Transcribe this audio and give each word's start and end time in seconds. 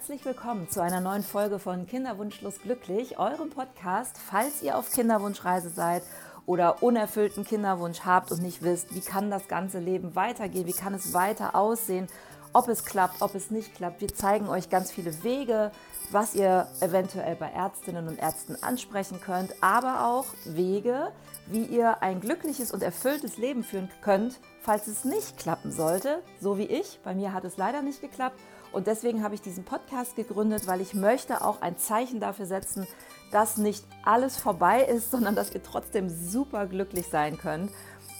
herzlich 0.00 0.24
willkommen 0.24 0.66
zu 0.66 0.82
einer 0.82 1.02
neuen 1.02 1.22
Folge 1.22 1.58
von 1.58 1.86
Kinderwunschlos 1.86 2.62
glücklich, 2.62 3.18
eurem 3.18 3.50
Podcast, 3.50 4.16
falls 4.16 4.62
ihr 4.62 4.78
auf 4.78 4.90
Kinderwunschreise 4.90 5.68
seid 5.68 6.02
oder 6.46 6.82
unerfüllten 6.82 7.44
Kinderwunsch 7.44 8.00
habt 8.06 8.32
und 8.32 8.40
nicht 8.40 8.62
wisst, 8.62 8.94
wie 8.94 9.02
kann 9.02 9.30
das 9.30 9.46
ganze 9.46 9.78
Leben 9.78 10.14
weitergehen, 10.16 10.66
wie 10.66 10.72
kann 10.72 10.94
es 10.94 11.12
weiter 11.12 11.54
aussehen, 11.54 12.06
ob 12.54 12.68
es 12.68 12.86
klappt, 12.86 13.20
ob 13.20 13.34
es 13.34 13.50
nicht 13.50 13.74
klappt. 13.74 14.00
Wir 14.00 14.08
zeigen 14.08 14.48
euch 14.48 14.70
ganz 14.70 14.90
viele 14.90 15.22
Wege, 15.22 15.70
was 16.10 16.34
ihr 16.34 16.66
eventuell 16.80 17.36
bei 17.36 17.50
Ärztinnen 17.50 18.08
und 18.08 18.18
Ärzten 18.18 18.56
ansprechen 18.62 19.20
könnt, 19.20 19.52
aber 19.60 20.06
auch 20.06 20.24
Wege, 20.46 21.12
wie 21.46 21.64
ihr 21.64 22.02
ein 22.02 22.20
glückliches 22.20 22.72
und 22.72 22.82
erfülltes 22.82 23.36
Leben 23.36 23.64
führen 23.64 23.90
könnt, 24.00 24.40
falls 24.62 24.86
es 24.86 25.04
nicht 25.04 25.36
klappen 25.36 25.70
sollte, 25.70 26.22
so 26.40 26.56
wie 26.56 26.64
ich. 26.64 27.00
Bei 27.04 27.14
mir 27.14 27.34
hat 27.34 27.44
es 27.44 27.58
leider 27.58 27.82
nicht 27.82 28.00
geklappt 28.00 28.40
und 28.72 28.86
deswegen 28.86 29.22
habe 29.22 29.34
ich 29.34 29.40
diesen 29.40 29.64
Podcast 29.64 30.16
gegründet, 30.16 30.66
weil 30.66 30.80
ich 30.80 30.94
möchte 30.94 31.44
auch 31.44 31.60
ein 31.60 31.76
Zeichen 31.76 32.20
dafür 32.20 32.46
setzen, 32.46 32.86
dass 33.32 33.56
nicht 33.56 33.84
alles 34.04 34.36
vorbei 34.36 34.82
ist, 34.82 35.10
sondern 35.10 35.34
dass 35.34 35.54
ihr 35.54 35.62
trotzdem 35.62 36.08
super 36.08 36.66
glücklich 36.66 37.06
sein 37.08 37.38
könnt. 37.38 37.70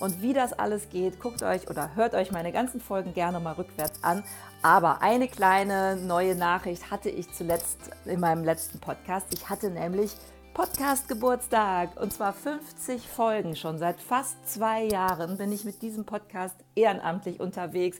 Und 0.00 0.22
wie 0.22 0.32
das 0.32 0.54
alles 0.54 0.88
geht, 0.88 1.20
guckt 1.20 1.42
euch 1.42 1.68
oder 1.68 1.94
hört 1.94 2.14
euch 2.14 2.32
meine 2.32 2.52
ganzen 2.52 2.80
Folgen 2.80 3.12
gerne 3.12 3.38
mal 3.38 3.52
rückwärts 3.52 4.02
an. 4.02 4.24
Aber 4.62 5.02
eine 5.02 5.28
kleine 5.28 5.96
neue 5.96 6.34
Nachricht 6.34 6.90
hatte 6.90 7.10
ich 7.10 7.30
zuletzt 7.34 7.90
in 8.06 8.18
meinem 8.18 8.42
letzten 8.42 8.80
Podcast. 8.80 9.26
Ich 9.34 9.50
hatte 9.50 9.68
nämlich 9.70 10.12
Podcast-Geburtstag 10.54 12.00
und 12.00 12.12
zwar 12.12 12.32
50 12.32 13.06
Folgen 13.08 13.56
schon. 13.56 13.78
Seit 13.78 14.00
fast 14.00 14.36
zwei 14.48 14.84
Jahren 14.84 15.36
bin 15.38 15.52
ich 15.52 15.64
mit 15.64 15.82
diesem 15.82 16.04
Podcast 16.04 16.56
ehrenamtlich 16.74 17.38
unterwegs. 17.38 17.98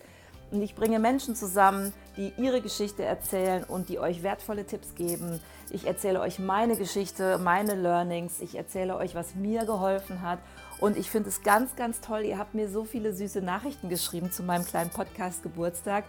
Und 0.50 0.62
ich 0.62 0.74
bringe 0.74 0.98
Menschen 0.98 1.36
zusammen, 1.36 1.92
die 2.16 2.32
ihre 2.36 2.60
Geschichte 2.60 3.04
erzählen 3.04 3.62
und 3.64 3.88
die 3.88 3.98
euch 3.98 4.22
wertvolle 4.22 4.66
Tipps 4.66 4.95
geben. 4.95 5.40
Ich 5.70 5.86
erzähle 5.86 6.20
euch 6.20 6.38
meine 6.40 6.76
Geschichte, 6.76 7.38
meine 7.38 7.74
Learnings. 7.74 8.40
Ich 8.40 8.57
erzähle 8.57 8.96
euch, 8.96 9.15
was 9.15 9.37
mir 9.37 9.65
geholfen 9.65 10.23
hat. 10.23 10.40
Und 10.80 10.96
ich 10.96 11.10
finde 11.10 11.29
es 11.29 11.42
ganz, 11.42 11.76
ganz 11.76 12.01
toll. 12.01 12.23
Ihr 12.23 12.38
habt 12.38 12.54
mir 12.54 12.68
so 12.68 12.84
viele 12.84 13.12
süße 13.12 13.42
Nachrichten 13.42 13.88
geschrieben 13.88 14.32
zu 14.32 14.42
meinem 14.42 14.65
kleinen 14.65 14.90
Podcast 14.90 15.42
Geburtstag. 15.42 16.04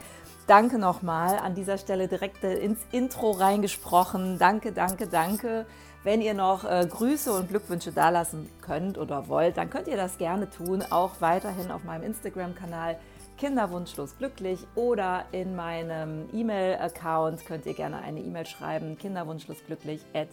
Danke 0.48 0.80
nochmal. 0.80 1.38
An 1.38 1.54
dieser 1.54 1.78
Stelle 1.78 2.08
direkt 2.08 2.44
ins 2.44 2.80
Intro 2.92 3.32
reingesprochen. 3.32 4.40
Danke, 4.40 4.72
danke, 4.72 5.08
danke. 5.08 5.66
Wenn 6.04 6.22
ihr 6.22 6.34
noch 6.34 6.64
äh, 6.64 6.88
Grüße 6.90 7.32
und 7.32 7.50
Glückwünsche 7.50 7.92
dalassen 7.92 8.50
könnt 8.62 8.98
oder 8.98 9.28
wollt, 9.28 9.58
dann 9.58 9.70
könnt 9.70 9.88
ihr 9.88 9.98
das 9.98 10.18
gerne 10.18 10.50
tun. 10.50 10.84
Auch 10.90 11.22
weiterhin 11.22 11.70
auf 11.70 11.84
meinem 11.84 12.04
Instagram-Kanal 12.04 12.98
Kinderwunschlos 13.42 14.20
glücklich 14.20 14.60
oder 14.76 15.26
in 15.32 15.56
meinem 15.56 16.30
E-Mail-Account 16.32 17.44
könnt 17.48 17.66
ihr 17.66 17.74
gerne 17.74 17.98
eine 17.98 18.20
E-Mail 18.20 18.46
schreiben, 18.46 19.00
kinderwunschlosglücklich 19.00 20.06
at 20.14 20.28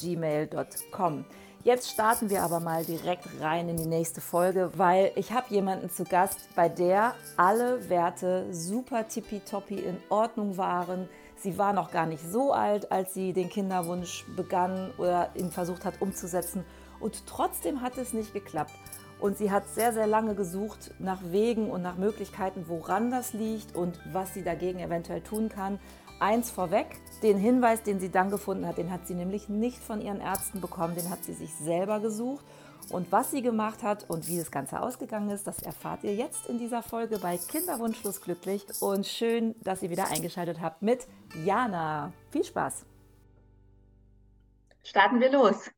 gmail.com. 0.00 1.24
Jetzt 1.64 1.90
starten 1.90 2.30
wir 2.30 2.44
aber 2.44 2.60
mal 2.60 2.84
direkt 2.84 3.26
rein 3.40 3.68
in 3.68 3.78
die 3.78 3.86
nächste 3.86 4.20
Folge, 4.20 4.70
weil 4.76 5.10
ich 5.16 5.32
habe 5.32 5.52
jemanden 5.52 5.90
zu 5.90 6.04
Gast, 6.04 6.38
bei 6.54 6.68
der 6.68 7.16
alle 7.36 7.88
Werte 7.90 8.46
super 8.54 9.08
tippitoppi 9.08 9.80
in 9.80 9.96
Ordnung 10.08 10.56
waren. 10.56 11.08
Sie 11.34 11.58
war 11.58 11.72
noch 11.72 11.90
gar 11.90 12.06
nicht 12.06 12.22
so 12.22 12.52
alt, 12.52 12.92
als 12.92 13.12
sie 13.12 13.32
den 13.32 13.48
Kinderwunsch 13.48 14.24
begann 14.36 14.92
oder 14.98 15.30
ihn 15.34 15.50
versucht 15.50 15.84
hat 15.84 16.00
umzusetzen. 16.00 16.64
Und 17.00 17.26
trotzdem 17.26 17.80
hat 17.80 17.98
es 17.98 18.12
nicht 18.12 18.32
geklappt. 18.32 18.70
Und 19.22 19.38
sie 19.38 19.52
hat 19.52 19.68
sehr, 19.68 19.92
sehr 19.92 20.08
lange 20.08 20.34
gesucht 20.34 20.90
nach 20.98 21.20
Wegen 21.30 21.70
und 21.70 21.80
nach 21.80 21.96
Möglichkeiten, 21.96 22.64
woran 22.66 23.12
das 23.12 23.32
liegt 23.32 23.76
und 23.76 24.00
was 24.12 24.34
sie 24.34 24.42
dagegen 24.42 24.80
eventuell 24.80 25.20
tun 25.20 25.48
kann. 25.48 25.78
Eins 26.18 26.50
vorweg, 26.50 26.86
den 27.22 27.38
Hinweis, 27.38 27.84
den 27.84 28.00
sie 28.00 28.10
dann 28.10 28.32
gefunden 28.32 28.66
hat, 28.66 28.78
den 28.78 28.90
hat 28.90 29.06
sie 29.06 29.14
nämlich 29.14 29.48
nicht 29.48 29.78
von 29.78 30.00
ihren 30.00 30.20
Ärzten 30.20 30.60
bekommen, 30.60 30.96
den 30.96 31.08
hat 31.08 31.22
sie 31.22 31.34
sich 31.34 31.54
selber 31.54 32.00
gesucht. 32.00 32.44
Und 32.90 33.12
was 33.12 33.30
sie 33.30 33.42
gemacht 33.42 33.84
hat 33.84 34.10
und 34.10 34.26
wie 34.26 34.38
das 34.38 34.50
Ganze 34.50 34.80
ausgegangen 34.80 35.30
ist, 35.30 35.46
das 35.46 35.62
erfahrt 35.62 36.02
ihr 36.02 36.16
jetzt 36.16 36.48
in 36.48 36.58
dieser 36.58 36.82
Folge 36.82 37.20
bei 37.20 37.38
Kinderwunschlos 37.38 38.22
glücklich. 38.22 38.66
Und 38.80 39.06
schön, 39.06 39.54
dass 39.62 39.84
ihr 39.84 39.90
wieder 39.90 40.10
eingeschaltet 40.10 40.60
habt 40.60 40.82
mit 40.82 41.06
Jana. 41.44 42.12
Viel 42.30 42.42
Spaß! 42.42 42.84
Starten 44.82 45.20
wir 45.20 45.30
los. 45.30 45.70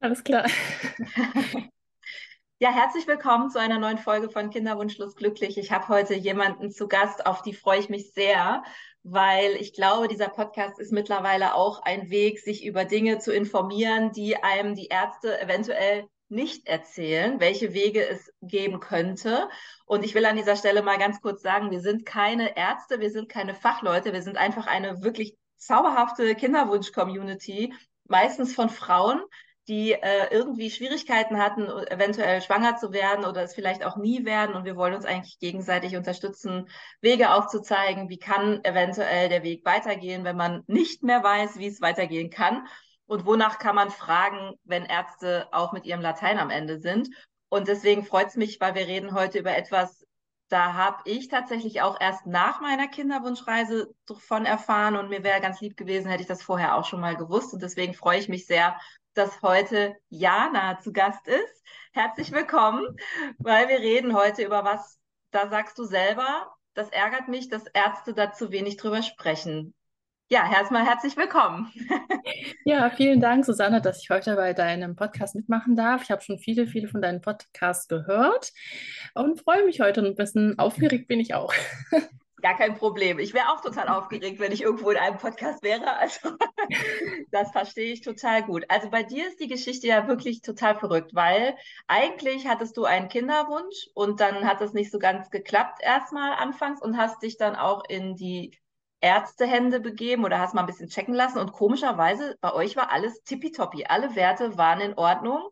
Alles 0.00 0.24
klar. 0.24 0.46
Ja, 2.60 2.72
herzlich 2.72 3.06
willkommen 3.06 3.50
zu 3.50 3.60
einer 3.60 3.78
neuen 3.78 3.98
Folge 3.98 4.30
von 4.30 4.50
Kinderwunschlos 4.50 5.14
glücklich. 5.14 5.58
Ich 5.58 5.70
habe 5.70 5.86
heute 5.86 6.14
jemanden 6.14 6.72
zu 6.72 6.88
Gast, 6.88 7.24
auf 7.24 7.40
die 7.40 7.52
freue 7.52 7.78
ich 7.78 7.88
mich 7.88 8.12
sehr, 8.12 8.64
weil 9.04 9.52
ich 9.60 9.74
glaube, 9.74 10.08
dieser 10.08 10.28
Podcast 10.28 10.80
ist 10.80 10.90
mittlerweile 10.92 11.54
auch 11.54 11.80
ein 11.82 12.10
Weg, 12.10 12.40
sich 12.40 12.66
über 12.66 12.84
Dinge 12.84 13.20
zu 13.20 13.32
informieren, 13.32 14.10
die 14.10 14.42
einem 14.42 14.74
die 14.74 14.88
Ärzte 14.88 15.40
eventuell 15.40 16.08
nicht 16.28 16.66
erzählen, 16.66 17.38
welche 17.38 17.74
Wege 17.74 18.04
es 18.04 18.32
geben 18.42 18.80
könnte. 18.80 19.48
Und 19.86 20.04
ich 20.04 20.16
will 20.16 20.26
an 20.26 20.36
dieser 20.36 20.56
Stelle 20.56 20.82
mal 20.82 20.98
ganz 20.98 21.20
kurz 21.20 21.42
sagen, 21.42 21.70
wir 21.70 21.80
sind 21.80 22.06
keine 22.06 22.56
Ärzte, 22.56 22.98
wir 22.98 23.12
sind 23.12 23.28
keine 23.28 23.54
Fachleute, 23.54 24.12
wir 24.12 24.22
sind 24.22 24.36
einfach 24.36 24.66
eine 24.66 25.04
wirklich 25.04 25.36
zauberhafte 25.58 26.34
Kinderwunsch-Community, 26.34 27.72
meistens 28.08 28.52
von 28.52 28.68
Frauen, 28.68 29.22
die 29.68 29.92
äh, 29.92 30.28
irgendwie 30.30 30.70
Schwierigkeiten 30.70 31.38
hatten, 31.38 31.68
eventuell 31.88 32.40
schwanger 32.40 32.76
zu 32.76 32.92
werden 32.92 33.26
oder 33.26 33.42
es 33.42 33.54
vielleicht 33.54 33.84
auch 33.84 33.96
nie 33.96 34.24
werden. 34.24 34.56
Und 34.56 34.64
wir 34.64 34.76
wollen 34.76 34.94
uns 34.94 35.04
eigentlich 35.04 35.38
gegenseitig 35.38 35.96
unterstützen, 35.96 36.68
Wege 37.02 37.34
aufzuzeigen, 37.34 38.08
wie 38.08 38.18
kann 38.18 38.64
eventuell 38.64 39.28
der 39.28 39.42
Weg 39.42 39.64
weitergehen, 39.66 40.24
wenn 40.24 40.36
man 40.36 40.64
nicht 40.66 41.02
mehr 41.02 41.22
weiß, 41.22 41.58
wie 41.58 41.66
es 41.66 41.82
weitergehen 41.82 42.30
kann. 42.30 42.66
Und 43.06 43.26
wonach 43.26 43.58
kann 43.58 43.76
man 43.76 43.90
fragen, 43.90 44.54
wenn 44.64 44.84
Ärzte 44.84 45.48
auch 45.52 45.72
mit 45.72 45.84
ihrem 45.84 46.00
Latein 46.00 46.38
am 46.38 46.50
Ende 46.50 46.78
sind. 46.78 47.08
Und 47.50 47.68
deswegen 47.68 48.04
freut 48.04 48.28
es 48.28 48.36
mich, 48.36 48.60
weil 48.60 48.74
wir 48.74 48.86
reden 48.86 49.14
heute 49.14 49.38
über 49.38 49.56
etwas, 49.56 50.06
da 50.48 50.72
habe 50.74 51.02
ich 51.04 51.28
tatsächlich 51.28 51.82
auch 51.82 52.00
erst 52.00 52.26
nach 52.26 52.60
meiner 52.60 52.88
Kinderwunschreise 52.88 53.94
davon 54.06 54.46
erfahren 54.46 54.96
und 54.96 55.10
mir 55.10 55.22
wäre 55.22 55.40
ganz 55.40 55.60
lieb 55.60 55.76
gewesen, 55.76 56.08
hätte 56.08 56.22
ich 56.22 56.28
das 56.28 56.42
vorher 56.42 56.76
auch 56.76 56.86
schon 56.86 57.00
mal 57.00 57.16
gewusst. 57.16 57.52
Und 57.52 57.62
deswegen 57.62 57.92
freue 57.92 58.18
ich 58.18 58.28
mich 58.28 58.46
sehr, 58.46 58.78
dass 59.14 59.42
heute 59.42 59.96
Jana 60.08 60.78
zu 60.80 60.92
Gast 60.92 61.26
ist. 61.26 61.64
Herzlich 61.92 62.32
willkommen, 62.32 62.96
weil 63.38 63.68
wir 63.68 63.78
reden 63.80 64.14
heute 64.14 64.42
über 64.44 64.64
was, 64.64 64.98
da 65.30 65.48
sagst 65.48 65.78
du 65.78 65.84
selber, 65.84 66.52
das 66.74 66.90
ärgert 66.90 67.28
mich, 67.28 67.48
dass 67.48 67.66
Ärzte 67.66 68.14
da 68.14 68.32
zu 68.32 68.52
wenig 68.52 68.76
drüber 68.76 69.02
sprechen. 69.02 69.74
Ja, 70.30 70.50
erstmal 70.52 70.84
herzlich 70.84 71.16
willkommen. 71.16 71.72
Ja, 72.64 72.90
vielen 72.90 73.18
Dank, 73.18 73.46
Susanne, 73.46 73.80
dass 73.80 74.02
ich 74.02 74.10
heute 74.10 74.36
bei 74.36 74.52
deinem 74.52 74.94
Podcast 74.94 75.34
mitmachen 75.34 75.74
darf. 75.74 76.02
Ich 76.02 76.10
habe 76.10 76.20
schon 76.20 76.38
viele, 76.38 76.66
viele 76.66 76.86
von 76.86 77.00
deinen 77.00 77.22
Podcasts 77.22 77.88
gehört 77.88 78.52
und 79.14 79.40
freue 79.40 79.64
mich 79.64 79.80
heute 79.80 80.04
ein 80.04 80.14
bisschen 80.14 80.58
aufgeregt 80.58 81.08
bin 81.08 81.18
ich 81.18 81.32
auch. 81.32 81.54
Gar 82.40 82.56
kein 82.56 82.76
Problem. 82.76 83.18
Ich 83.18 83.34
wäre 83.34 83.48
auch 83.48 83.60
total 83.60 83.88
aufgeregt, 83.88 84.38
wenn 84.38 84.52
ich 84.52 84.62
irgendwo 84.62 84.90
in 84.90 84.96
einem 84.96 85.18
Podcast 85.18 85.62
wäre. 85.62 85.86
Also 85.98 86.36
das 87.30 87.50
verstehe 87.50 87.92
ich 87.92 88.02
total 88.02 88.42
gut. 88.44 88.64
Also 88.68 88.90
bei 88.90 89.02
dir 89.02 89.26
ist 89.26 89.40
die 89.40 89.48
Geschichte 89.48 89.86
ja 89.86 90.06
wirklich 90.06 90.42
total 90.42 90.78
verrückt, 90.78 91.14
weil 91.14 91.56
eigentlich 91.86 92.46
hattest 92.46 92.76
du 92.76 92.84
einen 92.84 93.08
Kinderwunsch 93.08 93.88
und 93.94 94.20
dann 94.20 94.46
hat 94.46 94.60
es 94.60 94.72
nicht 94.72 94.90
so 94.90 94.98
ganz 94.98 95.30
geklappt 95.30 95.80
erstmal 95.82 96.32
anfangs 96.32 96.80
und 96.82 96.96
hast 96.96 97.22
dich 97.22 97.36
dann 97.38 97.56
auch 97.56 97.84
in 97.88 98.14
die 98.16 98.56
Ärztehände 99.00 99.80
begeben 99.80 100.24
oder 100.24 100.38
hast 100.38 100.54
mal 100.54 100.62
ein 100.62 100.66
bisschen 100.66 100.88
checken 100.88 101.14
lassen 101.14 101.38
und 101.38 101.52
komischerweise 101.52 102.36
bei 102.40 102.52
euch 102.52 102.76
war 102.76 102.90
alles 102.90 103.22
tippitoppi. 103.22 103.86
Alle 103.86 104.14
Werte 104.14 104.56
waren 104.58 104.80
in 104.80 104.94
Ordnung 104.94 105.48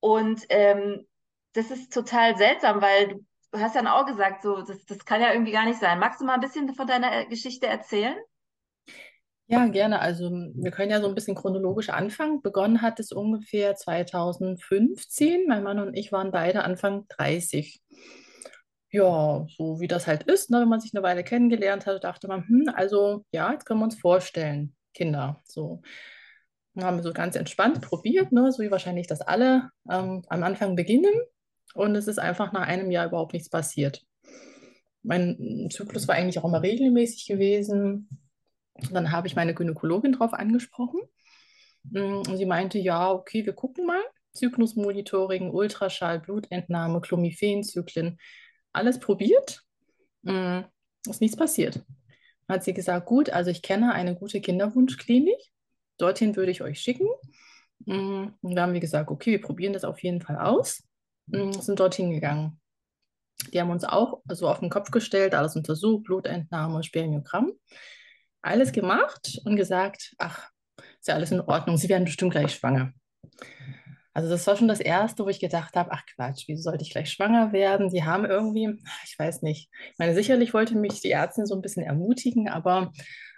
und 0.00 0.44
ähm, 0.50 1.06
das 1.54 1.70
ist 1.70 1.92
total 1.92 2.36
seltsam, 2.36 2.80
weil 2.80 3.08
du 3.08 3.24
du 3.54 3.60
hast 3.60 3.74
ja 3.74 3.94
auch 3.94 4.06
gesagt, 4.06 4.42
so, 4.42 4.62
das, 4.62 4.84
das 4.84 5.04
kann 5.04 5.20
ja 5.20 5.32
irgendwie 5.32 5.52
gar 5.52 5.64
nicht 5.64 5.80
sein. 5.80 5.98
Magst 5.98 6.20
du 6.20 6.24
mal 6.24 6.34
ein 6.34 6.40
bisschen 6.40 6.74
von 6.74 6.86
deiner 6.86 7.12
äh, 7.12 7.26
Geschichte 7.26 7.66
erzählen? 7.66 8.16
Ja, 9.46 9.66
gerne. 9.66 10.00
Also 10.00 10.30
wir 10.30 10.70
können 10.70 10.90
ja 10.90 11.00
so 11.00 11.08
ein 11.08 11.14
bisschen 11.14 11.36
chronologisch 11.36 11.90
anfangen. 11.90 12.40
Begonnen 12.42 12.82
hat 12.82 12.98
es 12.98 13.12
ungefähr 13.12 13.76
2015. 13.76 15.46
Mein 15.46 15.62
Mann 15.62 15.78
und 15.78 15.94
ich 15.94 16.12
waren 16.12 16.32
beide 16.32 16.64
Anfang 16.64 17.06
30. 17.08 17.80
Ja, 18.90 19.44
so 19.48 19.80
wie 19.80 19.88
das 19.88 20.06
halt 20.06 20.22
ist, 20.24 20.50
ne, 20.50 20.60
wenn 20.60 20.68
man 20.68 20.80
sich 20.80 20.94
eine 20.94 21.02
Weile 21.02 21.24
kennengelernt 21.24 21.84
hat, 21.86 22.04
dachte 22.04 22.28
man, 22.28 22.46
hm, 22.46 22.70
also 22.74 23.24
ja, 23.32 23.52
jetzt 23.52 23.66
können 23.66 23.80
wir 23.80 23.84
uns 23.84 23.98
vorstellen, 23.98 24.74
Kinder. 24.94 25.42
So. 25.44 25.82
Dann 26.74 26.84
haben 26.84 26.96
wir 26.98 27.02
so 27.02 27.12
ganz 27.12 27.36
entspannt 27.36 27.80
probiert, 27.82 28.32
ne, 28.32 28.50
so 28.52 28.62
wie 28.62 28.70
wahrscheinlich 28.70 29.08
das 29.08 29.20
alle 29.20 29.70
ähm, 29.90 30.24
am 30.28 30.42
Anfang 30.42 30.76
beginnen. 30.76 31.12
Und 31.74 31.94
es 31.96 32.08
ist 32.08 32.18
einfach 32.18 32.52
nach 32.52 32.66
einem 32.66 32.90
Jahr 32.90 33.06
überhaupt 33.06 33.32
nichts 33.32 33.50
passiert. 33.50 34.02
Mein 35.02 35.68
Zyklus 35.70 36.08
war 36.08 36.14
eigentlich 36.14 36.38
auch 36.38 36.44
immer 36.44 36.62
regelmäßig 36.62 37.26
gewesen. 37.26 38.08
Dann 38.90 39.12
habe 39.12 39.26
ich 39.26 39.36
meine 39.36 39.54
Gynäkologin 39.54 40.12
darauf 40.12 40.32
angesprochen. 40.32 41.00
Mm, 41.90 42.22
und 42.26 42.36
sie 42.36 42.46
meinte, 42.46 42.78
ja, 42.78 43.12
okay, 43.12 43.44
wir 43.44 43.52
gucken 43.52 43.86
mal. 43.86 44.00
Zyklusmonitoring, 44.32 45.50
Ultraschall, 45.50 46.20
Blutentnahme, 46.20 47.00
Clomiphen-Zyklen, 47.00 48.18
alles 48.72 48.98
probiert. 48.98 49.62
Mm, 50.22 50.60
ist 51.08 51.20
nichts 51.20 51.36
passiert. 51.36 51.84
hat 52.48 52.64
sie 52.64 52.74
gesagt, 52.74 53.06
gut, 53.06 53.30
also 53.30 53.50
ich 53.50 53.62
kenne 53.62 53.92
eine 53.92 54.14
gute 54.16 54.40
Kinderwunschklinik. 54.40 55.38
Dorthin 55.98 56.36
würde 56.36 56.50
ich 56.50 56.62
euch 56.62 56.80
schicken. 56.80 57.08
Mm, 57.86 58.28
und 58.40 58.54
wir 58.54 58.62
haben, 58.62 58.74
wie 58.74 58.80
gesagt, 58.80 59.10
okay, 59.10 59.32
wir 59.32 59.40
probieren 59.40 59.72
das 59.72 59.84
auf 59.84 60.02
jeden 60.02 60.20
Fall 60.20 60.38
aus. 60.38 60.82
Mm, 61.26 61.52
sind 61.52 61.80
dorthin 61.80 62.10
gegangen. 62.10 62.60
Die 63.52 63.60
haben 63.60 63.70
uns 63.70 63.84
auch 63.84 64.20
so 64.28 64.48
auf 64.48 64.60
den 64.60 64.70
Kopf 64.70 64.90
gestellt, 64.90 65.34
alles 65.34 65.56
untersucht, 65.56 66.04
Blutentnahme, 66.04 66.82
Spermiogramm. 66.82 67.52
Alles 68.42 68.72
gemacht 68.72 69.40
und 69.44 69.56
gesagt, 69.56 70.14
ach, 70.18 70.50
ist 70.98 71.08
ja 71.08 71.14
alles 71.14 71.30
in 71.30 71.40
Ordnung, 71.40 71.76
sie 71.76 71.88
werden 71.88 72.04
bestimmt 72.04 72.32
gleich 72.32 72.54
schwanger. 72.54 72.92
Also 74.12 74.28
das 74.28 74.46
war 74.46 74.56
schon 74.56 74.68
das 74.68 74.80
Erste, 74.80 75.24
wo 75.24 75.28
ich 75.28 75.40
gedacht 75.40 75.74
habe, 75.74 75.90
ach 75.92 76.04
Quatsch, 76.14 76.44
wieso 76.46 76.62
sollte 76.62 76.84
ich 76.84 76.90
gleich 76.90 77.10
schwanger 77.10 77.52
werden? 77.52 77.90
Die 77.90 78.04
haben 78.04 78.24
irgendwie, 78.24 78.78
ich 79.04 79.18
weiß 79.18 79.42
nicht, 79.42 79.68
ich 79.90 79.98
meine, 79.98 80.14
sicherlich 80.14 80.54
wollte 80.54 80.76
mich 80.76 81.00
die 81.00 81.10
Ärztin 81.10 81.46
so 81.46 81.54
ein 81.56 81.62
bisschen 81.62 81.82
ermutigen, 81.82 82.48
aber 82.48 82.92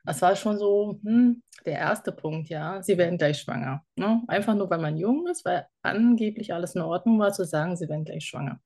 das 0.06 0.22
war 0.22 0.36
schon 0.36 0.58
so 0.58 1.00
hm, 1.02 1.42
der 1.64 1.74
erste 1.74 2.12
Punkt, 2.12 2.48
ja, 2.48 2.82
sie 2.82 2.96
werden 2.96 3.18
gleich 3.18 3.40
schwanger. 3.40 3.84
Ne? 3.96 4.22
Einfach 4.28 4.54
nur, 4.54 4.70
weil 4.70 4.78
man 4.78 4.96
jung 4.96 5.26
ist, 5.26 5.44
weil 5.44 5.66
angeblich 5.82 6.54
alles 6.54 6.76
in 6.76 6.82
Ordnung 6.82 7.18
war, 7.18 7.32
zu 7.32 7.44
sagen, 7.44 7.76
sie 7.76 7.88
werden 7.88 8.04
gleich 8.04 8.24
schwanger. 8.24 8.60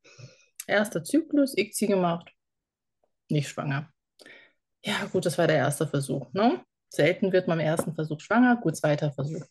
Erster 0.67 1.03
Zyklus, 1.03 1.57
ICSI 1.57 1.87
gemacht, 1.87 2.31
nicht 3.31 3.49
schwanger. 3.49 3.91
Ja, 4.85 5.07
gut, 5.11 5.27
das 5.27 5.39
war 5.39 5.47
der 5.47 5.57
erste 5.57 5.87
Versuch. 5.87 6.33
Ne? 6.33 6.61
Selten 6.91 7.33
wird 7.33 7.49
man 7.49 7.59
im 7.59 7.67
ersten 7.67 7.95
Versuch 7.95 8.21
schwanger, 8.21 8.57
gut, 8.57 8.77
zweiter 8.77 9.11
Versuch. 9.13 9.45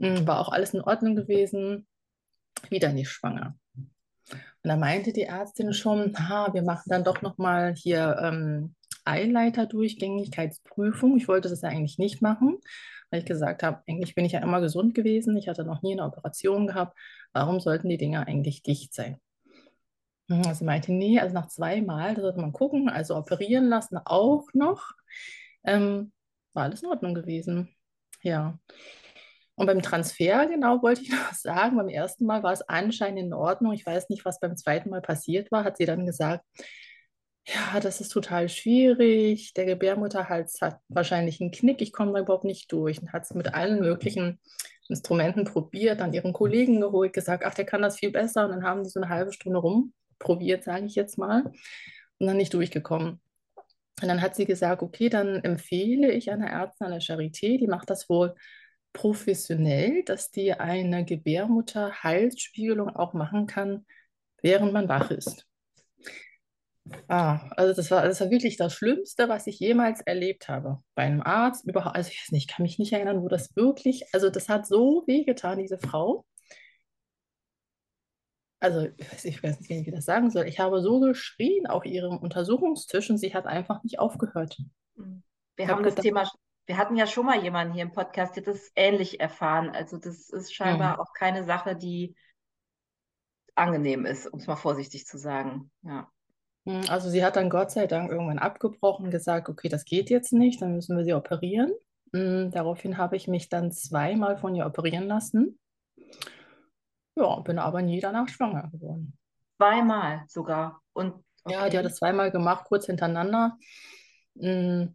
Hm, 0.00 0.26
war 0.26 0.40
auch 0.40 0.48
alles 0.50 0.74
in 0.74 0.80
Ordnung 0.80 1.14
gewesen, 1.14 1.86
wieder 2.70 2.92
nicht 2.92 3.10
schwanger. 3.10 3.56
Und 4.28 4.68
da 4.68 4.76
meinte 4.76 5.12
die 5.12 5.22
Ärztin 5.22 5.72
schon, 5.72 6.16
ha, 6.16 6.52
wir 6.52 6.62
machen 6.62 6.84
dann 6.86 7.04
doch 7.04 7.22
nochmal 7.22 7.74
hier 7.74 8.16
ähm, 8.20 8.74
Eileiter-Durchgängigkeitsprüfung. 9.04 11.16
Ich 11.16 11.28
wollte 11.28 11.48
das 11.48 11.62
ja 11.62 11.68
eigentlich 11.68 11.98
nicht 11.98 12.22
machen, 12.22 12.58
weil 13.10 13.20
ich 13.20 13.26
gesagt 13.26 13.62
habe, 13.62 13.82
eigentlich 13.88 14.14
bin 14.14 14.24
ich 14.24 14.32
ja 14.32 14.40
immer 14.40 14.60
gesund 14.60 14.94
gewesen. 14.94 15.36
Ich 15.36 15.48
hatte 15.48 15.64
noch 15.64 15.82
nie 15.82 15.92
eine 15.92 16.04
Operation 16.04 16.66
gehabt. 16.66 16.98
Warum 17.32 17.60
sollten 17.60 17.88
die 17.88 17.98
Dinger 17.98 18.26
eigentlich 18.26 18.62
dicht 18.62 18.94
sein? 18.94 19.18
Also 20.28 20.64
meinte, 20.64 20.92
nee, 20.92 21.18
also 21.18 21.34
nach 21.34 21.48
zweimal, 21.48 22.14
da 22.14 22.22
sollte 22.22 22.40
man 22.40 22.52
gucken, 22.52 22.88
also 22.88 23.16
operieren 23.16 23.68
lassen 23.68 23.98
auch 24.04 24.46
noch. 24.54 24.92
Ähm, 25.64 26.12
war 26.54 26.64
alles 26.64 26.82
in 26.82 26.88
Ordnung 26.88 27.14
gewesen. 27.14 27.68
Ja. 28.22 28.58
Und 29.54 29.66
beim 29.66 29.82
Transfer, 29.82 30.46
genau, 30.46 30.82
wollte 30.82 31.02
ich 31.02 31.10
noch 31.10 31.34
sagen, 31.34 31.76
beim 31.76 31.88
ersten 31.88 32.24
Mal 32.24 32.42
war 32.42 32.52
es 32.52 32.62
anscheinend 32.62 33.20
in 33.20 33.34
Ordnung. 33.34 33.72
Ich 33.72 33.84
weiß 33.84 34.08
nicht, 34.08 34.24
was 34.24 34.40
beim 34.40 34.56
zweiten 34.56 34.90
Mal 34.90 35.02
passiert 35.02 35.52
war. 35.52 35.64
Hat 35.64 35.76
sie 35.76 35.86
dann 35.86 36.06
gesagt, 36.06 36.44
ja, 37.44 37.80
das 37.80 38.00
ist 38.00 38.10
total 38.10 38.48
schwierig. 38.48 39.52
Der 39.54 39.64
Gebärmutterhals 39.64 40.60
hat 40.60 40.78
wahrscheinlich 40.88 41.40
einen 41.40 41.50
Knick. 41.50 41.82
Ich 41.82 41.92
komme 41.92 42.12
da 42.12 42.20
überhaupt 42.20 42.44
nicht 42.44 42.70
durch. 42.72 43.00
Und 43.00 43.12
hat 43.12 43.24
es 43.24 43.34
mit 43.34 43.54
allen 43.54 43.80
möglichen 43.80 44.38
Instrumenten 44.88 45.44
probiert, 45.44 46.00
dann 46.00 46.12
ihren 46.12 46.32
Kollegen 46.32 46.80
geholt, 46.80 47.12
gesagt, 47.12 47.44
ach, 47.44 47.54
der 47.54 47.64
kann 47.64 47.82
das 47.82 47.98
viel 47.98 48.10
besser. 48.10 48.44
Und 48.44 48.50
dann 48.50 48.64
haben 48.64 48.84
die 48.84 48.90
so 48.90 49.00
eine 49.00 49.08
halbe 49.08 49.32
Stunde 49.32 49.58
rumprobiert, 49.58 50.64
sage 50.64 50.86
ich 50.86 50.94
jetzt 50.94 51.18
mal, 51.18 51.44
und 52.18 52.26
dann 52.26 52.36
nicht 52.36 52.54
durchgekommen. 52.54 53.20
Und 54.00 54.08
dann 54.08 54.20
hat 54.20 54.36
sie 54.36 54.46
gesagt, 54.46 54.82
okay, 54.82 55.08
dann 55.08 55.36
empfehle 55.44 56.10
ich 56.12 56.30
einer 56.30 56.48
Ärztin 56.48 56.86
an 56.86 56.92
der 56.92 57.00
Charité, 57.00 57.58
die 57.58 57.66
macht 57.68 57.90
das 57.90 58.08
wohl 58.08 58.34
professionell, 58.92 60.02
dass 60.04 60.30
die 60.30 60.52
eine 60.52 61.04
Gebärmutter-Halsspiegelung 61.04 62.90
auch 62.90 63.14
machen 63.14 63.46
kann, 63.46 63.86
während 64.42 64.72
man 64.72 64.88
wach 64.88 65.10
ist. 65.10 65.46
Ah, 67.08 67.48
also 67.56 67.74
das 67.74 67.90
war, 67.90 68.02
das 68.02 68.20
war 68.20 68.30
wirklich 68.30 68.56
das 68.56 68.74
Schlimmste, 68.74 69.28
was 69.28 69.46
ich 69.46 69.58
jemals 69.60 70.00
erlebt 70.00 70.48
habe. 70.48 70.82
Bei 70.94 71.04
einem 71.04 71.22
Arzt, 71.22 71.66
überhaupt, 71.66 71.96
also 71.96 72.10
ich 72.10 72.20
weiß 72.20 72.32
nicht, 72.32 72.50
ich 72.50 72.54
kann 72.54 72.64
mich 72.64 72.78
nicht 72.78 72.92
erinnern, 72.92 73.22
wo 73.22 73.28
das 73.28 73.54
wirklich, 73.54 74.04
also 74.12 74.30
das 74.30 74.48
hat 74.48 74.66
so 74.66 75.04
wehgetan, 75.06 75.58
diese 75.58 75.78
Frau. 75.78 76.24
Also 78.60 78.88
ich 78.96 79.12
weiß, 79.12 79.24
ich 79.24 79.42
weiß 79.42 79.60
nicht, 79.60 79.70
wie 79.70 79.80
ich 79.80 79.94
das 79.94 80.04
sagen 80.04 80.30
soll. 80.30 80.46
Ich 80.46 80.60
habe 80.60 80.80
so 80.82 81.00
geschrien 81.00 81.66
auf 81.66 81.84
ihrem 81.84 82.18
Untersuchungstisch 82.18 83.10
und 83.10 83.18
sie 83.18 83.34
hat 83.34 83.46
einfach 83.46 83.82
nicht 83.82 83.98
aufgehört. 83.98 84.56
Wir 85.56 85.68
haben 85.68 85.82
das 85.82 85.96
Thema 85.96 86.28
wir 86.66 86.76
hatten 86.76 86.96
ja 86.96 87.06
schon 87.06 87.26
mal 87.26 87.42
jemanden 87.42 87.74
hier 87.74 87.82
im 87.82 87.92
Podcast, 87.92 88.36
der 88.36 88.44
das 88.44 88.70
ähnlich 88.76 89.20
erfahren. 89.20 89.70
Also 89.70 89.98
das 89.98 90.30
ist 90.30 90.54
scheinbar 90.54 90.94
mhm. 90.94 91.00
auch 91.00 91.12
keine 91.12 91.44
Sache, 91.44 91.76
die 91.76 92.14
angenehm 93.54 94.06
ist, 94.06 94.26
um 94.26 94.38
es 94.38 94.46
mal 94.46 94.56
vorsichtig 94.56 95.06
zu 95.06 95.18
sagen. 95.18 95.70
Ja. 95.82 96.10
Hm, 96.66 96.82
also 96.88 97.08
sie 97.08 97.24
hat 97.24 97.36
dann 97.36 97.50
Gott 97.50 97.70
sei 97.70 97.86
Dank 97.86 98.10
irgendwann 98.10 98.38
abgebrochen, 98.38 99.10
gesagt, 99.10 99.48
okay, 99.48 99.68
das 99.68 99.84
geht 99.84 100.10
jetzt 100.10 100.32
nicht, 100.32 100.62
dann 100.62 100.74
müssen 100.74 100.96
wir 100.96 101.04
sie 101.04 101.14
operieren. 101.14 101.72
Hm, 102.12 102.50
daraufhin 102.50 102.98
habe 102.98 103.16
ich 103.16 103.28
mich 103.28 103.48
dann 103.48 103.72
zweimal 103.72 104.36
von 104.36 104.54
ihr 104.54 104.66
operieren 104.66 105.06
lassen. 105.06 105.58
Ja, 107.16 107.40
bin 107.40 107.58
aber 107.58 107.82
nie 107.82 108.00
danach 108.00 108.28
schwanger 108.28 108.68
geworden. 108.70 109.16
Zweimal 109.56 110.24
sogar. 110.28 110.80
Und 110.92 111.14
okay. 111.44 111.54
Ja, 111.54 111.68
die 111.68 111.78
hat 111.78 111.84
es 111.84 111.96
zweimal 111.96 112.30
gemacht, 112.30 112.64
kurz 112.66 112.86
hintereinander. 112.86 113.58
Hm, 114.38 114.94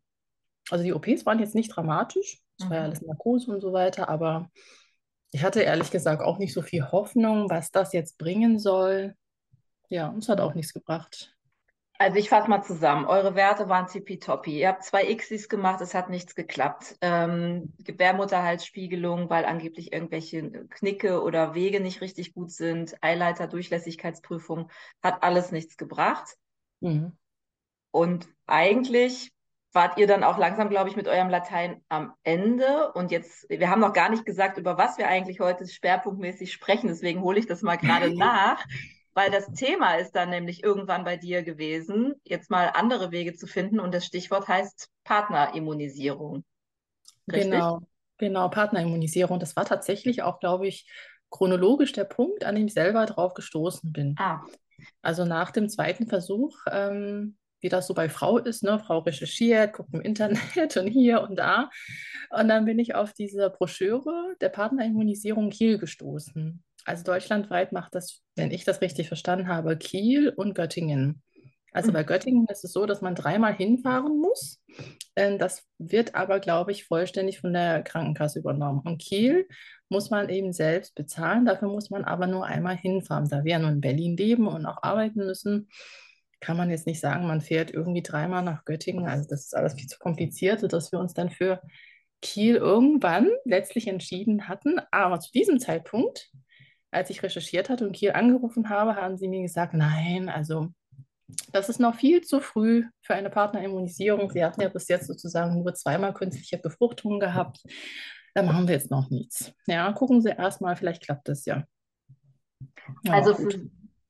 also 0.70 0.84
die 0.84 0.94
OPs 0.94 1.26
waren 1.26 1.40
jetzt 1.40 1.56
nicht 1.56 1.70
dramatisch, 1.70 2.42
es 2.58 2.66
mhm. 2.66 2.70
war 2.70 2.78
ja 2.78 2.84
alles 2.84 3.02
Narkose 3.02 3.52
und 3.52 3.62
so 3.62 3.74
weiter, 3.74 4.10
aber 4.10 4.50
ich 5.32 5.44
hatte 5.44 5.62
ehrlich 5.62 5.92
gesagt 5.92 6.22
auch 6.22 6.40
nicht 6.40 6.54
so 6.54 6.62
viel 6.62 6.92
Hoffnung, 6.92 7.50
was 7.50 7.72
das 7.72 7.94
jetzt 7.94 8.18
bringen 8.18 8.60
soll. 8.60 9.16
Ja, 9.90 10.14
es 10.18 10.30
hat 10.30 10.42
auch 10.42 10.54
nichts 10.54 10.74
gebracht. 10.74 11.37
Also 12.00 12.18
ich 12.18 12.30
fasse 12.30 12.50
mal 12.50 12.62
zusammen. 12.62 13.06
Eure 13.06 13.34
Werte 13.36 13.70
waren 13.70 13.88
tippitoppi. 13.88 14.60
Ihr 14.60 14.68
habt 14.68 14.84
zwei 14.84 15.14
Xis 15.16 15.50
gemacht, 15.50 15.82
es 15.82 15.96
hat 15.96 16.10
nichts 16.10 16.36
geklappt. 16.36 16.96
Ähm, 17.02 17.74
Gebärmutterhalsspiegelung, 17.80 19.30
weil 19.30 19.46
angeblich 19.46 19.94
irgendwelche 19.94 20.68
Knicke 20.70 21.24
oder 21.24 21.56
Wege 21.56 21.80
nicht 21.80 22.02
richtig 22.02 22.34
gut 22.34 22.52
sind. 22.52 22.96
Eileiter, 23.02 23.48
Durchlässigkeitsprüfung, 23.48 24.70
hat 25.02 25.24
alles 25.24 25.52
nichts 25.52 25.76
gebracht. 25.76 26.38
Mhm. 26.82 27.18
Und 27.92 28.28
eigentlich 28.46 29.32
wart 29.74 29.98
ihr 29.98 30.08
dann 30.08 30.24
auch 30.24 30.38
langsam, 30.38 30.70
glaube 30.70 30.90
ich, 30.90 30.96
mit 30.96 31.08
eurem 31.08 31.30
Latein 31.30 31.84
am 31.90 32.14
Ende. 32.24 32.92
Und 32.94 33.12
jetzt, 33.12 33.50
wir 33.50 33.70
haben 33.70 33.82
noch 33.82 33.94
gar 33.94 34.10
nicht 34.10 34.26
gesagt, 34.26 34.58
über 34.58 34.78
was 34.78 34.98
wir 34.98 35.08
eigentlich 35.08 35.40
heute 35.40 35.68
schwerpunktmäßig 35.68 36.54
sprechen. 36.54 36.88
Deswegen 36.88 37.22
hole 37.22 37.40
ich 37.40 37.48
das 37.48 37.64
mal 37.64 37.78
gerade 37.78 38.12
nach, 38.18 38.64
weil 39.18 39.32
das 39.32 39.52
Thema 39.54 39.96
ist 39.96 40.12
dann 40.12 40.30
nämlich 40.30 40.64
irgendwann 40.64 41.04
bei 41.04 41.18
dir 41.18 41.42
gewesen, 41.42 42.14
jetzt 42.24 42.52
mal 42.52 42.70
andere 42.76 43.10
Wege 43.10 43.34
zu 43.34 43.48
finden. 43.48 43.80
Und 43.80 43.92
das 43.92 44.06
Stichwort 44.06 44.48
heißt 44.48 44.90
Partnerimmunisierung. 45.06 46.46
Richtig? 47.28 47.50
Genau, 47.50 47.82
genau, 48.20 48.48
Partnerimmunisierung. 48.50 49.40
Das 49.40 49.56
war 49.56 49.66
tatsächlich 49.66 50.22
auch, 50.22 50.40
glaube 50.40 50.68
ich, 50.68 50.88
chronologisch 51.32 51.94
der 51.94 52.04
Punkt, 52.04 52.44
an 52.44 52.54
dem 52.54 52.68
ich 52.68 52.76
selber 52.76 53.08
drauf 53.08 53.34
gestoßen 53.34 53.92
bin. 53.92 54.14
Ah. 54.20 54.46
Also 55.02 55.26
nach 55.26 55.50
dem 55.50 55.68
zweiten 55.68 56.08
Versuch 56.08 56.56
ähm, 56.72 57.38
wie 57.60 57.70
das 57.70 57.88
so 57.88 57.96
bei 57.96 58.10
Frau 58.10 58.38
ist. 58.38 58.64
Ne? 58.64 58.78
Frau 58.78 59.00
recherchiert, 59.00 59.74
guckt 59.74 59.94
im 59.94 60.02
Internet 60.02 60.78
und 60.78 60.88
hier 60.88 61.22
und 61.22 61.38
da. 61.38 61.72
Und 62.30 62.50
dann 62.50 62.66
bin 62.66 62.78
ich 62.78 62.94
auf 62.94 63.14
diese 63.14 63.50
Broschüre 63.50 64.36
der 64.42 64.50
Partnerimmunisierung 64.50 65.50
Kiel 65.50 65.80
gestoßen. 65.80 66.64
Also 66.88 67.04
deutschlandweit 67.04 67.74
macht 67.74 67.96
das, 67.96 68.22
wenn 68.38 68.50
ich 68.50 68.64
das 68.64 68.80
richtig 68.80 69.10
verstanden 69.10 69.50
habe, 69.50 69.76
Kiel 69.76 70.30
und 70.30 70.56
Göttingen. 70.56 71.22
Also 71.74 71.92
bei 71.92 72.04
mhm. 72.04 72.08
Göttingen 72.08 72.48
ist 72.50 72.64
es 72.64 72.72
so, 72.72 72.86
dass 72.86 73.02
man 73.02 73.14
dreimal 73.14 73.54
hinfahren 73.54 74.22
muss. 74.22 74.64
Ähm, 75.18 75.38
das 75.38 75.68
wird 75.78 76.16
aber, 76.16 76.40
glaube 76.40 76.72
ich, 76.72 76.86
vollständig 76.86 77.42
von 77.42 77.52
der 77.52 77.84
Krankenkasse 77.84 78.40
übernommen. 78.40 78.82
Und 78.86 79.00
Kiel 79.00 79.50
muss 79.90 80.10
man 80.12 80.30
eben 80.30 80.54
selbst 80.54 80.96
bezahlen. 80.96 81.46
Dafür 81.46 81.68
muss 81.68 81.90
man 81.90 82.06
aber 82.06 82.26
nur 82.26 82.46
einmal 82.46 82.78
hinfahren. 82.78 83.28
Da 83.28 83.44
wir 83.44 83.52
ja 83.52 83.60
nur 83.60 83.72
in 83.72 83.82
Berlin 83.82 84.16
leben 84.16 84.48
und 84.48 84.66
auch 84.66 84.82
arbeiten 84.82 85.20
müssen, 85.20 85.68
kann 86.40 86.56
man 86.56 86.70
jetzt 86.70 86.88
nicht 86.88 87.02
sagen, 87.02 87.28
man 87.28 87.42
fährt 87.42 87.70
irgendwie 87.70 88.02
dreimal 88.02 88.44
nach 88.44 88.64
Göttingen. 88.64 89.08
Also 89.08 89.28
das 89.30 89.42
ist 89.42 89.56
alles 89.58 89.74
viel 89.74 89.88
zu 89.88 90.00
kompliziert, 90.00 90.62
sodass 90.62 90.94
wir 90.94 91.00
uns 91.00 91.14
dann 91.14 91.32
für 91.32 91.62
Kiel 92.22 92.56
irgendwann 92.56 93.28
letztlich 93.44 93.90
entschieden 93.90 94.48
hatten. 94.48 94.80
Aber 94.92 95.20
zu 95.20 95.34
diesem 95.34 95.60
Zeitpunkt, 95.60 96.32
als 96.92 97.10
ich 97.10 97.24
recherchiert 97.24 97.70
hatte 97.70 97.86
und 97.86 97.94
Kiel 97.94 98.12
angerufen 98.12 98.70
habe, 98.70 98.96
haben 98.96 99.18
sie 99.18 99.28
mir 99.28 99.42
gesagt, 99.42 99.74
nein, 99.74 100.30
also 100.30 100.70
das 101.52 101.70
ist 101.70 101.80
noch 101.80 101.96
viel 101.96 102.22
zu 102.22 102.40
früh 102.40 102.86
für 103.02 103.14
eine 103.14 103.30
Partnerimmunisierung. 103.30 104.30
Sie 104.30 104.44
hatten 104.44 104.62
ja 104.62 104.70
bis 104.70 104.88
jetzt 104.88 105.08
sozusagen 105.08 105.62
nur 105.62 105.74
zweimal 105.74 106.14
künstliche 106.14 106.58
Befruchtung 106.58 107.20
gehabt. 107.20 107.62
Da 108.34 108.44
machen 108.44 108.68
wir 108.68 108.76
jetzt 108.76 108.92
noch 108.92 109.10
nichts. 109.10 109.52
Ja, 109.66 109.92
gucken 109.92 110.22
Sie 110.22 110.30
erstmal, 110.30 110.76
vielleicht 110.76 111.04
klappt 111.04 111.28
das 111.28 111.46
ja. 111.46 111.64
ja 113.04 113.14
also 113.14 113.34
für, 113.36 113.70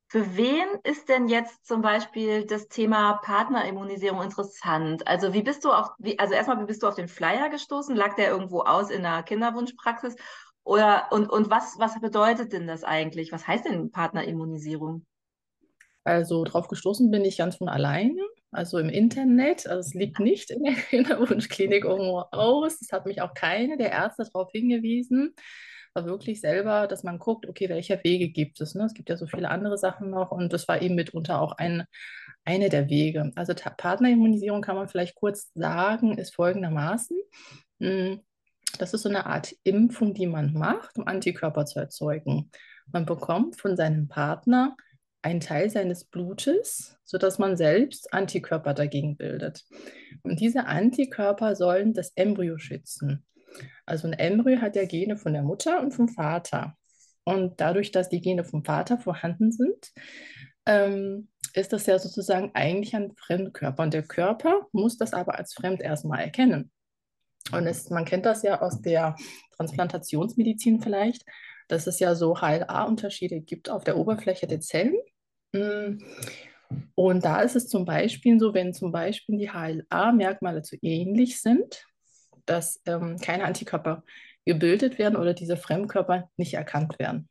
für 0.10 0.38
wen 0.38 0.68
ist 0.84 1.10
denn 1.10 1.28
jetzt 1.28 1.66
zum 1.66 1.82
Beispiel 1.82 2.46
das 2.46 2.68
Thema 2.68 3.14
Partnerimmunisierung 3.24 4.22
interessant? 4.22 5.08
Also 5.08 5.34
wie 5.34 5.42
bist 5.42 5.66
du 5.66 5.72
auf, 5.72 5.90
wie, 5.98 6.20
also 6.20 6.34
erstmal, 6.34 6.62
wie 6.62 6.66
bist 6.66 6.84
du 6.84 6.88
auf 6.88 6.96
den 6.96 7.08
Flyer 7.08 7.50
gestoßen? 7.50 7.96
Lag 7.96 8.16
der 8.16 8.30
irgendwo 8.30 8.62
aus 8.62 8.92
in 8.92 9.06
einer 9.06 9.24
Kinderwunschpraxis? 9.24 10.16
Oder 10.68 11.08
und, 11.12 11.30
und 11.30 11.50
was, 11.50 11.76
was 11.80 11.98
bedeutet 12.02 12.52
denn 12.52 12.68
das 12.68 12.84
eigentlich? 12.84 13.32
Was 13.32 13.48
heißt 13.48 13.64
denn 13.64 13.90
Partnerimmunisierung? 13.90 15.06
Also 16.04 16.44
drauf 16.44 16.68
gestoßen 16.68 17.10
bin 17.10 17.24
ich 17.24 17.38
ganz 17.38 17.56
von 17.56 17.70
alleine. 17.70 18.22
also 18.52 18.78
im 18.78 18.90
Internet. 18.90 19.66
Also 19.66 19.80
es 19.80 19.94
liegt 19.94 20.20
nicht 20.20 20.52
in 20.52 20.64
der 20.64 20.74
Kinderwunschklinik 20.74 21.86
irgendwo 21.86 22.26
aus. 22.32 22.82
Es 22.82 22.92
hat 22.92 23.06
mich 23.06 23.22
auch 23.22 23.34
keine 23.34 23.78
der 23.78 23.92
Ärzte 23.92 24.26
darauf 24.26 24.52
hingewiesen. 24.52 25.34
War 25.94 26.06
wirklich 26.06 26.42
selber, 26.42 26.88
dass 26.88 27.02
man 27.02 27.18
guckt, 27.18 27.48
okay, 27.48 27.70
welche 27.70 28.02
Wege 28.04 28.28
gibt 28.28 28.60
es. 28.60 28.76
Ne? 28.76 28.84
Es 28.84 28.94
gibt 28.94 29.08
ja 29.08 29.16
so 29.16 29.26
viele 29.26 29.50
andere 29.50 29.78
Sachen 29.78 30.10
noch 30.10 30.32
und 30.32 30.52
das 30.52 30.68
war 30.68 30.82
eben 30.82 30.96
mitunter 30.96 31.40
auch 31.40 31.54
ein, 31.54 31.86
eine 32.44 32.68
der 32.68 32.90
Wege. 32.90 33.32
Also 33.36 33.54
Partnerimmunisierung 33.54 34.62
kann 34.62 34.76
man 34.76 34.90
vielleicht 34.90 35.16
kurz 35.16 35.50
sagen, 35.54 36.18
ist 36.18 36.36
folgendermaßen. 36.36 37.18
Das 38.78 38.94
ist 38.94 39.02
so 39.02 39.10
eine 39.10 39.26
Art 39.26 39.56
Impfung, 39.64 40.14
die 40.14 40.28
man 40.28 40.54
macht, 40.54 40.98
um 40.98 41.08
Antikörper 41.08 41.66
zu 41.66 41.80
erzeugen. 41.80 42.52
Man 42.92 43.06
bekommt 43.06 43.60
von 43.60 43.76
seinem 43.76 44.08
Partner 44.08 44.76
einen 45.22 45.40
Teil 45.40 45.70
seines 45.70 46.06
Blutes, 46.06 46.98
sodass 47.04 47.40
man 47.40 47.58
selbst 47.58 48.14
Antikörper 48.14 48.74
dagegen 48.74 49.18
bildet. 49.18 49.66
Und 50.24 50.40
diese 50.40 50.68
Antikörper 50.68 51.56
sollen 51.56 51.94
das 51.94 52.12
Embryo 52.16 52.58
schützen. 52.58 53.26
Also 53.86 54.08
ein 54.08 54.14
Embryo 54.14 54.62
hat 54.62 54.76
ja 54.76 54.86
Gene 54.86 55.18
von 55.18 55.34
der 55.34 55.44
Mutter 55.44 55.82
und 55.82 55.92
vom 55.92 56.08
Vater. 56.08 56.78
Und 57.24 57.60
dadurch, 57.60 57.92
dass 57.92 58.10
die 58.10 58.22
Gene 58.22 58.46
vom 58.46 58.64
Vater 58.64 58.98
vorhanden 58.98 59.52
sind, 59.52 59.92
ähm, 60.66 61.30
ist 61.54 61.74
das 61.74 61.88
ja 61.88 61.98
sozusagen 61.98 62.52
eigentlich 62.54 62.96
ein 62.96 63.14
Fremdkörper. 63.18 63.84
Und 63.84 63.94
der 63.94 64.04
Körper 64.04 64.68
muss 64.72 64.98
das 64.98 65.14
aber 65.14 65.38
als 65.38 65.54
fremd 65.54 65.82
erstmal 65.82 66.22
erkennen. 66.22 66.72
Und 67.52 67.66
es, 67.66 67.90
man 67.90 68.06
kennt 68.06 68.26
das 68.26 68.44
ja 68.44 68.62
aus 68.62 68.82
der 68.82 69.16
Transplantationsmedizin 69.56 70.82
vielleicht, 70.82 71.24
dass 71.68 71.88
es 71.88 72.00
ja 72.00 72.16
so 72.16 72.40
HLA-Unterschiede 72.42 73.42
gibt 73.42 73.70
auf 73.70 73.84
der 73.84 73.98
Oberfläche 73.98 74.48
der 74.48 74.62
Zellen. 74.62 74.98
Mm. 75.54 76.00
Und 76.96 77.24
da 77.24 77.42
ist 77.42 77.56
es 77.56 77.70
zum 77.70 77.86
Beispiel 77.86 78.40
so, 78.40 78.54
wenn 78.54 78.74
zum 78.74 78.92
Beispiel 78.92 79.38
die 79.38 79.52
HLA-Merkmale 79.52 80.64
zu 80.64 80.76
ähnlich 80.82 81.42
sind, 81.42 81.86
dass 82.46 82.82
ähm, 82.86 83.18
keine 83.22 83.46
Antikörper 83.46 84.04
gebildet 84.46 84.98
werden 84.98 85.16
oder 85.16 85.34
diese 85.34 85.58
Fremdkörper 85.58 86.30
nicht 86.38 86.54
erkannt 86.54 87.00
werden. 87.00 87.30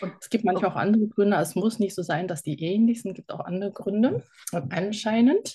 Und 0.00 0.12
es 0.20 0.30
gibt 0.30 0.44
manchmal 0.44 0.70
auch 0.70 0.76
andere 0.76 1.08
Gründe. 1.08 1.36
Es 1.36 1.54
muss 1.54 1.78
nicht 1.78 1.94
so 1.94 2.02
sein, 2.02 2.28
dass 2.28 2.42
die 2.42 2.62
ähnlich 2.62 3.02
sind. 3.02 3.12
Es 3.12 3.16
gibt 3.16 3.32
auch 3.32 3.40
andere 3.40 3.72
Gründe. 3.72 4.22
Und 4.52 4.72
anscheinend, 4.72 5.54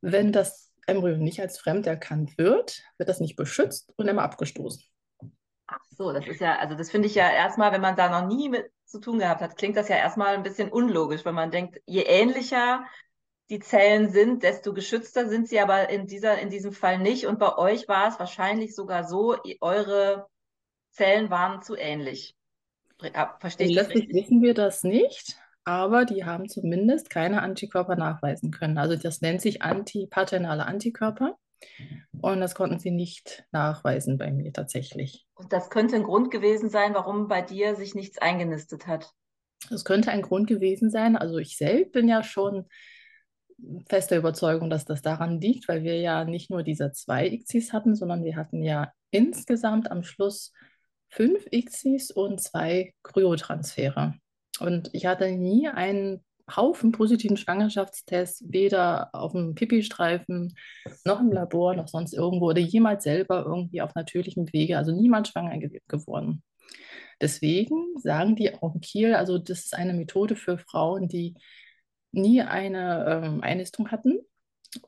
wenn 0.00 0.32
das 0.32 0.67
Embryo 0.88 1.16
nicht 1.16 1.40
als 1.40 1.58
fremd 1.58 1.86
erkannt 1.86 2.38
wird, 2.38 2.82
wird 2.96 3.08
das 3.08 3.20
nicht 3.20 3.36
beschützt 3.36 3.92
und 3.96 4.08
immer 4.08 4.22
abgestoßen. 4.22 4.82
Ach 5.66 5.84
so, 5.90 6.12
das 6.12 6.26
ist 6.26 6.40
ja, 6.40 6.58
also 6.58 6.74
das 6.74 6.90
finde 6.90 7.08
ich 7.08 7.14
ja 7.14 7.30
erstmal, 7.30 7.72
wenn 7.72 7.80
man 7.80 7.96
da 7.96 8.08
noch 8.08 8.28
nie 8.28 8.48
mit 8.48 8.70
zu 8.86 9.00
tun 9.00 9.18
gehabt 9.18 9.42
hat, 9.42 9.56
klingt 9.56 9.76
das 9.76 9.88
ja 9.88 9.96
erstmal 9.96 10.34
ein 10.34 10.42
bisschen 10.42 10.70
unlogisch, 10.70 11.24
wenn 11.24 11.34
man 11.34 11.50
denkt, 11.50 11.80
je 11.84 12.02
ähnlicher 12.02 12.84
die 13.50 13.60
Zellen 13.60 14.10
sind, 14.10 14.42
desto 14.42 14.74
geschützter 14.74 15.28
sind 15.28 15.48
sie 15.48 15.60
aber 15.60 15.88
in, 15.90 16.06
dieser, 16.06 16.38
in 16.38 16.50
diesem 16.50 16.72
Fall 16.72 16.98
nicht. 16.98 17.26
Und 17.26 17.38
bei 17.38 17.56
euch 17.56 17.88
war 17.88 18.08
es 18.08 18.18
wahrscheinlich 18.18 18.74
sogar 18.74 19.04
so, 19.04 19.36
eure 19.60 20.26
Zellen 20.90 21.30
waren 21.30 21.62
zu 21.62 21.76
ähnlich. 21.76 22.34
Verstehe 23.38 23.68
ich 23.68 23.76
das 23.76 23.88
richtig? 23.90 24.14
wissen 24.14 24.42
wir 24.42 24.54
das 24.54 24.82
nicht, 24.82 25.38
aber 25.68 26.06
die 26.06 26.24
haben 26.24 26.48
zumindest 26.48 27.10
keine 27.10 27.42
Antikörper 27.42 27.94
nachweisen 27.94 28.50
können. 28.50 28.78
Also 28.78 28.96
das 28.96 29.20
nennt 29.20 29.42
sich 29.42 29.60
antipaternale 29.60 30.64
Antikörper. 30.64 31.36
Und 32.22 32.40
das 32.40 32.54
konnten 32.54 32.78
sie 32.78 32.90
nicht 32.90 33.44
nachweisen 33.52 34.16
bei 34.16 34.30
mir 34.32 34.50
tatsächlich. 34.50 35.26
Und 35.34 35.52
das 35.52 35.68
könnte 35.68 35.96
ein 35.96 36.04
Grund 36.04 36.30
gewesen 36.30 36.70
sein, 36.70 36.94
warum 36.94 37.28
bei 37.28 37.42
dir 37.42 37.76
sich 37.76 37.94
nichts 37.94 38.16
eingenistet 38.16 38.86
hat. 38.86 39.12
Das 39.68 39.84
könnte 39.84 40.10
ein 40.10 40.22
Grund 40.22 40.46
gewesen 40.46 40.88
sein. 40.88 41.16
Also 41.16 41.36
ich 41.36 41.58
selbst 41.58 41.92
bin 41.92 42.08
ja 42.08 42.22
schon 42.22 42.64
fester 43.90 44.16
Überzeugung, 44.16 44.70
dass 44.70 44.86
das 44.86 45.02
daran 45.02 45.38
liegt, 45.38 45.68
weil 45.68 45.82
wir 45.82 46.00
ja 46.00 46.24
nicht 46.24 46.48
nur 46.48 46.62
diese 46.62 46.92
zwei 46.92 47.26
ICSIs 47.26 47.74
hatten, 47.74 47.94
sondern 47.94 48.24
wir 48.24 48.36
hatten 48.36 48.62
ja 48.62 48.90
insgesamt 49.10 49.90
am 49.90 50.02
Schluss 50.02 50.54
fünf 51.10 51.44
ICSIs 51.50 52.10
und 52.10 52.40
zwei 52.40 52.94
Kryotransfere. 53.02 54.14
Und 54.60 54.90
ich 54.92 55.06
hatte 55.06 55.30
nie 55.30 55.68
einen 55.68 56.24
Haufen 56.54 56.92
positiven 56.92 57.36
Schwangerschaftstests, 57.36 58.44
weder 58.48 59.10
auf 59.12 59.32
dem 59.32 59.54
Pipi-Streifen 59.54 60.54
noch 61.04 61.20
im 61.20 61.30
Labor 61.30 61.74
noch 61.74 61.88
sonst 61.88 62.14
irgendwo 62.14 62.46
oder 62.46 62.60
jemals 62.60 63.04
selber 63.04 63.44
irgendwie 63.46 63.82
auf 63.82 63.94
natürlichem 63.94 64.50
Wege, 64.52 64.78
also 64.78 64.92
niemand 64.92 65.28
schwanger 65.28 65.58
geworden. 65.88 66.42
Deswegen 67.20 67.98
sagen 67.98 68.36
die 68.36 68.54
auch 68.54 68.74
in 68.74 68.80
Kiel, 68.80 69.14
also 69.14 69.38
das 69.38 69.66
ist 69.66 69.74
eine 69.74 69.92
Methode 69.92 70.36
für 70.36 70.58
Frauen, 70.58 71.08
die 71.08 71.34
nie 72.12 72.42
eine 72.42 73.22
ähm, 73.24 73.40
Einnistung 73.42 73.90
hatten 73.90 74.18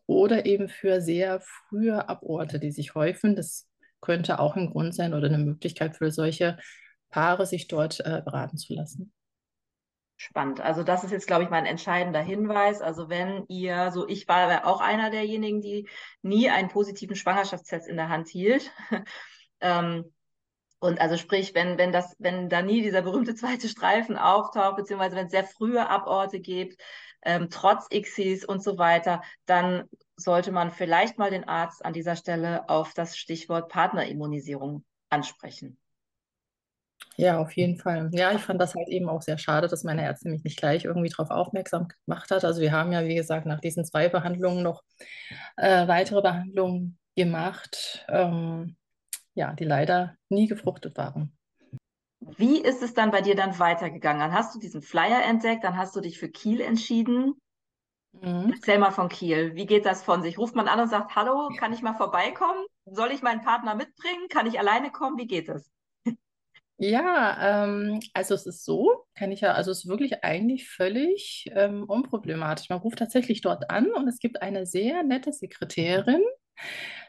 oder 0.07 0.47
eben 0.47 0.69
für 0.69 1.01
sehr 1.01 1.41
frühe 1.41 2.09
Aborte, 2.09 2.61
die 2.61 2.71
sich 2.71 2.95
häufen. 2.95 3.37
Das 3.37 3.69
könnte 4.01 4.39
auch 4.39 4.57
ein 4.57 4.71
Grund 4.71 4.95
sein 4.95 5.13
oder 5.13 5.27
eine 5.27 5.39
Möglichkeit 5.39 5.97
für 5.97 6.11
solche 6.11 6.57
Paare, 7.11 7.45
sich 7.47 7.69
dort 7.69 8.01
äh, 8.01 8.23
beraten 8.25 8.57
zu 8.57 8.75
lassen 8.75 9.13
spannend. 10.21 10.61
Also 10.61 10.83
das 10.83 11.03
ist 11.03 11.13
jetzt, 11.13 11.27
glaube 11.27 11.45
ich, 11.45 11.51
mein 11.51 11.65
entscheidender 11.65 12.21
Hinweis. 12.21 12.83
Also 12.83 13.09
wenn 13.09 13.47
ihr, 13.49 13.91
so 13.91 14.07
ich 14.07 14.29
war 14.29 14.67
auch 14.67 14.81
einer 14.83 15.11
derjenigen, 15.11 15.63
die 15.63 15.89
nie 16.21 16.51
einen 16.51 16.69
positiven 16.69 17.17
Schwangerschaftstest 17.17 17.89
in 17.89 17.97
der 17.97 18.11
Hand 18.11 18.29
hielt. 18.29 18.71
ähm, 19.61 20.13
und 20.79 21.01
also 21.01 21.17
sprich, 21.17 21.55
wenn, 21.55 21.79
wenn 21.79 21.91
das, 21.91 22.15
wenn 22.19 22.51
da 22.51 22.61
nie 22.61 22.83
dieser 22.83 23.01
berühmte 23.03 23.35
zweite 23.35 23.69
Streifen 23.69 24.19
auftaucht, 24.19 24.77
beziehungsweise 24.77 25.17
wenn 25.17 25.27
es 25.27 25.33
sehr 25.33 25.45
frühe 25.45 25.89
Aborte 25.89 26.41
gibt, 26.41 26.81
ähm, 27.23 27.49
trotz 27.51 27.87
ICSIs 27.91 28.45
und 28.45 28.63
so 28.63 28.77
weiter, 28.77 29.23
dann 29.47 29.89
sollte 30.17 30.53
man 30.53 30.71
vielleicht 30.71 31.19
mal 31.19 31.31
den 31.31 31.49
Arzt 31.49 31.83
an 31.83 31.95
dieser 31.95 32.17
Stelle 32.17 32.69
auf 32.69 32.93
das 32.93 33.17
Stichwort 33.17 33.71
Partnerimmunisierung 33.71 34.85
ansprechen. 35.09 35.79
Ja, 37.17 37.39
auf 37.39 37.53
jeden 37.53 37.77
Fall. 37.77 38.09
Ja, 38.13 38.33
ich 38.33 38.41
fand 38.41 38.61
das 38.61 38.75
halt 38.75 38.89
eben 38.89 39.09
auch 39.09 39.21
sehr 39.21 39.37
schade, 39.37 39.69
dass 39.69 39.85
meine 39.85 40.03
Ärztin 40.03 40.31
mich 40.31 40.43
nicht 40.43 40.59
gleich 40.59 40.87
irgendwie 40.87 41.11
darauf 41.11 41.31
aufmerksam 41.31 41.89
gemacht 42.07 42.31
hat. 42.31 42.45
Also 42.45 42.61
wir 42.61 42.73
haben 42.73 42.93
ja, 42.93 43.05
wie 43.05 43.15
gesagt, 43.15 43.47
nach 43.47 43.61
diesen 43.61 43.85
zwei 43.85 44.09
Behandlungen 44.09 44.63
noch 44.63 44.83
äh, 45.57 45.87
weitere 45.87 46.23
Behandlungen 46.23 46.99
gemacht, 47.17 48.07
ähm, 48.09 48.77
ja, 49.35 49.53
die 49.53 49.65
leider 49.65 50.17
nie 50.31 50.47
gefruchtet 50.47 50.97
waren. 50.97 51.37
Wie 52.21 52.61
ist 52.61 52.83
es 52.83 52.95
dann 52.95 53.11
bei 53.11 53.21
dir 53.23 53.35
dann 53.35 53.59
weitergegangen? 53.59 54.21
Dann 54.21 54.33
hast 54.33 54.55
du 54.55 54.59
diesen 54.59 54.83
Flyer 54.83 55.23
entdeckt, 55.25 55.65
dann 55.65 55.77
hast 55.77 55.97
du 55.97 56.01
dich 56.01 56.19
für 56.19 56.29
Kiel 56.29 56.61
entschieden. 56.61 57.35
Mhm. 58.13 58.53
Erzähl 58.55 58.79
mal 58.79 58.91
von 58.91 59.09
Kiel. 59.09 59.55
Wie 59.55 59.67
geht 59.67 59.87
das 59.87 60.03
von 60.03 60.23
sich? 60.23 60.39
Ruft 60.39 60.55
man 60.55 60.69
an 60.69 60.81
und 60.81 60.89
sagt, 60.89 61.15
hallo, 61.17 61.51
kann 61.59 61.73
ich 61.73 61.83
mal 61.83 61.95
vorbeikommen? 61.95 62.65
Soll 62.87 63.13
ich 63.13 63.23
meinen 63.23 63.43
Partner 63.43 63.75
mitbringen? 63.75 64.29
Kann 64.29 64.47
ich 64.47 64.59
alleine 64.59 64.91
kommen? 64.91 65.19
Wie 65.19 65.27
geht 65.27 65.49
es? 65.49 65.71
Ja, 66.83 67.65
ähm, 67.65 68.01
also 68.15 68.35
es 68.35 68.47
ist 68.47 68.65
so, 68.65 69.05
kann 69.15 69.33
ich 69.33 69.43
ja, 69.43 69.53
also 69.53 69.71
es 69.71 69.81
ist 69.81 69.89
wirklich 69.89 70.25
eigentlich 70.25 70.67
völlig 70.71 71.45
ähm, 71.55 71.85
unproblematisch. 71.85 72.71
Man 72.71 72.79
ruft 72.79 72.99
tatsächlich 72.99 73.43
dort 73.43 73.69
an 73.71 73.93
und 73.93 74.09
es 74.09 74.19
gibt 74.19 74.41
eine 74.41 74.65
sehr 74.65 75.03
nette 75.03 75.31
Sekretärin 75.31 76.23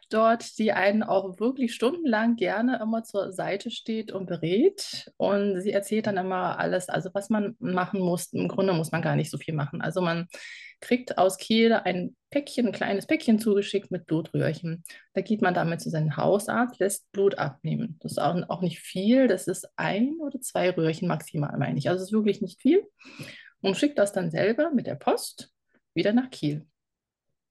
dort, 0.09 0.57
die 0.57 0.73
einen 0.73 1.03
auch 1.03 1.39
wirklich 1.39 1.73
stundenlang 1.73 2.35
gerne 2.35 2.81
immer 2.81 3.03
zur 3.05 3.31
Seite 3.31 3.71
steht 3.71 4.11
und 4.11 4.25
berät. 4.25 5.09
Und 5.15 5.61
sie 5.61 5.71
erzählt 5.71 6.05
dann 6.07 6.17
immer 6.17 6.59
alles, 6.59 6.89
also 6.89 7.09
was 7.13 7.29
man 7.29 7.55
machen 7.59 8.01
muss. 8.01 8.33
Im 8.33 8.49
Grunde 8.49 8.73
muss 8.73 8.91
man 8.91 9.01
gar 9.01 9.15
nicht 9.15 9.31
so 9.31 9.37
viel 9.37 9.53
machen. 9.53 9.81
Also 9.81 10.01
man 10.01 10.27
kriegt 10.81 11.17
aus 11.17 11.37
Kiel 11.37 11.73
ein 11.73 12.15
Päckchen, 12.31 12.67
ein 12.67 12.73
kleines 12.73 13.05
Päckchen 13.05 13.39
zugeschickt 13.39 13.91
mit 13.91 14.05
Blutröhrchen. 14.05 14.83
Da 15.13 15.21
geht 15.21 15.41
man 15.41 15.53
damit 15.53 15.81
zu 15.81 15.89
seinem 15.89 16.17
Hausarzt, 16.17 16.79
lässt 16.79 17.11
Blut 17.11 17.37
abnehmen. 17.37 17.97
Das 18.01 18.13
ist 18.13 18.17
auch, 18.17 18.35
auch 18.49 18.61
nicht 18.61 18.79
viel, 18.79 19.27
das 19.27 19.47
ist 19.47 19.69
ein 19.75 20.15
oder 20.19 20.41
zwei 20.41 20.71
Röhrchen 20.71 21.07
maximal, 21.07 21.57
meine 21.57 21.77
ich. 21.77 21.89
Also 21.89 22.01
es 22.01 22.09
ist 22.09 22.13
wirklich 22.13 22.41
nicht 22.41 22.61
viel. 22.61 22.83
Und 23.61 23.77
schickt 23.77 23.99
das 23.99 24.11
dann 24.11 24.31
selber 24.31 24.71
mit 24.71 24.87
der 24.87 24.95
Post 24.95 25.51
wieder 25.93 26.13
nach 26.13 26.29
Kiel. 26.31 26.65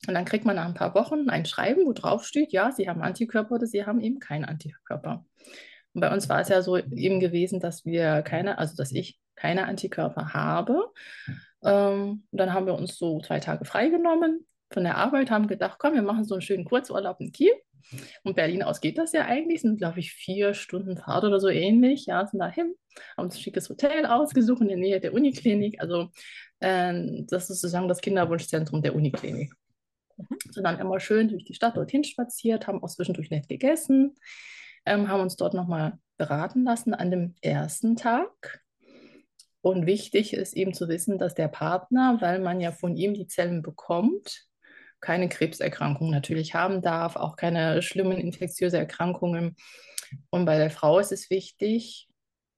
Und 0.08 0.14
dann 0.14 0.24
kriegt 0.24 0.44
man 0.44 0.56
nach 0.56 0.66
ein 0.66 0.74
paar 0.74 0.94
Wochen 0.94 1.28
ein 1.28 1.44
Schreiben, 1.44 1.86
wo 1.86 1.92
drauf 1.92 2.24
steht, 2.24 2.52
ja, 2.52 2.72
Sie 2.72 2.88
haben 2.88 3.02
Antikörper 3.02 3.56
oder 3.56 3.66
Sie 3.66 3.84
haben 3.84 4.00
eben 4.00 4.18
keinen 4.18 4.44
Antikörper. 4.46 5.24
Und 5.92 6.00
bei 6.00 6.12
uns 6.12 6.28
war 6.28 6.40
es 6.40 6.48
ja 6.48 6.62
so 6.62 6.76
eben 6.78 7.20
gewesen, 7.20 7.60
dass 7.60 7.84
wir 7.84 8.22
keine, 8.22 8.58
also 8.58 8.76
dass 8.76 8.92
ich 8.92 9.18
keine 9.34 9.66
Antikörper 9.66 10.32
habe. 10.32 10.90
Ähm, 11.62 12.24
dann 12.32 12.52
haben 12.52 12.66
wir 12.66 12.74
uns 12.74 12.96
so 12.96 13.20
zwei 13.20 13.40
Tage 13.40 13.64
freigenommen 13.64 14.46
von 14.72 14.84
der 14.84 14.96
Arbeit, 14.96 15.30
haben 15.30 15.48
gedacht, 15.48 15.78
komm, 15.78 15.94
wir 15.94 16.02
machen 16.02 16.24
so 16.24 16.34
einen 16.34 16.42
schönen 16.42 16.64
Kurzurlaub 16.64 17.20
in 17.20 17.32
Kiel. 17.32 17.52
Und 18.22 18.36
Berlin 18.36 18.62
aus 18.62 18.80
geht 18.80 18.98
das 18.98 19.12
ja 19.12 19.24
eigentlich, 19.24 19.62
sind 19.62 19.78
glaube 19.78 20.00
ich 20.00 20.12
vier 20.12 20.54
Stunden 20.54 20.96
Fahrt 20.96 21.24
oder 21.24 21.40
so 21.40 21.48
ähnlich. 21.48 22.06
Ja, 22.06 22.26
sind 22.26 22.38
dahin, 22.38 22.74
haben 23.16 23.24
uns 23.24 23.36
ein 23.36 23.40
schickes 23.40 23.68
Hotel 23.68 24.06
ausgesucht 24.06 24.60
in 24.60 24.68
der 24.68 24.76
Nähe 24.76 25.00
der 25.00 25.12
Uniklinik. 25.12 25.80
Also 25.80 26.10
äh, 26.60 27.24
das 27.28 27.50
ist 27.50 27.60
sozusagen 27.60 27.88
das 27.88 28.00
Kinderwunschzentrum 28.00 28.82
der 28.82 28.94
Uniklinik. 28.94 29.52
Mhm. 30.16 30.38
Sind 30.50 30.64
dann 30.64 30.78
immer 30.78 31.00
schön 31.00 31.28
durch 31.28 31.44
die 31.44 31.54
Stadt 31.54 31.76
dorthin 31.76 32.04
spaziert, 32.04 32.66
haben 32.66 32.82
auch 32.82 32.90
zwischendurch 32.90 33.30
nett 33.30 33.48
gegessen, 33.48 34.14
ähm, 34.86 35.08
haben 35.08 35.22
uns 35.22 35.36
dort 35.36 35.54
nochmal 35.54 35.98
beraten 36.16 36.64
lassen 36.64 36.94
an 36.94 37.10
dem 37.10 37.34
ersten 37.40 37.96
Tag. 37.96 38.62
Und 39.62 39.86
wichtig 39.86 40.32
ist 40.32 40.56
eben 40.56 40.72
zu 40.72 40.88
wissen, 40.88 41.18
dass 41.18 41.34
der 41.34 41.48
Partner, 41.48 42.16
weil 42.20 42.40
man 42.40 42.60
ja 42.60 42.72
von 42.72 42.96
ihm 42.96 43.14
die 43.14 43.26
Zellen 43.26 43.62
bekommt, 43.62 44.46
keine 45.00 45.28
Krebserkrankungen 45.28 46.12
natürlich 46.12 46.54
haben 46.54 46.82
darf, 46.82 47.16
auch 47.16 47.36
keine 47.36 47.82
schlimmen 47.82 48.18
infektiösen 48.18 48.78
Erkrankungen. 48.78 49.56
Und 50.30 50.44
bei 50.44 50.58
der 50.58 50.70
Frau 50.70 50.98
ist 50.98 51.12
es 51.12 51.30
wichtig, 51.30 52.08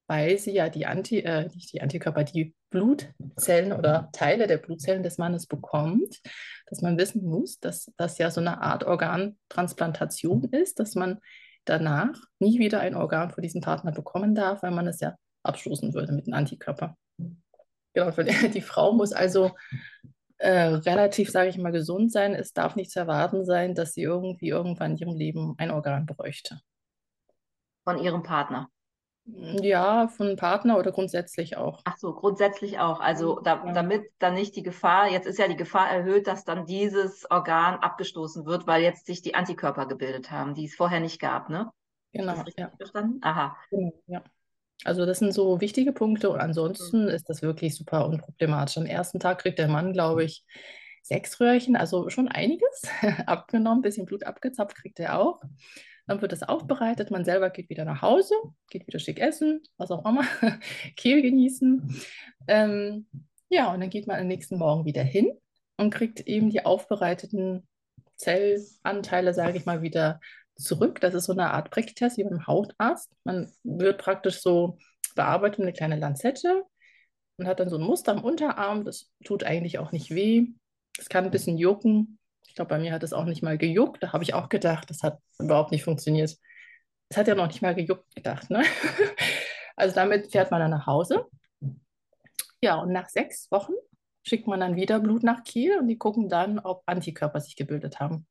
weil 0.08 0.38
sie 0.38 0.52
ja 0.52 0.68
die 0.68 0.86
Anti, 0.86 1.20
äh, 1.20 1.48
nicht 1.54 1.72
die 1.72 1.82
Antikörper, 1.82 2.24
die 2.24 2.54
Blutzellen 2.70 3.72
oder 3.72 4.08
Teile 4.12 4.46
der 4.46 4.58
Blutzellen 4.58 5.02
des 5.02 5.18
Mannes 5.18 5.46
bekommt, 5.46 6.20
dass 6.66 6.80
man 6.82 6.98
wissen 6.98 7.24
muss, 7.24 7.60
dass 7.60 7.92
das 7.96 8.18
ja 8.18 8.30
so 8.30 8.40
eine 8.40 8.62
Art 8.62 8.84
Organtransplantation 8.84 10.44
ist, 10.44 10.80
dass 10.80 10.94
man 10.94 11.18
danach 11.64 12.18
nie 12.40 12.58
wieder 12.58 12.80
ein 12.80 12.96
Organ 12.96 13.30
von 13.30 13.42
diesem 13.42 13.60
Partner 13.60 13.92
bekommen 13.92 14.34
darf, 14.34 14.62
weil 14.62 14.72
man 14.72 14.86
es 14.86 15.00
ja 15.00 15.14
abstoßen 15.42 15.94
würde 15.94 16.12
mit 16.12 16.26
einem 16.26 16.34
Antikörper. 16.34 16.96
Genau, 17.94 18.10
die 18.54 18.62
Frau 18.62 18.92
muss 18.92 19.12
also 19.12 19.52
äh, 20.38 20.50
relativ, 20.50 21.30
sage 21.30 21.50
ich 21.50 21.58
mal, 21.58 21.72
gesund 21.72 22.10
sein. 22.10 22.34
Es 22.34 22.52
darf 22.52 22.74
nicht 22.74 22.90
zu 22.90 22.98
erwarten 23.00 23.44
sein, 23.44 23.74
dass 23.74 23.94
sie 23.94 24.02
irgendwie 24.02 24.48
irgendwann 24.48 24.92
in 24.92 24.96
ihrem 24.98 25.14
Leben 25.14 25.54
ein 25.58 25.70
Organ 25.70 26.06
bräuchte. 26.06 26.60
Von 27.84 27.98
ihrem 27.98 28.22
Partner. 28.22 28.68
Ja, 29.24 30.08
von 30.08 30.34
Partner 30.34 30.78
oder 30.78 30.90
grundsätzlich 30.90 31.56
auch. 31.56 31.80
Ach 31.84 31.96
so, 31.96 32.12
grundsätzlich 32.12 32.80
auch. 32.80 32.98
Also 32.98 33.38
da, 33.40 33.64
Ja. 33.64 33.72
damit 33.72 34.04
dann 34.18 34.34
nicht 34.34 34.56
die 34.56 34.64
Gefahr, 34.64 35.08
jetzt 35.08 35.26
ist 35.26 35.38
ja 35.38 35.46
die 35.46 35.56
Gefahr 35.56 35.88
erhöht, 35.88 36.26
dass 36.26 36.44
dann 36.44 36.66
dieses 36.66 37.30
Organ 37.30 37.76
abgestoßen 37.76 38.46
wird, 38.46 38.66
weil 38.66 38.82
jetzt 38.82 39.06
sich 39.06 39.22
die 39.22 39.36
Antikörper 39.36 39.86
gebildet 39.86 40.32
haben, 40.32 40.54
die 40.54 40.64
es 40.64 40.74
vorher 40.74 40.98
nicht 40.98 41.20
gab, 41.20 41.50
ne? 41.50 41.70
Genau, 42.12 42.32
Ist 42.32 42.38
das 42.38 42.46
richtig 42.46 42.64
ja. 42.64 42.72
verstanden? 42.76 43.18
Aha. 43.22 43.56
Genau, 43.70 43.92
ja. 44.06 44.24
Also 44.84 45.06
das 45.06 45.18
sind 45.18 45.32
so 45.32 45.60
wichtige 45.60 45.92
Punkte 45.92 46.30
und 46.30 46.40
ansonsten 46.40 47.08
ist 47.08 47.28
das 47.28 47.42
wirklich 47.42 47.74
super 47.74 48.06
unproblematisch. 48.06 48.78
Am 48.78 48.86
ersten 48.86 49.20
Tag 49.20 49.40
kriegt 49.40 49.58
der 49.58 49.68
Mann, 49.68 49.92
glaube 49.92 50.24
ich, 50.24 50.44
sechs 51.02 51.40
Röhrchen, 51.40 51.76
also 51.76 52.08
schon 52.10 52.28
einiges 52.28 52.82
abgenommen, 53.26 53.78
ein 53.78 53.82
bisschen 53.82 54.06
Blut 54.06 54.24
abgezapft 54.24 54.76
kriegt 54.76 54.98
er 55.00 55.18
auch. 55.18 55.40
Dann 56.06 56.20
wird 56.20 56.32
das 56.32 56.42
aufbereitet, 56.42 57.10
man 57.10 57.24
selber 57.24 57.50
geht 57.50 57.70
wieder 57.70 57.84
nach 57.84 58.02
Hause, 58.02 58.34
geht 58.70 58.86
wieder 58.86 58.98
schick 58.98 59.20
essen, 59.20 59.60
was 59.76 59.90
auch 59.90 60.04
immer, 60.04 60.24
Kehl 60.96 61.22
genießen. 61.22 62.02
Ähm, 62.48 63.06
ja, 63.48 63.72
und 63.72 63.80
dann 63.80 63.90
geht 63.90 64.06
man 64.06 64.18
am 64.18 64.26
nächsten 64.26 64.58
Morgen 64.58 64.84
wieder 64.84 65.02
hin 65.02 65.30
und 65.76 65.90
kriegt 65.90 66.20
eben 66.20 66.50
die 66.50 66.64
aufbereiteten 66.64 67.66
Zellanteile, 68.16 69.34
sage 69.34 69.58
ich 69.58 69.66
mal, 69.66 69.82
wieder 69.82 70.20
zurück. 70.62 71.00
Das 71.00 71.14
ist 71.14 71.24
so 71.26 71.32
eine 71.32 71.50
Art 71.52 71.70
Pricktest 71.70 72.18
wie 72.18 72.24
beim 72.24 72.46
Hautarzt. 72.46 73.10
Man 73.24 73.52
wird 73.64 73.98
praktisch 73.98 74.40
so 74.40 74.78
bearbeitet 75.14 75.58
mit 75.58 75.68
einer 75.68 75.76
kleinen 75.76 76.00
Lanzette 76.00 76.64
und 77.36 77.46
hat 77.46 77.60
dann 77.60 77.68
so 77.68 77.76
ein 77.76 77.82
Muster 77.82 78.12
am 78.12 78.24
Unterarm. 78.24 78.84
Das 78.84 79.10
tut 79.24 79.44
eigentlich 79.44 79.78
auch 79.78 79.92
nicht 79.92 80.10
weh. 80.10 80.46
Es 80.98 81.08
kann 81.08 81.24
ein 81.24 81.30
bisschen 81.30 81.58
jucken. 81.58 82.18
Ich 82.46 82.54
glaube, 82.54 82.70
bei 82.70 82.78
mir 82.78 82.92
hat 82.92 83.02
es 83.02 83.12
auch 83.12 83.24
nicht 83.24 83.42
mal 83.42 83.58
gejuckt. 83.58 84.02
Da 84.02 84.12
habe 84.12 84.24
ich 84.24 84.34
auch 84.34 84.48
gedacht, 84.48 84.90
das 84.90 85.02
hat 85.02 85.18
überhaupt 85.38 85.72
nicht 85.72 85.84
funktioniert. 85.84 86.36
Es 87.08 87.16
hat 87.16 87.28
ja 87.28 87.34
noch 87.34 87.46
nicht 87.46 87.62
mal 87.62 87.74
gejuckt 87.74 88.14
gedacht. 88.14 88.50
Ne? 88.50 88.62
Also 89.74 89.94
damit 89.94 90.30
fährt 90.30 90.50
man 90.50 90.60
dann 90.60 90.70
nach 90.70 90.86
Hause. 90.86 91.26
Ja, 92.60 92.76
und 92.76 92.92
nach 92.92 93.08
sechs 93.08 93.50
Wochen 93.50 93.72
schickt 94.22 94.46
man 94.46 94.60
dann 94.60 94.76
wieder 94.76 95.00
Blut 95.00 95.22
nach 95.22 95.44
Kiel 95.44 95.78
und 95.78 95.88
die 95.88 95.98
gucken 95.98 96.28
dann, 96.28 96.58
ob 96.58 96.82
Antikörper 96.86 97.40
sich 97.40 97.56
gebildet 97.56 97.98
haben. 97.98 98.26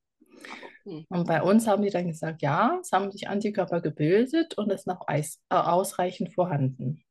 Okay. 0.85 1.05
Und 1.09 1.27
bei 1.27 1.41
uns 1.41 1.67
haben 1.67 1.83
die 1.83 1.89
dann 1.89 2.07
gesagt, 2.07 2.41
ja, 2.41 2.77
es 2.81 2.91
haben 2.91 3.11
sich 3.11 3.27
Antikörper 3.27 3.81
gebildet 3.81 4.57
und 4.57 4.71
es 4.71 4.81
ist 4.81 4.87
noch 4.87 5.07
äh, 5.07 5.23
ausreichend 5.49 6.33
vorhanden. 6.33 7.03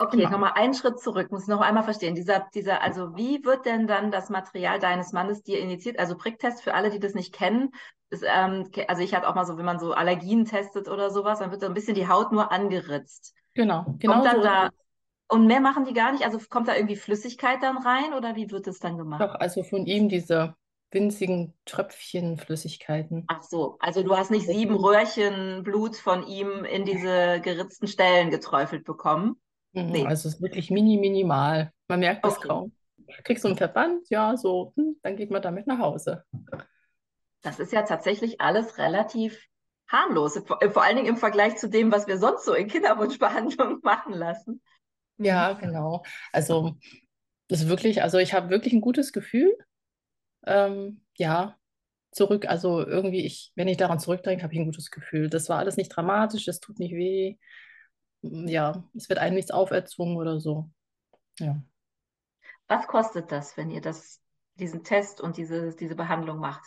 Okay, 0.00 0.18
Genau. 0.18 0.30
nochmal 0.30 0.52
einen 0.54 0.74
Schritt 0.74 1.00
zurück, 1.00 1.32
muss 1.32 1.48
noch 1.48 1.60
einmal 1.60 1.82
verstehen. 1.82 2.14
Dieser, 2.14 2.46
dieser, 2.54 2.82
also 2.82 3.16
wie 3.16 3.44
wird 3.44 3.66
denn 3.66 3.88
dann 3.88 4.12
das 4.12 4.30
Material 4.30 4.78
deines 4.78 5.12
Mannes 5.12 5.42
dir 5.42 5.58
injiziert? 5.58 5.98
Also 5.98 6.16
Pricktest 6.16 6.62
für 6.62 6.74
alle, 6.74 6.90
die 6.90 7.00
das 7.00 7.14
nicht 7.14 7.34
kennen, 7.34 7.70
ist, 8.10 8.24
ähm, 8.24 8.70
also 8.86 9.02
ich 9.02 9.12
hatte 9.14 9.28
auch 9.28 9.34
mal 9.34 9.44
so, 9.44 9.58
wenn 9.58 9.64
man 9.64 9.80
so 9.80 9.92
Allergien 9.92 10.44
testet 10.44 10.88
oder 10.88 11.10
sowas, 11.10 11.40
dann 11.40 11.50
wird 11.50 11.62
so 11.62 11.66
ein 11.66 11.74
bisschen 11.74 11.96
die 11.96 12.06
Haut 12.06 12.30
nur 12.30 12.52
angeritzt. 12.52 13.34
Genau, 13.54 13.96
genau 13.98 14.14
Kommt 14.14 14.26
dann 14.26 14.36
so. 14.36 14.42
da, 14.44 14.70
und 15.30 15.46
mehr 15.46 15.60
machen 15.60 15.84
die 15.84 15.94
gar 15.94 16.12
nicht? 16.12 16.24
Also 16.24 16.38
kommt 16.48 16.68
da 16.68 16.76
irgendwie 16.76 16.96
Flüssigkeit 16.96 17.60
dann 17.60 17.78
rein 17.78 18.14
oder 18.14 18.36
wie 18.36 18.50
wird 18.52 18.68
es 18.68 18.78
dann 18.78 18.98
gemacht? 18.98 19.22
Doch, 19.22 19.34
also 19.34 19.64
von 19.64 19.84
ihm 19.84 20.08
diese 20.08 20.54
winzigen 20.90 21.54
Tröpfchen 21.64 22.38
Flüssigkeiten. 22.38 23.26
Ach 23.26 23.42
so, 23.42 23.76
also 23.80 24.02
du 24.02 24.16
hast 24.16 24.30
nicht 24.30 24.46
sieben 24.46 24.74
Röhrchen 24.74 25.62
Blut 25.62 25.96
von 25.96 26.26
ihm 26.26 26.64
in 26.64 26.84
diese 26.84 27.40
geritzten 27.40 27.86
Stellen 27.86 28.30
geträufelt 28.30 28.84
bekommen. 28.84 29.40
Mhm, 29.72 29.90
Nee. 29.90 30.06
Also 30.06 30.28
es 30.28 30.36
ist 30.36 30.42
wirklich 30.42 30.70
mini, 30.70 30.96
minimal. 30.96 31.72
Man 31.88 32.00
merkt 32.00 32.24
es 32.26 32.36
Okay. 32.36 32.48
kaum. 32.48 32.72
Kriegst 33.24 33.42
so 33.42 33.48
einen 33.48 33.56
Verband, 33.56 34.08
ja, 34.10 34.36
so, 34.36 34.72
hm, 34.76 34.96
dann 35.02 35.16
geht 35.16 35.30
man 35.30 35.42
damit 35.42 35.66
nach 35.66 35.78
Hause. 35.78 36.24
Das 37.42 37.58
ist 37.58 37.72
ja 37.72 37.82
tatsächlich 37.82 38.40
alles 38.40 38.78
relativ 38.78 39.38
harmlos, 39.88 40.38
vor, 40.46 40.58
vor 40.70 40.82
allen 40.82 40.96
Dingen 40.96 41.08
im 41.08 41.16
Vergleich 41.16 41.56
zu 41.56 41.68
dem, 41.68 41.90
was 41.92 42.06
wir 42.06 42.18
sonst 42.18 42.44
so 42.44 42.52
in 42.54 42.68
Kinderwunschbehandlungen 42.68 43.80
machen 43.82 44.12
lassen. 44.12 44.62
Ja, 45.18 45.52
genau. 45.54 46.04
Also 46.32 46.76
das 47.48 47.62
ist 47.62 47.68
wirklich, 47.68 48.02
also 48.02 48.18
ich 48.18 48.34
habe 48.34 48.50
wirklich 48.50 48.72
ein 48.74 48.80
gutes 48.80 49.12
Gefühl. 49.12 49.56
Ähm, 50.46 51.02
ja, 51.16 51.56
zurück, 52.10 52.46
also 52.48 52.84
irgendwie, 52.86 53.24
ich, 53.24 53.52
wenn 53.54 53.68
ich 53.68 53.76
daran 53.76 54.00
zurückdenke, 54.00 54.42
habe 54.42 54.52
ich 54.52 54.60
ein 54.60 54.66
gutes 54.66 54.90
Gefühl. 54.90 55.28
Das 55.28 55.48
war 55.48 55.58
alles 55.58 55.76
nicht 55.76 55.88
dramatisch, 55.88 56.48
es 56.48 56.60
tut 56.60 56.78
nicht 56.78 56.92
weh. 56.92 57.36
Ja, 58.22 58.84
es 58.94 59.08
wird 59.08 59.18
einem 59.18 59.36
nichts 59.36 59.50
auferzwungen 59.50 60.16
oder 60.16 60.40
so. 60.40 60.70
Ja. 61.38 61.62
Was 62.66 62.86
kostet 62.86 63.30
das, 63.32 63.56
wenn 63.56 63.70
ihr 63.70 63.80
das, 63.80 64.20
diesen 64.54 64.84
Test 64.84 65.20
und 65.20 65.36
diese, 65.36 65.74
diese 65.74 65.94
Behandlung 65.94 66.38
macht? 66.38 66.64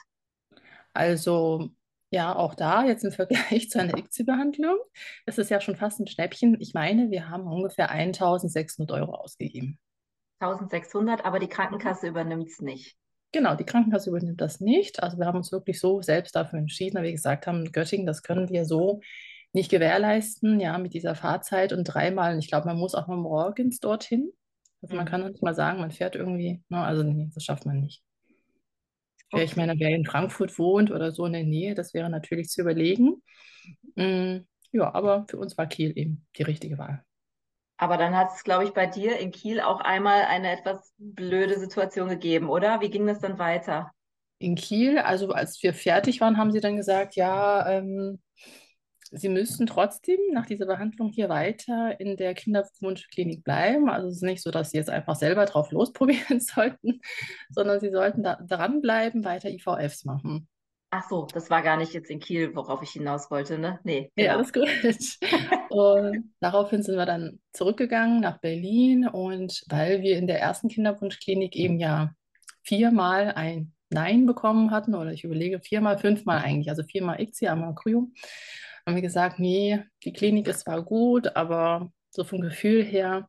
Also 0.94 1.70
ja, 2.12 2.36
auch 2.36 2.56
da 2.56 2.84
jetzt 2.84 3.04
im 3.06 3.12
Vergleich 3.12 3.70
zu 3.70 3.80
einer 3.80 3.98
ICSI-Behandlung, 3.98 4.78
ist 5.26 5.40
es 5.40 5.50
ja 5.50 5.62
schon 5.62 5.78
fast 5.78 6.00
ein 6.00 6.08
Schnäppchen. 6.08 6.60
Ich 6.60 6.74
meine, 6.74 7.10
wir 7.10 7.30
haben 7.30 7.48
ungefähr 7.48 7.90
1600 7.90 8.92
Euro 8.92 9.14
ausgegeben. 9.14 9.80
1600, 10.40 11.24
aber 11.24 11.40
die 11.40 11.48
Krankenkasse 11.48 12.08
übernimmt 12.08 12.50
es 12.50 12.60
nicht. 12.60 12.98
Genau, 13.34 13.56
die 13.56 13.64
Krankenkasse 13.64 14.10
übernimmt 14.10 14.42
das 14.42 14.60
nicht. 14.60 15.02
Also 15.02 15.18
wir 15.18 15.26
haben 15.26 15.38
uns 15.38 15.52
wirklich 15.52 15.80
so 15.80 16.02
selbst 16.02 16.36
dafür 16.36 16.60
entschieden, 16.60 16.96
weil 16.98 17.04
wir 17.06 17.12
gesagt 17.14 17.48
haben, 17.48 17.72
Göttingen, 17.72 18.06
das 18.06 18.24
können 18.24 18.50
wir 18.50 18.66
so 18.66 19.00
nicht 19.54 19.72
gewährleisten, 19.72 20.60
ja, 20.60 20.78
mit 20.78 20.94
dieser 20.94 21.16
Fahrzeit 21.16 21.72
und 21.74 21.86
dreimal. 21.86 22.34
Und 22.34 22.40
ich 22.40 22.50
glaube, 22.50 22.68
man 22.68 22.78
muss 22.78 22.96
auch 22.96 23.08
mal 23.08 23.18
morgens 23.18 23.80
dorthin. 23.80 24.32
Also 24.82 24.96
man 24.96 25.06
Mhm. 25.06 25.10
kann 25.10 25.28
nicht 25.32 25.44
mal 25.44 25.56
sagen, 25.56 25.80
man 25.80 25.92
fährt 25.92 26.16
irgendwie, 26.16 26.62
ne, 26.70 26.80
also 26.84 27.04
nee, 27.04 27.30
das 27.34 27.44
schafft 27.44 27.66
man 27.66 27.80
nicht. 27.80 28.04
Wer- 29.32 29.44
Ich 29.44 29.52
Okay. 29.52 29.60
meine, 29.62 29.80
wer 29.80 29.90
in 29.96 30.06
Frankfurt 30.06 30.58
wohnt 30.60 30.92
oder 30.92 31.12
so 31.12 31.26
in 31.26 31.34
der 31.34 31.44
Nähe, 31.44 31.74
das 31.76 31.94
wäre 31.94 32.10
natürlich 32.10 32.50
zu 32.50 32.62
überlegen. 32.62 33.22
Mm, 33.96 34.40
ja, 34.72 34.94
aber 34.94 35.26
für 35.30 35.38
uns 35.38 35.58
war 35.58 35.68
Kiel 35.68 35.94
eben 35.98 36.26
die 36.38 36.44
richtige 36.44 36.78
Wahl. 36.78 37.04
Aber 37.82 37.98
dann 37.98 38.16
hat 38.16 38.30
es, 38.36 38.44
glaube 38.44 38.64
ich, 38.64 38.74
bei 38.74 38.86
dir 38.86 39.18
in 39.18 39.32
Kiel 39.32 39.60
auch 39.60 39.80
einmal 39.80 40.26
eine 40.26 40.52
etwas 40.52 40.94
blöde 41.00 41.60
Situation 41.60 42.10
gegeben, 42.10 42.48
oder? 42.48 42.80
Wie 42.80 42.92
ging 42.92 43.08
das 43.08 43.18
dann 43.18 43.40
weiter? 43.40 43.90
In 44.38 44.54
Kiel, 44.54 45.00
also 45.00 45.32
als 45.32 45.64
wir 45.64 45.74
fertig 45.74 46.22
waren, 46.22 46.38
haben 46.38 46.52
sie 46.52 46.60
dann 46.60 46.76
gesagt, 46.76 47.16
ja, 47.16 47.68
ähm, 47.68 48.22
sie 49.10 49.30
müssten 49.30 49.66
trotzdem 49.66 50.20
nach 50.32 50.46
dieser 50.46 50.68
Behandlung 50.68 51.10
hier 51.10 51.28
weiter 51.28 52.00
in 52.00 52.18
der 52.18 52.36
Kinderwunschklinik 52.36 53.44
bleiben. 53.44 53.90
Also 53.90 54.10
es 54.10 54.18
ist 54.18 54.22
nicht 54.22 54.44
so, 54.44 54.52
dass 54.52 54.70
sie 54.70 54.78
jetzt 54.78 54.92
einfach 54.92 55.16
selber 55.16 55.46
drauf 55.46 55.72
losprobieren 55.72 56.40
sollten, 56.40 57.02
sondern 57.50 57.80
sie 57.80 57.90
sollten 57.90 58.22
da 58.22 58.36
dranbleiben, 58.48 59.26
weiter 59.26 59.50
IVFs 59.50 60.06
machen. 60.06 60.48
Ach 60.92 61.08
so, 61.10 61.26
das 61.34 61.50
war 61.50 61.62
gar 61.62 61.78
nicht 61.78 61.94
jetzt 61.94 62.10
in 62.10 62.20
Kiel, 62.20 62.54
worauf 62.56 62.82
ich 62.84 62.92
hinaus 62.92 63.32
wollte, 63.32 63.58
ne? 63.58 63.80
Nee, 63.84 64.12
Ja, 64.18 64.34
genau. 64.34 64.36
alles 64.36 64.52
gut. 64.54 64.68
Und 65.70 66.34
daraufhin 66.42 66.84
sind 66.84 66.98
wir 66.98 67.06
dann 67.06 67.40
zurückgegangen 67.54 68.20
nach 68.20 68.40
Berlin 68.40 69.08
und 69.08 69.64
weil 69.70 70.02
wir 70.02 70.18
in 70.18 70.28
der 70.28 70.40
ersten 70.42 70.68
Kinderwunschklinik 70.68 71.56
eben 71.56 71.80
ja 71.80 72.14
viermal 72.64 73.32
ein 73.34 73.74
Nein 73.90 74.26
bekommen 74.26 74.72
hatten, 74.72 74.96
oder 74.96 75.12
ich 75.14 75.24
überlege 75.24 75.60
viermal, 75.62 75.98
fünfmal 75.98 76.40
eigentlich, 76.44 76.70
also 76.70 76.84
viermal 76.84 77.22
ICSI, 77.22 77.48
einmal 77.48 77.76
Kryo, 77.76 78.10
haben 78.86 78.96
wir 78.96 79.02
gesagt, 79.02 79.40
nee, 79.40 79.82
die 80.04 80.14
Klinik 80.14 80.48
ist 80.48 80.62
zwar 80.62 80.84
gut, 80.84 81.36
aber 81.36 81.92
so 82.10 82.24
vom 82.26 82.42
Gefühl 82.42 82.84
her 82.84 83.28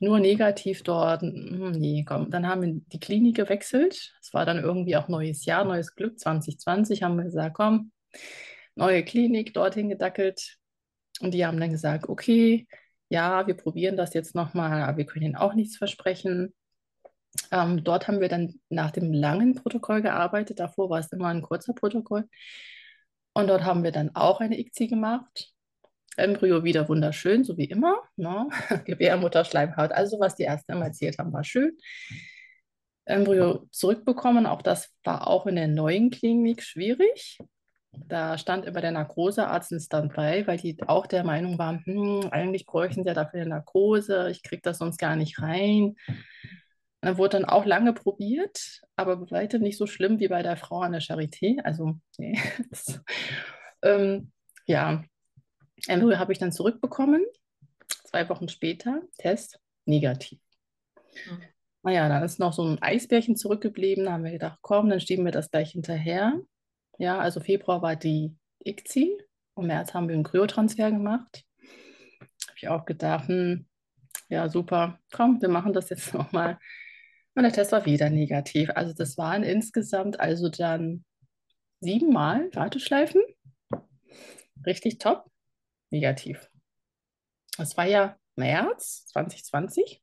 nur 0.00 0.20
negativ 0.20 0.82
dort, 0.82 1.22
hm, 1.22 1.72
nee, 1.72 2.04
komm. 2.06 2.30
Dann 2.30 2.46
haben 2.46 2.62
wir 2.62 2.80
die 2.92 3.00
Klinik 3.00 3.36
gewechselt. 3.36 4.14
Es 4.20 4.32
war 4.32 4.46
dann 4.46 4.58
irgendwie 4.58 4.96
auch 4.96 5.08
neues 5.08 5.44
Jahr, 5.44 5.64
neues 5.64 5.94
Glück, 5.94 6.18
2020 6.18 7.02
haben 7.02 7.16
wir 7.16 7.24
gesagt, 7.24 7.54
komm, 7.56 7.92
neue 8.76 9.04
Klinik, 9.04 9.54
dorthin 9.54 9.88
gedackelt. 9.88 10.58
Und 11.20 11.34
die 11.34 11.44
haben 11.44 11.58
dann 11.60 11.70
gesagt, 11.70 12.08
okay, 12.08 12.66
ja, 13.08 13.46
wir 13.46 13.54
probieren 13.54 13.96
das 13.96 14.14
jetzt 14.14 14.34
nochmal, 14.34 14.82
aber 14.82 14.98
wir 14.98 15.06
können 15.06 15.24
Ihnen 15.24 15.36
auch 15.36 15.54
nichts 15.54 15.76
versprechen. 15.76 16.54
Ähm, 17.50 17.82
dort 17.84 18.08
haben 18.08 18.20
wir 18.20 18.28
dann 18.28 18.60
nach 18.68 18.90
dem 18.90 19.12
langen 19.12 19.54
Protokoll 19.54 20.02
gearbeitet. 20.02 20.60
Davor 20.60 20.90
war 20.90 21.00
es 21.00 21.12
immer 21.12 21.28
ein 21.28 21.42
kurzer 21.42 21.72
Protokoll. 21.74 22.28
Und 23.34 23.48
dort 23.48 23.64
haben 23.64 23.84
wir 23.84 23.92
dann 23.92 24.14
auch 24.14 24.40
eine 24.40 24.58
ICSI 24.58 24.88
gemacht. 24.88 25.52
Embryo 26.18 26.64
wieder 26.64 26.88
wunderschön, 26.88 27.44
so 27.44 27.56
wie 27.56 27.66
immer. 27.66 28.02
Ne? 28.16 28.48
Gebärmutter, 28.84 29.44
Schleimhaut, 29.44 29.92
also 29.92 30.20
was 30.20 30.34
die 30.36 30.44
Ärzte 30.44 30.72
immer 30.72 30.86
erzählt 30.86 31.18
haben, 31.18 31.32
war 31.32 31.44
schön. 31.44 31.76
Embryo 33.04 33.66
zurückbekommen. 33.70 34.46
Auch 34.46 34.62
das 34.62 34.94
war 35.04 35.26
auch 35.28 35.46
in 35.46 35.56
der 35.56 35.68
neuen 35.68 36.10
Klinik 36.10 36.62
schwierig. 36.62 37.38
Da 37.92 38.36
stand 38.38 38.66
immer 38.66 38.80
der 38.80 38.92
Narkosearzt 38.92 39.72
in 39.72 39.80
Standby, 39.80 40.46
weil 40.46 40.58
die 40.58 40.76
auch 40.86 41.06
der 41.06 41.24
Meinung 41.24 41.58
waren, 41.58 41.82
hm, 41.84 42.28
eigentlich 42.30 42.66
bräuchten 42.66 43.02
sie 43.02 43.08
ja 43.08 43.14
dafür 43.14 43.40
eine 43.40 43.50
Narkose, 43.50 44.30
ich 44.30 44.42
kriege 44.42 44.62
das 44.62 44.78
sonst 44.78 44.98
gar 44.98 45.16
nicht 45.16 45.40
rein. 45.40 45.96
Dann 47.00 47.16
wurde 47.16 47.38
dann 47.38 47.44
auch 47.44 47.64
lange 47.64 47.92
probiert, 47.92 48.82
aber 48.96 49.30
weitem 49.30 49.62
nicht 49.62 49.78
so 49.78 49.86
schlimm 49.86 50.20
wie 50.20 50.28
bei 50.28 50.42
der 50.42 50.56
Frau 50.56 50.80
an 50.80 50.92
der 50.92 51.00
Charité. 51.00 51.60
Also, 51.62 51.94
nee. 52.18 52.38
ähm, 53.82 54.32
ja, 54.66 55.02
Embryo 55.86 56.18
habe 56.18 56.32
ich 56.32 56.38
dann 56.38 56.52
zurückbekommen. 56.52 57.24
Zwei 58.04 58.28
Wochen 58.28 58.48
später, 58.48 59.02
Test 59.18 59.60
negativ. 59.84 60.40
Mhm. 61.30 61.42
Naja, 61.82 62.08
dann 62.08 62.22
ist 62.22 62.38
noch 62.38 62.52
so 62.52 62.64
ein 62.64 62.82
Eisbärchen 62.82 63.36
zurückgeblieben. 63.36 64.04
Da 64.04 64.12
haben 64.12 64.24
wir 64.24 64.32
gedacht, 64.32 64.58
komm, 64.62 64.90
dann 64.90 65.00
schieben 65.00 65.24
wir 65.24 65.32
das 65.32 65.50
gleich 65.50 65.72
hinterher. 65.72 66.40
Ja, 66.98 67.18
also 67.18 67.40
Februar 67.40 67.82
war 67.82 67.96
die 67.96 68.36
ICSI. 68.64 69.16
Im 69.56 69.66
März 69.66 69.94
haben 69.94 70.08
wir 70.08 70.14
einen 70.14 70.24
Kryotransfer 70.24 70.90
gemacht. 70.90 71.44
Habe 72.20 72.56
ich 72.56 72.68
auch 72.68 72.84
gedacht, 72.84 73.28
hm, 73.28 73.66
ja, 74.28 74.48
super, 74.48 74.98
komm, 75.12 75.40
wir 75.40 75.48
machen 75.48 75.72
das 75.72 75.90
jetzt 75.90 76.12
nochmal. 76.14 76.58
Und 77.34 77.44
der 77.44 77.52
Test 77.52 77.72
war 77.72 77.86
wieder 77.86 78.10
negativ. 78.10 78.70
Also 78.74 78.92
das 78.92 79.16
waren 79.16 79.44
insgesamt 79.44 80.18
also 80.18 80.48
dann 80.48 81.04
siebenmal 81.80 82.50
Warteschleifen. 82.52 83.22
Richtig 84.66 84.98
top. 84.98 85.30
Negativ. 85.90 86.50
Das 87.56 87.76
war 87.76 87.86
ja 87.86 88.16
März 88.36 89.06
2020, 89.06 90.02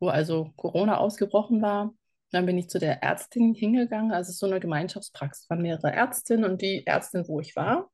wo 0.00 0.08
also 0.08 0.50
Corona 0.56 0.98
ausgebrochen 0.98 1.62
war. 1.62 1.94
Dann 2.32 2.46
bin 2.46 2.58
ich 2.58 2.68
zu 2.68 2.80
der 2.80 3.02
Ärztin 3.02 3.54
hingegangen. 3.54 4.10
Also 4.10 4.30
es 4.30 4.38
so 4.38 4.46
eine 4.46 4.58
Gemeinschaftspraxis. 4.58 5.44
Es 5.44 5.50
waren 5.50 5.62
mehrere 5.62 5.92
Ärztinnen 5.92 6.50
und 6.50 6.62
die 6.62 6.86
Ärztin, 6.86 7.28
wo 7.28 7.40
ich 7.40 7.54
war. 7.54 7.90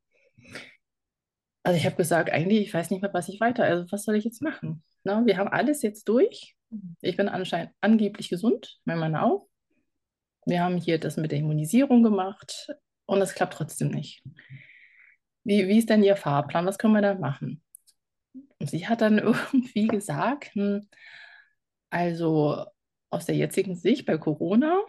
Also 1.63 1.77
ich 1.77 1.85
habe 1.85 1.95
gesagt, 1.95 2.31
eigentlich, 2.31 2.61
ich 2.61 2.73
weiß 2.73 2.89
nicht 2.89 3.01
mehr, 3.01 3.13
was 3.13 3.29
ich 3.29 3.39
weiter, 3.39 3.63
also 3.63 3.85
was 3.91 4.03
soll 4.03 4.15
ich 4.15 4.23
jetzt 4.23 4.41
machen? 4.41 4.83
Na, 5.03 5.25
wir 5.25 5.37
haben 5.37 5.47
alles 5.47 5.83
jetzt 5.83 6.09
durch. 6.09 6.55
Ich 7.01 7.17
bin 7.17 7.29
anscheinend 7.29 7.73
angeblich 7.81 8.29
gesund, 8.29 8.79
mein 8.85 8.97
Mann 8.97 9.15
auch. 9.15 9.47
Wir 10.45 10.63
haben 10.63 10.77
hier 10.77 10.99
das 10.99 11.17
mit 11.17 11.31
der 11.31 11.39
Immunisierung 11.39 12.01
gemacht 12.01 12.67
und 13.05 13.21
es 13.21 13.35
klappt 13.35 13.53
trotzdem 13.53 13.89
nicht. 13.89 14.23
Wie, 15.43 15.67
wie 15.67 15.79
ist 15.79 15.89
denn 15.89 16.03
Ihr 16.03 16.15
Fahrplan? 16.15 16.65
Was 16.65 16.77
können 16.77 16.93
wir 16.93 17.01
da 17.01 17.15
machen? 17.15 17.61
Und 18.59 18.69
sie 18.69 18.87
hat 18.87 19.01
dann 19.01 19.17
irgendwie 19.19 19.87
gesagt, 19.87 20.53
hm, 20.53 20.87
also 21.89 22.65
aus 23.09 23.25
der 23.25 23.35
jetzigen 23.35 23.75
Sicht 23.75 24.05
bei 24.05 24.17
Corona 24.17 24.81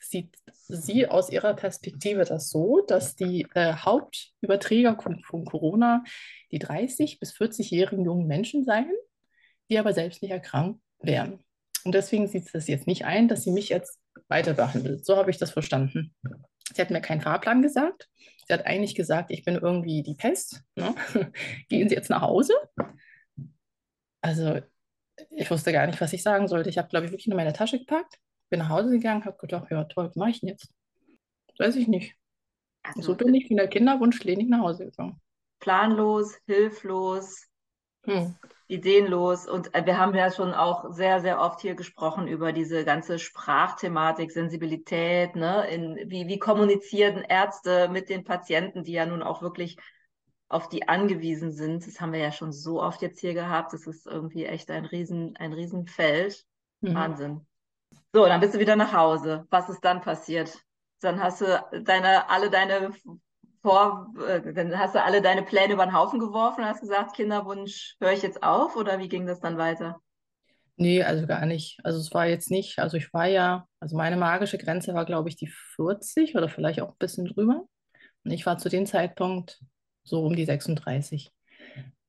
sieht 0.00 0.36
sie 0.68 1.06
aus 1.08 1.30
ihrer 1.30 1.54
Perspektive 1.54 2.24
das 2.24 2.50
so, 2.50 2.80
dass 2.86 3.16
die 3.16 3.46
äh, 3.54 3.74
Hauptüberträger 3.74 4.96
von 5.24 5.44
Corona 5.44 6.04
die 6.50 6.60
30- 6.60 7.18
bis 7.18 7.32
40-jährigen 7.34 8.04
jungen 8.04 8.26
Menschen 8.26 8.64
seien, 8.64 8.92
die 9.70 9.78
aber 9.78 9.92
selbst 9.92 10.22
nicht 10.22 10.30
erkrankt 10.30 10.80
wären. 11.00 11.40
Und 11.84 11.94
deswegen 11.94 12.26
sieht 12.26 12.46
sie 12.46 12.52
das 12.52 12.68
jetzt 12.68 12.86
nicht 12.86 13.04
ein, 13.04 13.28
dass 13.28 13.44
sie 13.44 13.52
mich 13.52 13.68
jetzt 13.68 13.98
weiter 14.28 14.54
behandelt. 14.54 15.04
So 15.04 15.16
habe 15.16 15.30
ich 15.30 15.38
das 15.38 15.50
verstanden. 15.50 16.14
Sie 16.74 16.80
hat 16.80 16.90
mir 16.90 17.00
keinen 17.00 17.20
Fahrplan 17.20 17.62
gesagt. 17.62 18.08
Sie 18.48 18.54
hat 18.54 18.66
eigentlich 18.66 18.94
gesagt, 18.94 19.30
ich 19.30 19.44
bin 19.44 19.56
irgendwie 19.56 20.02
die 20.02 20.14
Pest. 20.14 20.62
Ne? 20.74 20.94
Gehen 21.68 21.88
Sie 21.88 21.94
jetzt 21.94 22.08
nach 22.08 22.22
Hause. 22.22 22.54
Also 24.22 24.60
ich 25.30 25.50
wusste 25.50 25.72
gar 25.72 25.86
nicht, 25.86 26.00
was 26.00 26.14
ich 26.14 26.22
sagen 26.22 26.48
sollte. 26.48 26.70
Ich 26.70 26.78
habe, 26.78 26.88
glaube 26.88 27.06
ich, 27.06 27.12
wirklich 27.12 27.26
nur 27.26 27.36
meine 27.36 27.52
Tasche 27.52 27.78
gepackt, 27.78 28.18
bin 28.48 28.60
nach 28.60 28.70
Hause 28.70 28.90
gegangen, 28.90 29.24
habe 29.24 29.36
gedacht, 29.36 29.70
ja 29.70 29.84
toll, 29.84 30.06
was 30.06 30.16
mache 30.16 30.30
ich 30.30 30.40
denn 30.40 30.48
jetzt? 30.48 30.72
Weiß 31.58 31.76
ich 31.76 31.88
nicht. 31.88 32.14
Also, 32.82 33.02
so 33.02 33.14
bin 33.16 33.34
ich 33.34 33.48
von 33.48 33.56
der 33.56 33.68
Kinderwunschklinik 33.68 34.48
nach 34.48 34.60
Hause 34.60 34.86
gegangen. 34.86 35.20
Planlos, 35.60 36.36
hilflos, 36.46 37.47
hm. 38.08 38.34
ideenlos. 38.66 39.46
Und 39.46 39.74
äh, 39.74 39.84
wir 39.84 39.98
haben 39.98 40.14
ja 40.14 40.30
schon 40.30 40.52
auch 40.52 40.92
sehr, 40.92 41.20
sehr 41.20 41.40
oft 41.40 41.60
hier 41.60 41.74
gesprochen 41.74 42.26
über 42.26 42.52
diese 42.52 42.84
ganze 42.84 43.18
Sprachthematik, 43.18 44.32
Sensibilität, 44.32 45.36
ne? 45.36 45.66
In, 45.68 46.10
wie, 46.10 46.26
wie 46.26 46.38
kommunizieren 46.38 47.22
Ärzte 47.22 47.88
mit 47.88 48.08
den 48.08 48.24
Patienten, 48.24 48.84
die 48.84 48.92
ja 48.92 49.06
nun 49.06 49.22
auch 49.22 49.42
wirklich 49.42 49.76
auf 50.48 50.68
die 50.68 50.88
angewiesen 50.88 51.52
sind. 51.52 51.86
Das 51.86 52.00
haben 52.00 52.12
wir 52.12 52.20
ja 52.20 52.32
schon 52.32 52.52
so 52.52 52.82
oft 52.82 53.02
jetzt 53.02 53.20
hier 53.20 53.34
gehabt. 53.34 53.72
Das 53.72 53.86
ist 53.86 54.06
irgendwie 54.06 54.46
echt 54.46 54.70
ein 54.70 54.86
Riesen, 54.86 55.36
ein 55.36 55.52
Riesenfeld. 55.52 56.44
Mhm. 56.80 56.94
Wahnsinn. 56.94 57.46
So, 58.12 58.24
dann 58.24 58.40
bist 58.40 58.54
du 58.54 58.58
wieder 58.58 58.76
nach 58.76 58.92
Hause. 58.92 59.46
Was 59.50 59.68
ist 59.68 59.84
dann 59.84 60.00
passiert? 60.00 60.64
Dann 61.00 61.22
hast 61.22 61.42
du 61.42 61.82
deine, 61.82 62.28
alle 62.30 62.50
deine 62.50 62.92
vor, 63.62 64.12
äh, 64.26 64.52
dann 64.52 64.78
hast 64.78 64.94
du 64.94 65.02
alle 65.02 65.22
deine 65.22 65.42
Pläne 65.42 65.74
über 65.74 65.84
den 65.86 65.94
Haufen 65.94 66.20
geworfen 66.20 66.62
und 66.62 66.68
hast 66.68 66.80
gesagt, 66.80 67.14
Kinderwunsch 67.16 67.96
höre 68.00 68.12
ich 68.12 68.22
jetzt 68.22 68.42
auf 68.42 68.76
oder 68.76 68.98
wie 68.98 69.08
ging 69.08 69.26
das 69.26 69.40
dann 69.40 69.58
weiter? 69.58 70.00
Nee, 70.76 71.02
also 71.02 71.26
gar 71.26 71.44
nicht. 71.44 71.80
Also 71.82 71.98
es 71.98 72.14
war 72.14 72.26
jetzt 72.26 72.50
nicht, 72.50 72.78
also 72.78 72.96
ich 72.96 73.12
war 73.12 73.26
ja, 73.26 73.66
also 73.80 73.96
meine 73.96 74.16
magische 74.16 74.58
Grenze 74.58 74.94
war, 74.94 75.04
glaube 75.04 75.28
ich, 75.28 75.36
die 75.36 75.52
40 75.76 76.36
oder 76.36 76.48
vielleicht 76.48 76.80
auch 76.80 76.90
ein 76.90 76.98
bisschen 76.98 77.26
drüber. 77.26 77.66
Und 78.24 78.30
ich 78.30 78.46
war 78.46 78.58
zu 78.58 78.68
dem 78.68 78.86
Zeitpunkt 78.86 79.60
so 80.04 80.24
um 80.24 80.36
die 80.36 80.44
36. 80.44 81.32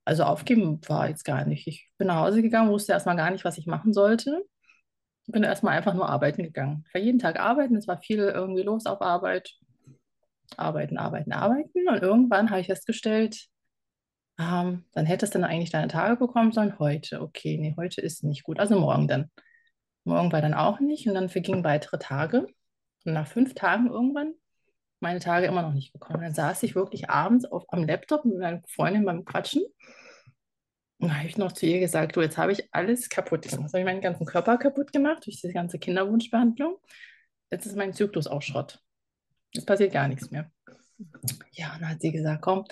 Also 0.06 0.24
aufgeben 0.24 0.82
war 0.88 1.10
jetzt 1.10 1.26
gar 1.26 1.46
nicht. 1.46 1.68
Ich 1.68 1.90
bin 1.98 2.08
nach 2.08 2.26
Hause 2.26 2.42
gegangen, 2.42 2.70
wusste 2.72 2.94
erstmal 2.94 3.16
gar 3.16 3.32
nicht, 3.32 3.46
was 3.46 3.58
ich 3.58 3.66
machen 3.66 3.94
sollte. 3.94 4.46
Bin 5.28 5.44
erstmal 5.44 5.78
einfach 5.78 5.94
nur 5.96 6.10
arbeiten 6.10 6.44
gegangen. 6.44 6.84
Ich 6.88 6.94
war 6.94 7.02
jeden 7.02 7.20
Tag 7.20 7.40
arbeiten, 7.40 7.76
es 7.76 7.88
war 7.88 8.00
viel 8.00 8.20
irgendwie 8.20 8.64
los 8.64 8.86
auf 8.86 9.02
Arbeit. 9.02 9.56
Arbeiten, 10.58 10.98
arbeiten, 10.98 11.32
arbeiten. 11.32 11.88
Und 11.88 12.02
irgendwann 12.02 12.50
habe 12.50 12.62
ich 12.62 12.68
festgestellt, 12.68 13.48
ähm, 14.40 14.86
dann 14.94 15.06
hättest 15.06 15.36
du 15.36 15.40
dann 15.40 15.50
eigentlich 15.50 15.72
deine 15.72 15.90
Tage 15.90 16.16
bekommen 16.16 16.52
sollen. 16.52 16.80
Heute, 16.80 17.22
okay, 17.22 17.58
nee, 17.58 17.76
heute 17.78 18.02
ist 18.02 18.24
nicht 18.24 18.44
gut. 18.44 18.60
Also 18.60 18.80
morgen 18.80 19.08
dann. 19.08 19.30
Morgen 20.06 20.32
war 20.32 20.42
dann 20.42 20.54
auch 20.54 20.80
nicht. 20.80 21.08
Und 21.08 21.14
dann 21.14 21.30
vergingen 21.30 21.64
weitere 21.64 22.00
Tage. 22.00 22.48
Und 23.06 23.14
nach 23.14 23.28
fünf 23.28 23.54
Tagen 23.54 23.88
irgendwann 23.88 24.34
meine 25.02 25.20
Tage 25.20 25.46
immer 25.46 25.62
noch 25.62 25.74
nicht 25.74 25.94
bekommen. 25.94 26.22
Dann 26.22 26.34
saß 26.34 26.64
ich 26.64 26.76
wirklich 26.76 27.10
abends 27.10 27.46
auf, 27.46 27.66
am 27.70 27.86
Laptop 27.86 28.26
mit 28.26 28.38
meiner 28.38 28.62
Freundin 28.68 29.06
beim 29.06 29.26
Quatschen. 29.26 29.64
Und 31.00 31.16
habe 31.16 31.28
ich 31.28 31.38
noch 31.38 31.54
zu 31.54 31.66
ihr 31.66 31.80
gesagt, 31.80 32.16
du, 32.16 32.22
jetzt 32.22 32.38
habe 32.38 32.52
ich 32.52 32.74
alles 32.74 33.08
kaputt 33.08 33.44
gemacht. 33.44 33.62
Jetzt 33.62 33.74
habe 33.74 33.80
ich 33.80 33.86
meinen 33.86 34.02
ganzen 34.02 34.26
Körper 34.26 34.58
kaputt 34.58 34.92
gemacht 34.92 35.26
durch 35.26 35.40
diese 35.40 35.54
ganze 35.54 35.80
Kinderwunschbehandlung. 35.80 36.78
Jetzt 37.52 37.66
ist 37.66 37.78
mein 37.78 37.94
Zyklus 37.94 38.28
auch 38.28 38.42
Schrott. 38.42 38.82
Es 39.56 39.66
passiert 39.66 39.94
gar 39.94 40.08
nichts 40.08 40.32
mehr. 40.32 40.52
Ja, 41.52 41.74
und 41.74 41.82
dann 41.82 41.90
hat 41.90 42.02
sie 42.02 42.12
gesagt, 42.12 42.42
komm, 42.42 42.66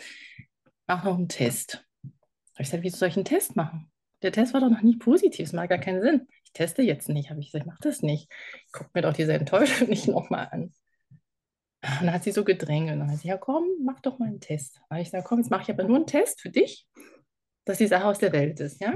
mach 0.85 1.03
noch 1.03 1.17
einen 1.17 1.29
Test. 1.29 1.85
Habe 2.03 2.63
ich 2.63 2.67
gesagt, 2.67 2.83
wie 2.83 2.89
soll 2.89 3.09
ich 3.09 3.15
einen 3.15 3.25
Test 3.25 3.55
machen? 3.55 3.91
Der 4.21 4.31
Test 4.31 4.53
war 4.53 4.61
doch 4.61 4.69
noch 4.69 4.81
nie 4.81 4.97
positiv, 4.97 5.45
es 5.47 5.53
macht 5.53 5.69
gar 5.69 5.77
keinen 5.77 6.01
Sinn. 6.01 6.27
Ich 6.43 6.53
teste 6.53 6.81
jetzt 6.81 7.09
nicht. 7.09 7.29
Habe 7.29 7.39
ich 7.39 7.47
gesagt, 7.47 7.65
ich 7.65 7.67
mache 7.67 7.81
das 7.81 8.01
nicht. 8.01 8.31
Guck 8.71 8.93
mir 8.95 9.01
doch 9.01 9.13
diese 9.13 9.33
Enttäuschung 9.33 9.89
nicht 9.89 10.07
nochmal 10.07 10.47
an. 10.51 10.73
Und 11.83 12.01
dann 12.01 12.13
hat 12.13 12.23
sie 12.23 12.31
so 12.31 12.43
gedrängelt. 12.43 12.93
Und 12.93 13.01
dann 13.01 13.11
hat 13.11 13.19
sie, 13.19 13.27
ja 13.27 13.37
komm, 13.37 13.65
mach 13.83 13.99
doch 13.99 14.17
mal 14.17 14.27
einen 14.27 14.39
Test. 14.39 14.81
Habe 14.89 15.01
ich 15.01 15.07
gesagt, 15.07 15.27
komm, 15.27 15.39
jetzt 15.39 15.51
mache 15.51 15.63
ich 15.63 15.69
aber 15.69 15.83
nur 15.83 15.97
einen 15.97 16.07
Test 16.07 16.41
für 16.41 16.49
dich, 16.49 16.87
dass 17.65 17.77
die 17.77 17.87
Sache 17.87 18.05
aus 18.05 18.17
der 18.17 18.33
Welt 18.33 18.59
ist, 18.59 18.81
ja. 18.81 18.93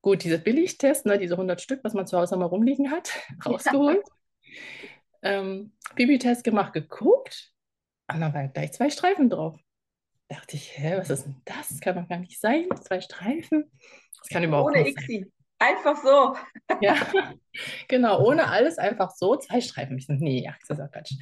Gut, 0.00 0.24
dieser 0.24 0.38
Billigtest, 0.38 1.06
ne, 1.06 1.16
diese 1.16 1.34
100 1.34 1.60
Stück, 1.60 1.84
was 1.84 1.94
man 1.94 2.08
zu 2.08 2.18
Hause 2.18 2.36
mal 2.36 2.46
rumliegen 2.46 2.90
hat, 2.90 3.10
rausgeholt. 3.46 4.02
Ähm, 5.22 5.72
Bibi-Test 5.94 6.44
gemacht, 6.44 6.72
geguckt. 6.72 7.52
Und 8.12 8.20
dann 8.20 8.34
waren 8.34 8.52
gleich 8.52 8.72
zwei 8.72 8.90
Streifen 8.90 9.30
drauf. 9.30 9.58
Da 10.28 10.36
dachte 10.36 10.56
ich, 10.56 10.76
hä, 10.78 10.96
was 10.96 11.10
ist 11.10 11.24
denn 11.24 11.40
das? 11.44 11.68
das? 11.68 11.80
Kann 11.80 11.96
doch 11.96 12.08
gar 12.08 12.18
nicht 12.18 12.40
sein. 12.40 12.66
Zwei 12.82 13.00
Streifen. 13.00 13.70
Das 14.18 14.28
kann 14.28 14.44
überhaupt 14.44 14.72
Ohne 14.72 14.82
nicht 14.82 14.98
Ixi. 14.98 15.20
Sein. 15.20 15.32
Einfach 15.58 15.96
so. 16.02 16.36
Ja, 16.80 16.96
genau, 17.88 18.26
ohne 18.26 18.48
alles, 18.48 18.78
einfach 18.78 19.10
so. 19.10 19.36
Zwei 19.36 19.60
Streifen. 19.60 19.96
Ich 19.96 20.06
so, 20.06 20.12
nee, 20.12 20.48
ach, 20.50 20.58
das 20.66 20.78
ist 20.78 20.84
auch 20.84 20.90
Quatsch. 20.90 21.12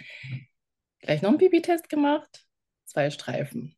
Gleich 1.00 1.20
noch 1.22 1.30
einen 1.30 1.38
Pipi-Test 1.38 1.88
gemacht, 1.88 2.46
zwei 2.84 3.10
Streifen. 3.10 3.76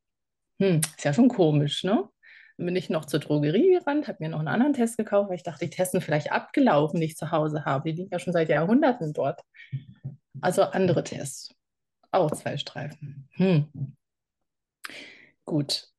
Hm, 0.61 0.81
ist 0.97 1.05
ja 1.05 1.13
schon 1.13 1.29
komisch, 1.29 1.83
ne? 1.83 2.09
Bin 2.57 2.77
ich 2.77 2.91
noch 2.91 3.05
zur 3.05 3.21
Drogerie 3.21 3.79
gerannt, 3.79 4.09
habe 4.09 4.19
mir 4.21 4.29
noch 4.29 4.39
einen 4.39 4.49
anderen 4.49 4.73
Test 4.73 4.97
gekauft, 4.97 5.29
weil 5.29 5.37
ich 5.37 5.43
dachte, 5.43 5.65
die 5.65 5.71
Testen 5.71 6.01
vielleicht 6.01 6.31
abgelaufen, 6.31 7.01
die 7.01 7.07
ich 7.07 7.17
zu 7.17 7.31
Hause 7.31 7.65
habe. 7.65 7.91
Die 7.91 7.97
liegen 7.97 8.11
ja 8.13 8.19
schon 8.19 8.33
seit 8.33 8.49
Jahrhunderten 8.49 9.13
dort. 9.13 9.41
Also 10.41 10.63
andere 10.63 11.05
Tests. 11.05 11.55
Auch 12.11 12.31
zwei 12.31 12.57
Streifen. 12.57 13.29
Hm. 13.33 13.97
Gut, 15.45 15.93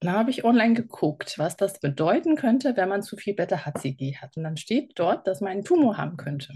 dann 0.00 0.14
habe 0.14 0.30
ich 0.30 0.44
online 0.44 0.72
geguckt, 0.72 1.38
was 1.38 1.56
das 1.56 1.78
bedeuten 1.78 2.34
könnte, 2.34 2.74
wenn 2.76 2.88
man 2.88 3.02
zu 3.02 3.16
viel 3.16 3.34
Beta-HCG 3.34 4.16
hat. 4.16 4.36
Und 4.36 4.44
dann 4.44 4.56
steht 4.56 4.98
dort, 4.98 5.26
dass 5.26 5.42
man 5.42 5.52
einen 5.52 5.64
Tumor 5.64 5.98
haben 5.98 6.16
könnte. 6.16 6.54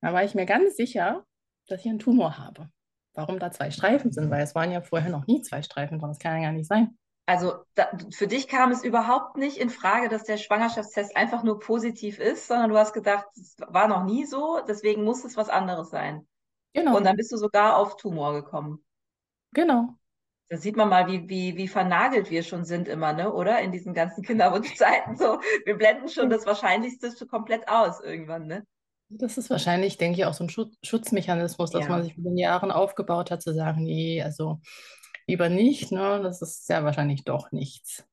Da 0.00 0.12
war 0.12 0.22
ich 0.24 0.34
mir 0.34 0.46
ganz 0.46 0.76
sicher, 0.76 1.26
dass 1.66 1.80
ich 1.80 1.88
einen 1.88 1.98
Tumor 1.98 2.38
habe. 2.38 2.70
Warum 3.14 3.40
da 3.40 3.50
zwei 3.50 3.72
Streifen 3.72 4.12
sind, 4.12 4.30
weil 4.30 4.42
es 4.42 4.54
waren 4.54 4.70
ja 4.70 4.80
vorher 4.80 5.10
noch 5.10 5.26
nie 5.26 5.42
zwei 5.42 5.62
Streifen 5.62 5.98
dran. 5.98 6.10
Das 6.10 6.20
kann 6.20 6.40
ja 6.40 6.48
gar 6.48 6.52
nicht 6.52 6.68
sein. 6.68 6.96
Also 7.30 7.64
da, 7.76 7.88
für 8.10 8.26
dich 8.26 8.48
kam 8.48 8.72
es 8.72 8.82
überhaupt 8.82 9.36
nicht 9.36 9.56
in 9.56 9.70
Frage, 9.70 10.08
dass 10.08 10.24
der 10.24 10.36
Schwangerschaftstest 10.36 11.16
einfach 11.16 11.44
nur 11.44 11.60
positiv 11.60 12.18
ist, 12.18 12.48
sondern 12.48 12.70
du 12.70 12.76
hast 12.76 12.92
gedacht, 12.92 13.24
es 13.36 13.54
war 13.68 13.86
noch 13.86 14.02
nie 14.02 14.26
so, 14.26 14.58
deswegen 14.66 15.04
muss 15.04 15.24
es 15.24 15.36
was 15.36 15.48
anderes 15.48 15.90
sein. 15.90 16.26
Genau. 16.72 16.96
Und 16.96 17.04
dann 17.04 17.14
bist 17.14 17.30
du 17.30 17.36
sogar 17.36 17.76
auf 17.76 17.96
Tumor 17.96 18.32
gekommen. 18.32 18.84
Genau. 19.54 19.96
Da 20.48 20.56
sieht 20.56 20.76
man 20.76 20.88
mal, 20.88 21.06
wie, 21.06 21.28
wie, 21.28 21.56
wie 21.56 21.68
vernagelt 21.68 22.30
wir 22.30 22.42
schon 22.42 22.64
sind 22.64 22.88
immer, 22.88 23.12
ne? 23.12 23.32
Oder? 23.32 23.60
In 23.60 23.70
diesen 23.70 23.94
ganzen 23.94 24.24
Kinderwunschzeiten. 24.26 25.16
So, 25.16 25.38
wir 25.64 25.76
blenden 25.76 26.08
schon 26.08 26.30
das 26.30 26.46
Wahrscheinlichste 26.46 27.12
komplett 27.28 27.68
aus 27.68 28.00
irgendwann, 28.00 28.48
ne? 28.48 28.66
Das 29.08 29.38
ist 29.38 29.50
wahrscheinlich, 29.50 29.98
denke 29.98 30.18
ich, 30.18 30.24
auch 30.24 30.34
so 30.34 30.42
ein 30.42 30.50
Schutz 30.50 30.76
Schutzmechanismus, 30.82 31.70
dass 31.70 31.84
Ja. 31.84 31.90
man 31.90 32.02
sich 32.02 32.16
mit 32.16 32.26
den 32.26 32.38
Jahren 32.38 32.72
aufgebaut 32.72 33.30
hat, 33.30 33.40
zu 33.40 33.54
sagen, 33.54 33.84
nee, 33.84 34.20
also 34.20 34.60
lieber 35.30 35.48
nicht, 35.48 35.92
ne? 35.92 36.20
Das 36.22 36.42
ist 36.42 36.66
sehr 36.66 36.84
wahrscheinlich 36.84 37.24
doch 37.24 37.52
nichts. 37.52 38.04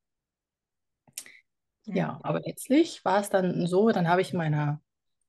Ja, 1.85 2.19
aber 2.21 2.41
letztlich 2.41 3.03
war 3.05 3.21
es 3.21 3.29
dann 3.29 3.65
so, 3.65 3.89
dann 3.89 4.07
habe 4.07 4.21
ich 4.21 4.33
in 4.33 4.37
meiner 4.37 4.81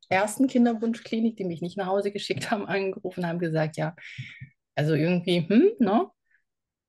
ersten 0.08 0.48
Kinderwunschklinik, 0.48 1.36
die 1.36 1.44
mich 1.44 1.62
nicht 1.62 1.78
nach 1.78 1.86
Hause 1.86 2.10
geschickt 2.12 2.50
haben, 2.50 2.66
angerufen, 2.66 3.26
haben 3.26 3.38
gesagt, 3.38 3.76
ja, 3.76 3.94
also 4.74 4.94
irgendwie, 4.94 5.48
hm, 5.48 5.70
ne? 5.78 6.10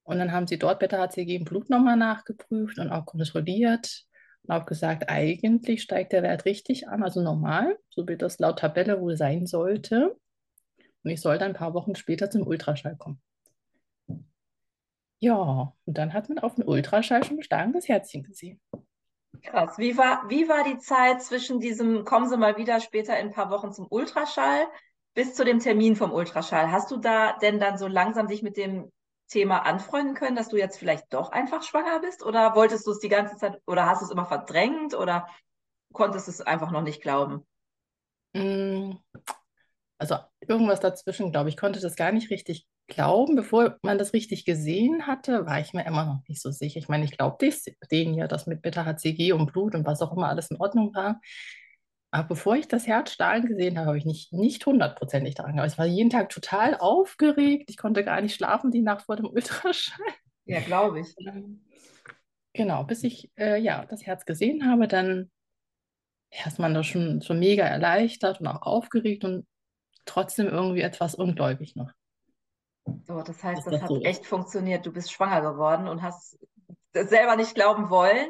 Und 0.03 0.19
dann 0.19 0.31
haben 0.31 0.47
sie 0.47 0.57
dort 0.57 0.79
Beta-HCG 0.79 1.35
im 1.35 1.45
Blut 1.45 1.69
nochmal 1.69 1.95
nachgeprüft 1.95 2.79
und 2.79 2.89
auch 2.89 3.05
kontrolliert 3.05 4.05
und 4.43 4.55
auch 4.55 4.65
gesagt, 4.65 5.07
eigentlich 5.07 5.83
steigt 5.83 6.11
der 6.11 6.23
Wert 6.23 6.45
richtig 6.45 6.87
an, 6.89 7.03
also 7.03 7.21
normal, 7.21 7.77
so 7.89 8.07
wie 8.07 8.17
das 8.17 8.39
laut 8.39 8.59
Tabelle 8.59 8.99
wohl 8.99 9.15
sein 9.15 9.45
sollte. 9.45 10.17
Und 11.03 11.11
ich 11.11 11.21
soll 11.21 11.37
dann 11.37 11.51
ein 11.51 11.57
paar 11.57 11.73
Wochen 11.73 11.95
später 11.95 12.29
zum 12.29 12.45
Ultraschall 12.45 12.97
kommen. 12.97 13.21
Ja, 15.21 15.73
und 15.85 15.97
dann 15.97 16.13
hat 16.13 16.27
man 16.29 16.39
auf 16.39 16.55
dem 16.55 16.67
Ultraschall 16.67 17.23
schon 17.23 17.37
ein 17.39 17.43
schlagendes 17.43 17.87
Herzchen 17.87 18.23
gesehen. 18.23 18.59
Krass. 19.43 19.77
Wie 19.77 19.97
war, 19.97 20.29
wie 20.29 20.47
war 20.49 20.63
die 20.63 20.77
Zeit 20.79 21.21
zwischen 21.23 21.59
diesem, 21.59 22.03
kommen 22.05 22.27
Sie 22.29 22.37
mal 22.37 22.57
wieder 22.57 22.79
später 22.81 23.17
in 23.19 23.27
ein 23.27 23.33
paar 23.33 23.49
Wochen 23.49 23.71
zum 23.71 23.87
Ultraschall, 23.89 24.67
bis 25.13 25.35
zu 25.35 25.45
dem 25.45 25.59
Termin 25.59 25.95
vom 25.95 26.11
Ultraschall? 26.11 26.71
Hast 26.71 26.91
du 26.91 26.97
da 26.97 27.37
denn 27.39 27.59
dann 27.59 27.77
so 27.77 27.87
langsam 27.87 28.27
dich 28.27 28.43
mit 28.43 28.57
dem 28.57 28.91
Thema 29.29 29.59
anfreunden 29.65 30.15
können, 30.15 30.35
dass 30.35 30.49
du 30.49 30.57
jetzt 30.57 30.77
vielleicht 30.77 31.13
doch 31.13 31.31
einfach 31.31 31.63
schwanger 31.63 31.99
bist? 31.99 32.23
Oder 32.25 32.55
wolltest 32.55 32.85
du 32.87 32.91
es 32.91 32.99
die 32.99 33.09
ganze 33.09 33.37
Zeit, 33.37 33.61
oder 33.67 33.85
hast 33.85 34.01
du 34.01 34.05
es 34.05 34.11
immer 34.11 34.25
verdrängt 34.25 34.93
oder 34.95 35.27
konntest 35.93 36.27
es 36.27 36.41
einfach 36.41 36.71
noch 36.71 36.81
nicht 36.81 37.01
glauben? 37.01 37.45
Mm, 38.33 38.99
Also 39.97 40.15
irgendwas 40.41 40.79
dazwischen, 40.79 41.31
glaube 41.31 41.49
ich, 41.49 41.57
konnte 41.57 41.79
das 41.79 41.95
gar 41.95 42.11
nicht 42.11 42.29
richtig 42.29 42.65
glauben. 42.89 43.35
Bevor 43.35 43.77
man 43.81 43.97
das 43.97 44.13
richtig 44.13 44.45
gesehen 44.45 45.07
hatte, 45.07 45.45
war 45.45 45.59
ich 45.59 45.73
mir 45.73 45.85
immer 45.85 46.05
noch 46.05 46.21
nicht 46.27 46.41
so 46.41 46.51
sicher. 46.51 46.79
Ich 46.79 46.89
meine, 46.89 47.05
ich 47.05 47.11
glaubte 47.11 47.51
denen 47.91 48.13
ja, 48.13 48.27
dass 48.27 48.47
mit 48.47 48.61
Beta-HCG 48.61 49.33
und 49.33 49.51
Blut 49.51 49.75
und 49.75 49.85
was 49.85 50.01
auch 50.01 50.15
immer 50.15 50.29
alles 50.29 50.51
in 50.51 50.57
Ordnung 50.57 50.93
war. 50.93 51.21
Aber 52.11 52.27
bevor 52.27 52.55
ich 52.55 52.67
das 52.67 52.87
Herzstrahlen 52.87 53.45
gesehen 53.45 53.77
habe, 53.77 53.87
habe 53.87 53.97
ich 53.97 54.05
nicht, 54.05 54.33
nicht 54.33 54.65
hundertprozentig 54.65 55.35
daran 55.35 55.51
geglaubt. 55.51 55.71
Ich 55.71 55.77
war 55.77 55.85
jeden 55.85 56.09
Tag 56.09 56.29
total 56.29 56.75
aufgeregt. 56.75 57.69
Ich 57.69 57.77
konnte 57.77 58.03
gar 58.03 58.19
nicht 58.21 58.35
schlafen 58.35 58.71
die 58.71 58.81
Nacht 58.81 59.05
vor 59.05 59.15
dem 59.15 59.25
Ultraschall. 59.31 59.97
Ja, 60.45 60.59
glaube 60.61 61.01
ich. 61.01 61.15
Genau, 62.53 62.83
bis 62.83 63.03
ich 63.03 63.31
äh, 63.37 63.61
ja, 63.61 63.85
das 63.85 64.05
Herz 64.05 64.25
gesehen 64.25 64.65
habe, 64.65 64.87
dann 64.87 65.29
ja, 66.33 66.47
ist 66.47 66.59
man 66.59 66.73
da 66.73 66.83
schon, 66.83 67.21
schon 67.21 67.39
mega 67.39 67.63
erleichtert 67.63 68.41
und 68.41 68.47
auch 68.47 68.63
aufgeregt 68.63 69.23
und 69.23 69.47
trotzdem 70.05 70.47
irgendwie 70.47 70.81
etwas 70.81 71.13
ungläubig 71.13 71.75
noch. 71.75 71.91
So, 73.05 73.21
das 73.21 73.43
heißt, 73.43 73.65
das 73.65 73.73
das 73.73 73.81
hat 73.81 73.89
so 73.89 73.97
ist. 73.97 74.05
echt 74.05 74.25
funktioniert. 74.25 74.85
Du 74.85 74.91
bist 74.91 75.11
schwanger 75.11 75.41
geworden 75.41 75.87
und 75.87 76.01
hast 76.01 76.37
das 76.93 77.09
selber 77.09 77.35
nicht 77.35 77.55
glauben 77.55 77.89
wollen. 77.89 78.27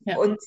Ja. 0.00 0.18
Und 0.18 0.38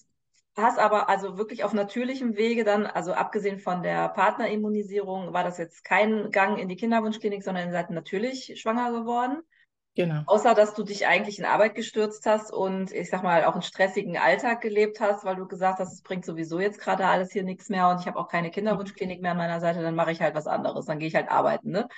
hast 0.56 0.80
aber 0.80 1.10
also 1.10 1.38
wirklich 1.38 1.64
auf 1.64 1.74
natürlichem 1.74 2.36
Wege 2.36 2.64
dann, 2.64 2.86
also 2.86 3.14
abgesehen 3.14 3.60
von 3.60 3.82
der 3.82 4.10
Partnerimmunisierung, 4.10 5.34
war 5.34 5.44
das 5.44 5.58
jetzt 5.58 5.84
kein 5.84 6.32
Gang 6.32 6.58
in 6.58 6.68
die 6.68 6.76
Kinderwunschklinik, 6.76 7.44
sondern 7.44 7.68
ihr 7.68 7.72
seid 7.72 7.90
natürlich 7.90 8.60
schwanger 8.60 8.92
geworden. 8.92 9.42
Genau. 9.96 10.22
Außer, 10.28 10.54
dass 10.54 10.76
du 10.76 10.84
dich 10.84 11.08
eigentlich 11.08 11.40
in 11.40 11.46
Arbeit 11.46 11.76
gestürzt 11.76 12.26
hast 12.26 12.54
und 12.54 12.92
ich 12.94 13.10
sag 13.10 13.24
mal 13.24 13.44
auch 13.46 13.54
einen 13.54 13.64
stressigen 13.64 14.18
Alltag 14.18 14.62
gelebt 14.62 15.02
hast, 15.02 15.26
weil 15.26 15.36
du 15.36 15.48
gesagt 15.48 15.80
hast, 15.80 15.92
es 15.92 16.02
bringt 16.02 16.26
sowieso 16.26 16.60
jetzt 16.60 16.80
gerade 16.80 17.06
alles 17.06 17.34
hier 17.34 17.44
nichts 17.44 17.70
mehr 17.70 17.90
und 17.90 18.00
ich 18.00 18.08
habe 18.08 18.18
auch 18.18 18.30
keine 18.30 18.52
Kinderwunschklinik 18.52 19.22
mehr 19.22 19.32
an 19.32 19.38
meiner 19.38 19.60
Seite, 19.60 19.82
dann 19.82 19.96
mache 19.96 20.12
ich 20.12 20.22
halt 20.22 20.36
was 20.36 20.48
anderes, 20.48 20.86
dann 20.86 21.00
gehe 21.00 21.08
ich 21.08 21.16
halt 21.16 21.30
arbeiten, 21.30 21.72
ne? 21.72 21.90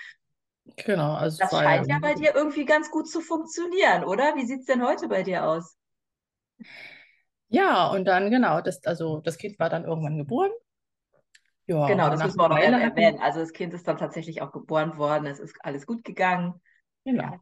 Genau, 0.77 1.13
also 1.13 1.37
Das 1.39 1.51
es 1.51 1.59
scheint 1.59 1.87
ja 1.87 1.99
bei 1.99 2.13
dir 2.13 2.35
irgendwie 2.35 2.65
ganz 2.65 2.89
gut 2.91 3.09
zu 3.09 3.21
funktionieren, 3.21 4.03
oder? 4.03 4.35
Wie 4.35 4.45
sieht's 4.45 4.65
denn 4.65 4.85
heute 4.85 5.07
bei 5.07 5.23
dir 5.23 5.45
aus? 5.45 5.75
Ja, 7.49 7.87
und 7.87 8.05
dann, 8.05 8.31
genau, 8.31 8.61
das, 8.61 8.83
also 8.85 9.19
das 9.19 9.37
Kind 9.37 9.59
war 9.59 9.69
dann 9.69 9.83
irgendwann 9.83 10.17
geboren. 10.17 10.51
Ja, 11.67 11.87
Genau, 11.87 12.09
das 12.09 12.23
müssen 12.23 12.37
wir 12.37 12.45
auch 12.45 12.49
noch 12.49 12.57
Weile 12.57 12.81
erwähnen. 12.81 13.19
Also 13.19 13.39
das 13.39 13.53
Kind 13.53 13.73
ist 13.73 13.87
dann 13.87 13.97
tatsächlich 13.97 14.41
auch 14.41 14.51
geboren 14.51 14.97
worden, 14.97 15.25
es 15.25 15.39
ist 15.39 15.55
alles 15.59 15.85
gut 15.85 16.03
gegangen. 16.03 16.61
Genau. 17.05 17.39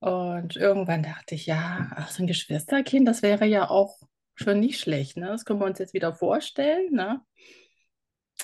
Und 0.00 0.56
irgendwann 0.56 1.02
dachte 1.02 1.34
ich, 1.34 1.46
ja, 1.46 1.90
ach, 1.96 2.08
so 2.10 2.22
ein 2.22 2.26
Geschwisterkind, 2.28 3.08
das 3.08 3.22
wäre 3.22 3.46
ja 3.46 3.68
auch 3.68 3.98
schon 4.34 4.60
nicht 4.60 4.78
schlecht, 4.78 5.16
ne? 5.16 5.26
Das 5.26 5.44
können 5.44 5.60
wir 5.60 5.66
uns 5.66 5.80
jetzt 5.80 5.94
wieder 5.94 6.14
vorstellen, 6.14 6.92
ne? 6.92 7.20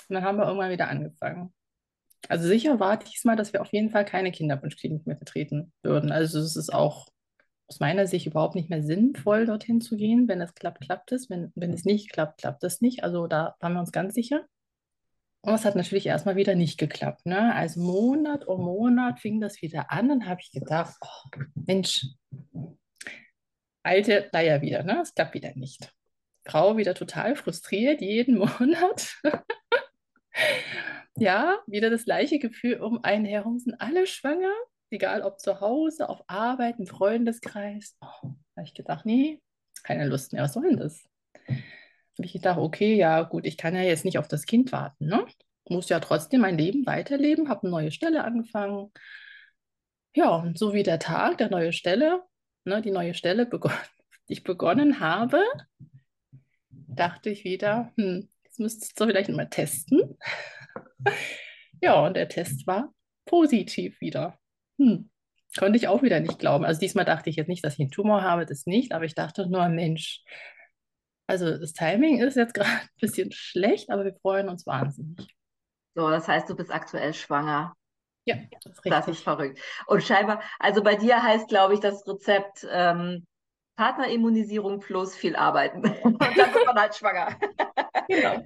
Und 0.09 0.15
dann 0.15 0.23
haben 0.23 0.37
wir 0.37 0.45
irgendwann 0.45 0.71
wieder 0.71 0.89
angefangen. 0.89 1.53
Also 2.27 2.47
sicher 2.47 2.79
war 2.79 2.97
diesmal, 2.97 3.35
dass 3.35 3.53
wir 3.53 3.61
auf 3.61 3.71
jeden 3.71 3.91
Fall 3.91 4.05
keine 4.05 4.31
Kinderwunschklinik 4.31 5.05
mehr 5.05 5.15
betreten 5.15 5.71
würden. 5.83 6.11
Also 6.11 6.39
es 6.39 6.55
ist 6.55 6.73
auch 6.73 7.07
aus 7.67 7.79
meiner 7.79 8.07
Sicht 8.07 8.27
überhaupt 8.27 8.55
nicht 8.55 8.69
mehr 8.69 8.83
sinnvoll, 8.83 9.45
dorthin 9.45 9.81
zu 9.81 9.95
gehen. 9.95 10.27
Wenn 10.27 10.41
es 10.41 10.53
klappt, 10.53 10.81
klappt 10.81 11.11
es. 11.11 11.29
Wenn, 11.29 11.51
wenn 11.55 11.73
es 11.73 11.85
nicht 11.85 12.11
klappt, 12.11 12.39
klappt 12.39 12.63
es 12.63 12.81
nicht. 12.81 13.03
Also 13.03 13.27
da 13.27 13.55
waren 13.59 13.73
wir 13.73 13.79
uns 13.79 13.91
ganz 13.91 14.13
sicher. 14.13 14.45
Und 15.41 15.53
es 15.53 15.65
hat 15.65 15.75
natürlich 15.75 16.07
erstmal 16.07 16.35
wieder 16.35 16.55
nicht 16.55 16.79
geklappt. 16.79 17.25
Ne? 17.25 17.53
Also 17.53 17.79
Monat 17.79 18.45
um 18.47 18.61
Monat 18.61 19.19
fing 19.19 19.39
das 19.39 19.61
wieder 19.61 19.91
an 19.91 20.09
und 20.09 20.25
habe 20.25 20.41
ich 20.41 20.51
gedacht, 20.51 20.95
oh, 21.01 21.39
Mensch, 21.53 22.07
alte 23.83 24.27
Leier 24.31 24.61
wieder, 24.61 24.81
ne? 24.81 25.01
Es 25.03 25.13
klappt 25.13 25.35
wieder 25.35 25.51
nicht. 25.55 25.93
Frau 26.45 26.77
wieder 26.77 26.95
total 26.95 27.35
frustriert, 27.35 28.01
jeden 28.01 28.37
Monat. 28.59 29.21
Ja, 31.17 31.59
wieder 31.67 31.89
das 31.89 32.05
gleiche 32.05 32.39
Gefühl 32.39 32.79
um 32.81 33.03
einen 33.03 33.25
herum, 33.25 33.59
sind 33.59 33.79
alle 33.79 34.07
schwanger, 34.07 34.53
egal 34.89 35.21
ob 35.21 35.39
zu 35.39 35.61
Hause, 35.61 36.09
auf 36.09 36.23
Arbeit, 36.27 36.79
im 36.79 36.87
Freundeskreis. 36.87 37.97
Oh, 38.01 38.29
habe 38.55 38.65
ich 38.65 38.73
gedacht, 38.73 39.05
nee, 39.05 39.41
keine 39.83 40.07
Lust 40.07 40.33
mehr, 40.33 40.43
was 40.43 40.53
soll 40.53 40.63
denn 40.69 40.77
das? 40.77 41.03
habe 42.17 42.25
ich 42.25 42.33
gedacht, 42.33 42.59
okay, 42.59 42.95
ja 42.95 43.23
gut, 43.23 43.45
ich 43.45 43.57
kann 43.57 43.75
ja 43.75 43.81
jetzt 43.81 44.05
nicht 44.05 44.17
auf 44.17 44.27
das 44.27 44.45
Kind 44.45 44.71
warten, 44.71 45.07
ne? 45.07 45.25
Muss 45.67 45.89
ja 45.89 45.99
trotzdem 45.99 46.41
mein 46.41 46.57
Leben 46.57 46.85
weiterleben, 46.85 47.49
habe 47.49 47.63
eine 47.63 47.71
neue 47.71 47.91
Stelle 47.91 48.23
angefangen. 48.23 48.91
Ja, 50.15 50.35
und 50.35 50.57
so 50.57 50.73
wie 50.73 50.83
der 50.83 50.99
Tag 50.99 51.39
der 51.39 51.49
neue 51.49 51.73
Stelle, 51.73 52.23
ne, 52.63 52.81
die 52.81 52.91
neue 52.91 53.13
Stelle, 53.13 53.45
begon 53.45 53.71
die 54.29 54.33
ich 54.33 54.43
begonnen 54.43 54.99
habe, 54.99 55.43
dachte 56.69 57.29
ich 57.29 57.43
wieder, 57.43 57.91
hm, 57.95 58.29
jetzt 58.43 58.59
müsstest 58.59 58.99
du 58.99 59.05
vielleicht 59.05 59.29
mal 59.29 59.49
testen. 59.49 60.17
ja, 61.81 62.05
und 62.05 62.15
der 62.15 62.29
Test 62.29 62.67
war 62.67 62.93
positiv 63.25 63.99
wieder. 64.01 64.37
Hm. 64.79 65.09
Konnte 65.57 65.77
ich 65.77 65.87
auch 65.87 66.03
wieder 66.03 66.19
nicht 66.19 66.39
glauben. 66.39 66.65
Also 66.65 66.79
diesmal 66.79 67.05
dachte 67.05 67.29
ich 67.29 67.37
jetzt 67.37 67.47
nicht, 67.47 67.63
dass 67.63 67.75
ich 67.75 67.79
einen 67.79 67.91
Tumor 67.91 68.23
habe, 68.23 68.45
das 68.45 68.65
nicht, 68.65 68.91
aber 68.91 69.05
ich 69.05 69.15
dachte 69.15 69.49
nur, 69.49 69.67
Mensch, 69.69 70.23
also 71.27 71.57
das 71.57 71.73
Timing 71.73 72.19
ist 72.19 72.35
jetzt 72.35 72.53
gerade 72.53 72.69
ein 72.69 72.89
bisschen 72.99 73.31
schlecht, 73.31 73.89
aber 73.89 74.05
wir 74.05 74.15
freuen 74.21 74.49
uns 74.49 74.65
wahnsinnig. 74.65 75.35
So, 75.95 76.09
das 76.09 76.27
heißt, 76.27 76.49
du 76.49 76.55
bist 76.55 76.73
aktuell 76.73 77.13
schwanger. 77.13 77.73
Ja, 78.25 78.35
das 78.63 78.73
ist 78.73 78.85
Das 78.85 78.99
ist 79.01 79.07
richtig. 79.07 79.23
verrückt. 79.23 79.59
Und 79.87 80.03
scheinbar, 80.03 80.41
also 80.59 80.83
bei 80.83 80.95
dir 80.95 81.21
heißt, 81.21 81.47
glaube 81.47 81.75
ich, 81.75 81.79
das 81.79 82.05
Rezept 82.07 82.67
ähm, 82.69 83.25
Partnerimmunisierung 83.77 84.79
plus 84.79 85.15
viel 85.15 85.35
arbeiten. 85.35 85.81
Und 86.03 86.21
dann 86.21 86.35
wird 86.35 86.65
man 86.65 86.79
halt 86.79 86.95
schwanger. 86.95 87.37
Genau. 88.07 88.43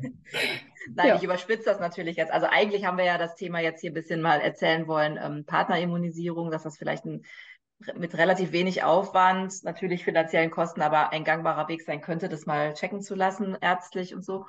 Nein, 0.95 1.07
Ja. 1.09 1.15
ich 1.15 1.23
überspitze 1.23 1.65
das 1.65 1.79
natürlich 1.79 2.17
jetzt. 2.17 2.31
Also 2.31 2.47
eigentlich 2.47 2.85
haben 2.85 2.97
wir 2.97 3.05
ja 3.05 3.17
das 3.17 3.35
Thema 3.35 3.59
jetzt 3.59 3.81
hier 3.81 3.91
ein 3.91 3.95
bisschen 3.95 4.21
mal 4.21 4.41
erzählen 4.41 4.87
wollen, 4.87 5.17
ähm, 5.21 5.45
Partnerimmunisierung, 5.45 6.51
dass 6.51 6.63
das 6.63 6.77
vielleicht 6.77 7.05
ein, 7.05 7.23
mit 7.95 8.17
relativ 8.17 8.51
wenig 8.51 8.83
Aufwand, 8.83 9.63
natürlich 9.63 10.03
finanziellen 10.03 10.51
Kosten, 10.51 10.81
aber 10.81 11.11
ein 11.11 11.23
gangbarer 11.23 11.67
Weg 11.69 11.81
sein 11.81 12.01
könnte, 12.01 12.27
das 12.29 12.45
mal 12.45 12.73
checken 12.73 13.01
zu 13.01 13.15
lassen, 13.15 13.57
ärztlich 13.61 14.13
und 14.13 14.23
so. 14.25 14.45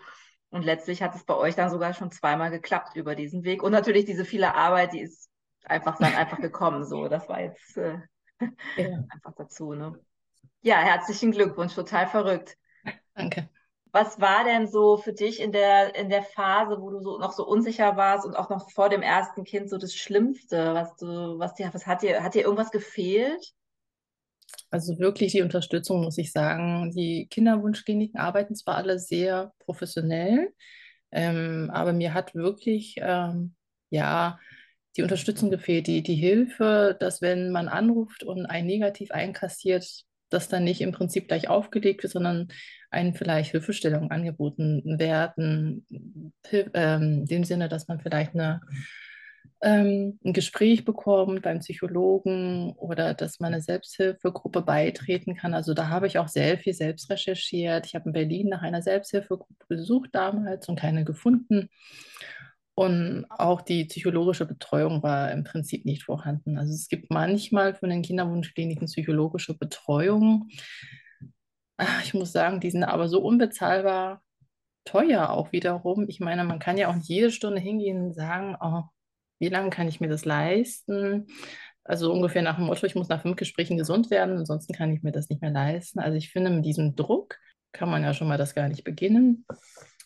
Und 0.51 0.65
letztlich 0.65 1.03
hat 1.03 1.15
es 1.15 1.25
bei 1.25 1.35
euch 1.35 1.55
dann 1.55 1.71
sogar 1.71 1.95
schon 1.95 2.11
zweimal 2.11 2.51
geklappt 2.51 2.97
über 2.97 3.15
diesen 3.15 3.45
Weg. 3.45 3.63
Und 3.63 3.71
natürlich 3.73 4.05
diese 4.05 4.25
viele 4.25 4.55
Arbeit, 4.57 4.93
die 4.93 5.01
ist 5.01 5.31
einfach 5.65 5.99
dann 5.99 6.15
einfach 6.15 6.41
gekommen. 6.41 6.85
So, 6.85 7.09
das 7.09 7.29
war 7.29 7.41
jetzt 7.41 7.77
äh, 7.77 7.99
Ja, 8.75 9.05
einfach 9.11 9.35
dazu. 9.37 9.75
Ne? 9.75 9.95
Ja, 10.63 10.79
herzlichen 10.79 11.33
Glückwunsch, 11.33 11.75
total 11.75 12.07
verrückt. 12.09 12.57
danke. 13.15 13.49
Was 13.93 14.21
war 14.21 14.45
denn 14.45 14.69
so 14.69 14.97
für 14.99 15.13
dich 15.13 15.41
in 15.41 15.53
der, 15.53 15.95
in 15.97 16.09
der 16.09 16.23
Phase, 16.23 16.81
wo 16.81 16.91
du 16.91 17.01
so 17.01 17.19
noch 17.19 17.33
so 17.33 17.47
unsicher 17.47 17.97
warst 17.97 18.25
und 18.25 18.37
auch 18.37 18.49
noch 18.49 18.71
vor 18.71 18.89
dem 18.89 19.03
ersten 19.03 19.45
Kind 19.45 19.69
so 19.69 19.79
das 19.79 19.95
Schlimmste, 19.95 20.75
was 20.75 20.95
du, 20.97 21.39
was 21.39 21.55
dir, 21.55 21.71
was 21.73 21.87
hat 21.87 22.03
dir, 22.03 22.23
hat 22.23 22.35
dir 22.35 22.43
irgendwas 22.43 22.71
gefehlt? 22.71 23.53
Also 24.71 24.99
wirklich 24.99 25.33
die 25.33 25.43
Unterstützung, 25.43 26.03
muss 26.03 26.19
ich 26.19 26.31
sagen. 26.31 26.93
Die 26.93 27.27
Kinderwunschkliniken 27.29 28.21
arbeiten 28.21 28.55
zwar 28.55 28.77
alle 28.77 28.99
sehr 28.99 29.53
professionell, 29.59 30.53
ähm, 31.11 31.71
aber 31.73 31.93
mir 31.93 32.15
hat 32.15 32.35
wirklich, 32.35 32.97
ähm, 32.99 33.55
ja, 33.91 34.39
die 34.97 35.03
Unterstützung 35.03 35.51
gefehlt, 35.51 35.87
die, 35.87 36.03
die 36.03 36.15
Hilfe, 36.15 36.97
dass 36.99 37.23
wenn 37.23 37.51
man 37.51 37.69
anruft 37.69 38.23
und 38.23 38.47
ein 38.47 38.67
Negativ 38.67 39.11
einkassiert, 39.11 40.05
dass 40.31 40.49
dann 40.49 40.65
nicht 40.65 40.81
im 40.81 40.93
Prinzip 40.93 41.29
gleich 41.29 41.49
aufgelegt 41.49 42.03
wird, 42.03 42.13
sondern 42.13 42.49
einen 42.91 43.15
vielleicht 43.15 43.51
Hilfestellung 43.53 44.11
angeboten 44.11 44.99
werden, 44.99 45.87
ähm, 46.53 47.21
in 47.21 47.27
dem 47.27 47.45
Sinne, 47.45 47.69
dass 47.69 47.89
man 47.89 48.01
vielleicht 48.01 48.35
eine 48.35 48.61
ähm, 49.63 50.19
ein 50.25 50.33
Gespräch 50.33 50.85
bekommt 50.85 51.43
beim 51.43 51.59
Psychologen 51.59 52.73
oder 52.77 53.13
dass 53.15 53.41
man 53.41 53.53
eine 53.53 53.63
Selbsthilfegruppe 53.63 54.63
beitreten 54.63 55.37
kann. 55.37 55.53
Also 55.53 55.75
da 55.75 55.89
habe 55.89 56.07
ich 56.07 56.19
auch 56.19 56.29
sehr 56.29 56.59
viel 56.59 56.73
selbst 56.73 57.11
recherchiert. 57.11 57.87
Ich 57.87 57.95
habe 57.95 58.07
in 58.07 58.13
Berlin 58.13 58.49
nach 58.49 58.63
einer 58.63 58.81
Selbsthilfegruppe 58.81 59.67
gesucht 59.69 60.11
damals 60.13 60.69
und 60.69 60.79
keine 60.81 61.05
gefunden. 61.05 61.69
Und 62.81 63.27
auch 63.29 63.61
die 63.61 63.85
psychologische 63.85 64.47
Betreuung 64.47 65.03
war 65.03 65.31
im 65.33 65.45
Prinzip 65.45 65.85
nicht 65.85 66.03
vorhanden. 66.05 66.57
Also 66.57 66.73
es 66.73 66.89
gibt 66.89 67.11
manchmal 67.11 67.75
von 67.75 67.91
den 67.91 68.01
Kinderwunschkliniken 68.01 68.87
psychologische 68.87 69.53
Betreuung. 69.53 70.49
Ah, 71.77 72.01
ich 72.03 72.15
muss 72.15 72.33
sagen, 72.33 72.59
die 72.59 72.71
sind 72.71 72.85
aber 72.85 73.11
so 73.11 73.21
unbezahlbar 73.21 74.23
teuer 74.87 75.29
auch 75.29 75.53
wiederum. 75.53 76.07
Ich 76.09 76.21
meine, 76.21 76.43
man 76.45 76.59
kann 76.59 76.79
ja 76.79 76.89
auch 76.89 76.95
nicht 76.95 77.11
jede 77.11 77.31
Stunde 77.31 77.61
hingehen 77.61 78.01
und 78.01 78.15
sagen, 78.15 78.57
oh, 78.59 78.85
wie 79.41 79.51
lange 79.51 79.69
kann 79.69 79.87
ich 79.87 80.01
mir 80.01 80.09
das 80.09 80.25
leisten? 80.25 81.27
Also 81.85 82.11
ungefähr 82.11 82.41
nach 82.41 82.57
dem 82.57 82.65
Motto, 82.65 82.87
ich 82.87 82.95
muss 82.95 83.11
nach 83.11 83.21
fünf 83.21 83.37
Gesprächen 83.37 83.77
gesund 83.77 84.11
werden, 84.11 84.39
ansonsten 84.39 84.73
kann 84.73 84.91
ich 84.91 85.03
mir 85.03 85.13
das 85.13 85.29
nicht 85.29 85.43
mehr 85.43 85.51
leisten. 85.51 86.01
Also 86.01 86.17
ich 86.17 86.31
finde, 86.31 86.49
mit 86.49 86.65
diesem 86.65 86.97
Druck 86.97 87.37
kann 87.73 87.91
man 87.91 88.03
ja 88.03 88.15
schon 88.15 88.29
mal 88.29 88.39
das 88.39 88.55
gar 88.55 88.69
nicht 88.69 88.85
beginnen. 88.85 89.47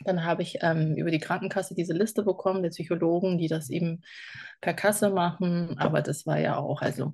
Dann 0.04 0.24
habe 0.24 0.42
ich 0.42 0.58
ähm, 0.60 0.96
über 0.96 1.10
die 1.10 1.18
Krankenkasse 1.18 1.74
diese 1.74 1.92
Liste 1.92 2.24
bekommen 2.24 2.62
der 2.62 2.70
Psychologen, 2.70 3.38
die 3.38 3.48
das 3.48 3.70
eben 3.70 4.02
per 4.60 4.74
Kasse 4.74 5.10
machen. 5.10 5.78
Aber 5.78 6.02
das 6.02 6.26
war 6.26 6.38
ja 6.38 6.56
auch, 6.56 6.82
also 6.82 7.12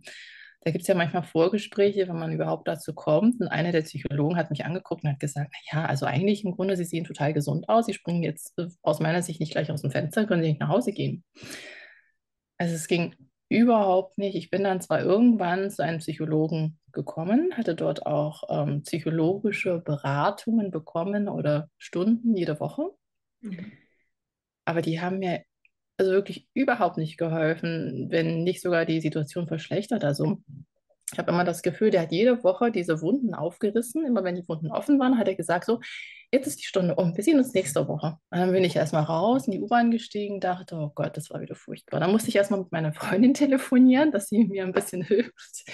da 0.63 0.71
gibt 0.71 0.83
es 0.83 0.89
ja 0.89 0.95
manchmal 0.95 1.23
Vorgespräche, 1.23 2.07
wenn 2.09 2.19
man 2.19 2.33
überhaupt 2.33 2.69
dazu 2.69 2.93
kommt. 2.95 3.41
Und 3.41 3.49
einer 3.49 3.73
der 3.73 3.83
Psychologen 3.83 4.37
hat 4.37 4.51
mich 4.51 4.65
angeguckt 4.65 5.05
und 5.05 5.11
hat 5.11 5.21
gesagt, 5.21 5.53
naja, 5.73 5.87
also 5.87 6.05
eigentlich 6.05 6.45
im 6.45 6.53
Grunde, 6.53 6.77
Sie 6.77 6.85
sehen 6.85 7.05
total 7.05 7.33
gesund 7.33 7.69
aus. 7.69 7.87
Sie 7.87 7.95
springen 7.95 8.23
jetzt 8.23 8.59
äh, 8.59 8.67
aus 8.83 9.01
meiner 9.01 9.23
Sicht 9.23 9.41
nicht 9.41 9.53
gleich 9.53 9.71
aus 9.71 9.83
dem 9.83 9.91
Fenster, 9.91 10.27
können 10.27 10.43
Sie 10.43 10.49
nicht 10.49 10.61
nach 10.61 10.69
Hause 10.69 10.93
gehen. 10.93 11.25
Also 12.59 12.75
es 12.75 12.89
ging 12.89 13.15
überhaupt 13.49 14.19
nicht. 14.19 14.37
Ich 14.37 14.51
bin 14.51 14.65
dann 14.65 14.81
zwar 14.81 15.01
irgendwann 15.01 15.71
zu 15.71 15.83
einem 15.83 15.99
Psychologen 15.99 16.79
gekommen, 16.93 17.57
hatte 17.57 17.75
dort 17.75 18.07
auch 18.07 18.43
ähm, 18.49 18.83
psychologische 18.83 19.79
Beratungen 19.79 20.71
bekommen 20.71 21.29
oder 21.29 21.69
Stunden 21.79 22.37
jede 22.37 22.61
Woche. 22.61 22.91
Mhm. 23.41 23.73
Aber 24.65 24.83
die 24.83 25.01
haben 25.01 25.19
mir 25.19 25.43
also 25.97 26.13
wirklich 26.13 26.49
überhaupt 26.55 26.97
nicht 26.97 27.19
geholfen, 27.19 28.07
wenn 28.11 28.43
nicht 28.43 28.63
sogar 28.63 28.87
die 28.87 29.01
Situation 29.01 29.47
verschlechtert. 29.47 30.05
Also 30.05 30.41
ich 31.13 31.19
habe 31.19 31.31
immer 31.31 31.45
das 31.45 31.63
Gefühl, 31.63 31.91
der 31.91 32.03
hat 32.03 32.13
jede 32.13 32.43
Woche 32.45 32.71
diese 32.71 33.01
Wunden 33.03 33.35
aufgerissen. 33.35 34.07
Immer 34.07 34.25
wenn 34.25 34.37
die 34.37 34.49
Wunden 34.49 34.71
offen 34.71 34.99
waren, 34.99 35.19
hat 35.19 35.29
er 35.29 35.35
gesagt, 35.35 35.65
so, 35.65 35.81
jetzt 36.33 36.47
ist 36.47 36.61
die 36.61 36.67
Stunde 36.67 36.95
um, 36.95 37.17
wir 37.17 37.25
sehen 37.25 37.39
uns 37.39 37.53
nächste 37.53 37.89
Woche. 37.89 38.19
Und 38.31 38.39
dann 38.39 38.53
bin 38.53 38.65
ich 38.65 38.77
erstmal 38.77 39.03
raus, 39.03 39.47
in 39.47 39.53
die 39.53 39.61
U-Bahn 39.61 39.91
gestiegen, 39.91 40.41
dachte, 40.41 40.77
oh 40.77 40.93
Gott, 40.95 41.17
das 41.17 41.31
war 41.31 41.41
wieder 41.41 41.55
furchtbar. 41.55 42.01
Dann 42.01 42.13
musste 42.13 42.29
ich 42.29 42.37
erstmal 42.37 42.61
mit 42.61 42.73
meiner 42.73 42.93
Freundin 42.93 43.35
telefonieren, 43.35 44.13
dass 44.13 44.29
sie 44.29 44.45
mir 44.45 44.65
ein 44.65 44.73
bisschen 44.73 45.03
hilft, 45.07 45.65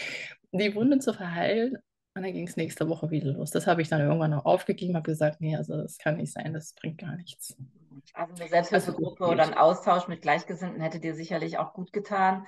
die 0.53 0.75
Wunde 0.75 0.99
zu 0.99 1.13
verheilen. 1.13 1.77
Und 2.15 2.23
dann 2.23 2.33
ging 2.33 2.49
es 2.49 2.57
nächste 2.57 2.89
Woche 2.89 3.11
wieder 3.11 3.33
los. 3.33 3.51
Das 3.51 3.67
habe 3.67 3.83
ich 3.83 3.89
dann 3.89 4.01
irgendwann 4.01 4.33
auch 4.33 4.47
aufgegeben, 4.47 4.97
habe 4.97 5.11
gesagt, 5.11 5.43
nee, 5.43 5.55
also 5.55 5.77
das 5.77 5.99
kann 5.99 6.17
nicht 6.17 6.33
sein, 6.33 6.55
das 6.55 6.73
bringt 6.73 6.99
gar 6.99 7.15
nichts. 7.17 7.55
Also 8.15 8.35
eine 8.35 8.49
Selbsthilfegruppe 8.49 9.25
also, 9.25 9.33
oder 9.33 9.43
ein 9.43 9.55
Austausch 9.55 10.09
mit 10.09 10.23
Gleichgesinnten 10.23 10.81
hätte 10.81 11.01
dir 11.01 11.15
sicherlich 11.15 11.59
auch 11.59 11.75
gut 11.75 11.93
getan. 11.93 12.47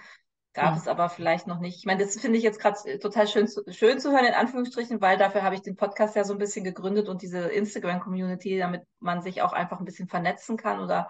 Gab 0.54 0.72
ja. 0.72 0.76
es 0.76 0.88
aber 0.88 1.08
vielleicht 1.08 1.46
noch 1.46 1.60
nicht. 1.60 1.78
Ich 1.78 1.84
meine, 1.84 2.02
das 2.02 2.18
finde 2.18 2.38
ich 2.38 2.44
jetzt 2.44 2.60
gerade 2.60 2.76
äh, 2.84 2.98
total 2.98 3.28
schön 3.28 3.46
zu, 3.46 3.62
schön 3.70 4.00
zu 4.00 4.10
hören, 4.10 4.24
in 4.24 4.34
Anführungsstrichen, 4.34 5.00
weil 5.00 5.18
dafür 5.18 5.42
habe 5.42 5.54
ich 5.54 5.62
den 5.62 5.76
Podcast 5.76 6.16
ja 6.16 6.24
so 6.24 6.32
ein 6.32 6.38
bisschen 6.38 6.64
gegründet 6.64 7.08
und 7.08 7.22
diese 7.22 7.40
Instagram-Community, 7.40 8.58
damit 8.58 8.82
man 8.98 9.22
sich 9.22 9.42
auch 9.42 9.52
einfach 9.52 9.78
ein 9.78 9.84
bisschen 9.84 10.08
vernetzen 10.08 10.56
kann 10.56 10.80
oder 10.80 11.08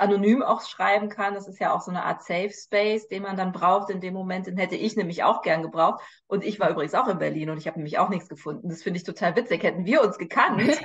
anonym 0.00 0.42
auch 0.42 0.62
schreiben 0.62 1.08
kann. 1.08 1.34
Das 1.34 1.46
ist 1.46 1.60
ja 1.60 1.72
auch 1.72 1.80
so 1.80 1.90
eine 1.90 2.04
Art 2.04 2.22
Safe 2.22 2.50
Space, 2.50 3.08
den 3.08 3.22
man 3.22 3.36
dann 3.36 3.52
braucht 3.52 3.90
in 3.90 4.00
dem 4.00 4.14
Moment. 4.14 4.46
Den 4.46 4.56
hätte 4.56 4.76
ich 4.76 4.96
nämlich 4.96 5.22
auch 5.22 5.42
gern 5.42 5.62
gebraucht. 5.62 6.02
Und 6.26 6.44
ich 6.44 6.58
war 6.58 6.70
übrigens 6.70 6.94
auch 6.94 7.08
in 7.08 7.18
Berlin 7.18 7.50
und 7.50 7.58
ich 7.58 7.66
habe 7.66 7.78
nämlich 7.78 7.98
auch 7.98 8.08
nichts 8.08 8.28
gefunden. 8.28 8.68
Das 8.68 8.82
finde 8.82 8.98
ich 8.98 9.04
total 9.04 9.36
witzig. 9.36 9.62
Hätten 9.62 9.84
wir 9.84 10.02
uns 10.02 10.18
gekannt, 10.18 10.60
jetzt 10.62 10.80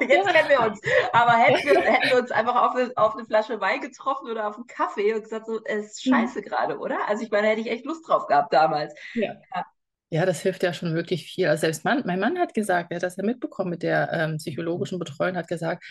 kennen 0.00 0.48
wir 0.48 0.60
uns. 0.60 0.80
Aber 1.12 1.32
hätten 1.32 1.66
wir, 1.66 1.80
hätten 1.80 2.10
wir 2.10 2.18
uns 2.18 2.30
einfach 2.30 2.56
auf 2.62 2.76
eine, 2.76 2.92
auf 2.96 3.14
eine 3.14 3.24
Flasche 3.24 3.60
Wein 3.60 3.80
getroffen 3.80 4.30
oder 4.30 4.48
auf 4.48 4.56
einen 4.56 4.66
Kaffee 4.66 5.14
und 5.14 5.22
gesagt, 5.22 5.46
so, 5.46 5.60
es 5.64 5.86
ist 5.86 6.04
scheiße 6.04 6.40
mhm. 6.40 6.44
gerade, 6.44 6.78
oder? 6.78 7.08
Also 7.08 7.24
ich 7.24 7.30
meine, 7.30 7.48
hätte 7.48 7.60
ich 7.60 7.70
echt 7.70 7.84
Lust 7.84 8.08
drauf 8.08 8.26
gehabt 8.26 8.52
damals. 8.52 8.94
Ja. 9.14 9.34
ja. 9.54 9.64
Ja, 10.10 10.24
das 10.24 10.40
hilft 10.40 10.62
ja 10.62 10.72
schon 10.72 10.94
wirklich 10.94 11.26
viel. 11.30 11.48
Also 11.48 11.62
selbst 11.62 11.84
Mann, 11.84 12.02
mein 12.06 12.18
Mann 12.18 12.38
hat 12.38 12.54
gesagt, 12.54 12.90
er 12.90 12.96
hat 12.96 13.02
das 13.02 13.16
ja 13.16 13.24
mitbekommen 13.24 13.68
mit 13.68 13.82
der 13.82 14.10
ähm, 14.10 14.38
psychologischen 14.38 14.98
Betreuung, 14.98 15.36
hat 15.36 15.48
gesagt, 15.48 15.84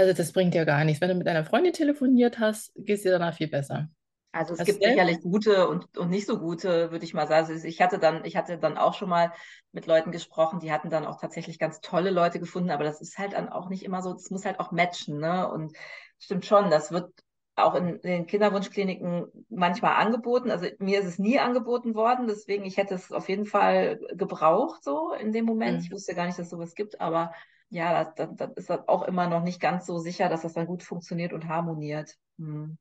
also 0.00 0.14
das 0.14 0.32
bringt 0.32 0.54
ja 0.54 0.64
gar 0.64 0.82
nichts. 0.84 1.02
Wenn 1.02 1.10
du 1.10 1.14
mit 1.14 1.26
deiner 1.26 1.44
Freundin 1.44 1.74
telefoniert 1.74 2.38
hast, 2.38 2.72
geht 2.74 2.96
es 2.96 3.02
dir 3.02 3.12
danach 3.12 3.34
viel 3.34 3.48
besser. 3.48 3.90
Also 4.32 4.54
es 4.54 4.60
Hast 4.60 4.66
gibt 4.66 4.82
sicherlich 4.82 5.20
gute 5.20 5.68
und, 5.68 5.98
und 5.98 6.08
nicht 6.08 6.26
so 6.26 6.38
gute, 6.38 6.90
würde 6.90 7.04
ich 7.04 7.12
mal 7.12 7.26
sagen. 7.26 7.52
Also 7.52 7.66
ich 7.66 7.82
hatte 7.82 7.98
dann, 7.98 8.24
ich 8.24 8.34
hatte 8.36 8.56
dann 8.56 8.78
auch 8.78 8.94
schon 8.94 9.10
mal 9.10 9.32
mit 9.72 9.86
Leuten 9.86 10.10
gesprochen, 10.10 10.60
die 10.60 10.72
hatten 10.72 10.88
dann 10.88 11.04
auch 11.04 11.20
tatsächlich 11.20 11.58
ganz 11.58 11.80
tolle 11.82 12.10
Leute 12.10 12.38
gefunden, 12.40 12.70
aber 12.70 12.84
das 12.84 13.02
ist 13.02 13.18
halt 13.18 13.34
dann 13.34 13.50
auch 13.50 13.68
nicht 13.68 13.84
immer 13.84 14.00
so, 14.00 14.14
das 14.14 14.30
muss 14.30 14.46
halt 14.46 14.58
auch 14.58 14.72
matchen, 14.72 15.18
ne? 15.18 15.50
Und 15.50 15.76
stimmt 16.18 16.46
schon, 16.46 16.70
das 16.70 16.92
wird 16.92 17.12
auch 17.56 17.74
in, 17.74 18.00
den 18.00 18.26
Kinderwunschkliniken 18.26 19.26
manchmal 19.50 19.96
angeboten. 19.96 20.50
Also 20.50 20.66
mir 20.78 21.00
ist 21.00 21.06
es 21.06 21.18
nie 21.18 21.38
angeboten 21.38 21.94
worden, 21.94 22.26
deswegen 22.26 22.64
ich 22.64 22.78
hätte 22.78 22.94
es 22.94 23.12
auf 23.12 23.28
jeden 23.28 23.44
Fall 23.44 24.00
gebraucht, 24.14 24.82
so 24.82 25.12
in 25.12 25.32
dem 25.32 25.44
Moment. 25.44 25.78
Mhm. 25.78 25.84
Ich 25.84 25.90
wusste 25.90 26.14
gar 26.14 26.24
nicht, 26.24 26.38
dass 26.38 26.46
es 26.46 26.50
sowas 26.50 26.74
gibt, 26.74 27.02
aber 27.02 27.34
ja, 27.70 28.04
das, 28.04 28.14
das, 28.36 28.36
das 28.36 28.50
ist 28.56 28.70
auch 28.70 29.02
immer 29.02 29.28
noch 29.28 29.42
nicht 29.42 29.60
ganz 29.60 29.86
so 29.86 29.98
sicher, 29.98 30.28
dass 30.28 30.42
das 30.42 30.54
dann 30.54 30.66
gut 30.66 30.82
funktioniert 30.82 31.32
und 31.32 31.48
harmoniert. 31.48 32.14
Hm. 32.38 32.76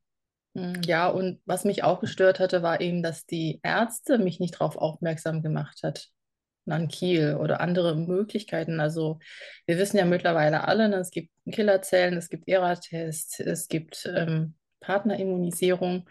hm. 0.55 0.81
Ja, 0.83 1.07
und 1.07 1.39
was 1.45 1.63
mich 1.63 1.83
auch 1.83 1.99
gestört 1.99 2.39
hatte, 2.39 2.63
war 2.63 2.81
eben, 2.81 3.03
dass 3.03 3.25
die 3.25 3.59
Ärzte 3.63 4.17
mich 4.17 4.39
nicht 4.39 4.55
darauf 4.55 4.75
aufmerksam 4.77 5.41
gemacht 5.41 5.81
hat. 5.83 6.07
An 6.65 6.87
Kiel 6.87 7.35
oder 7.39 7.61
andere 7.61 7.95
Möglichkeiten. 7.95 8.79
Also 8.79 9.17
wir 9.65 9.79
wissen 9.79 9.97
ja 9.97 10.05
mittlerweile 10.05 10.67
alle, 10.67 10.87
ne, 10.87 10.97
es 10.97 11.09
gibt 11.09 11.31
Killerzellen, 11.51 12.15
es 12.15 12.29
gibt 12.29 12.47
ERA-Tests, 12.47 13.39
es 13.39 13.67
gibt 13.69 14.07
ähm, 14.13 14.53
Partnerimmunisierung. 14.79 16.07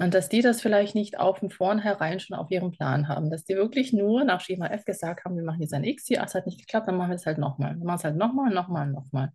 Und 0.00 0.14
dass 0.14 0.28
die 0.28 0.42
das 0.42 0.60
vielleicht 0.60 0.94
nicht 0.94 1.18
auch 1.18 1.38
von 1.38 1.50
vornherein 1.50 2.20
schon 2.20 2.36
auf 2.36 2.50
ihrem 2.50 2.70
Plan 2.70 3.08
haben, 3.08 3.30
dass 3.30 3.44
die 3.44 3.56
wirklich 3.56 3.92
nur 3.92 4.24
nach 4.24 4.40
Schema 4.40 4.68
F 4.68 4.84
gesagt 4.84 5.24
haben, 5.24 5.36
wir 5.36 5.42
machen 5.42 5.60
jetzt 5.60 5.74
ein 5.74 5.82
X, 5.82 6.06
hier, 6.06 6.22
es 6.24 6.34
hat 6.34 6.46
nicht 6.46 6.60
geklappt, 6.60 6.86
dann 6.86 6.96
machen 6.96 7.10
wir 7.10 7.16
es 7.16 7.26
halt 7.26 7.38
nochmal. 7.38 7.70
Dann 7.70 7.82
machen 7.82 7.98
es 7.98 8.04
halt 8.04 8.16
nochmal, 8.16 8.52
nochmal, 8.52 8.86
nochmal. 8.86 9.32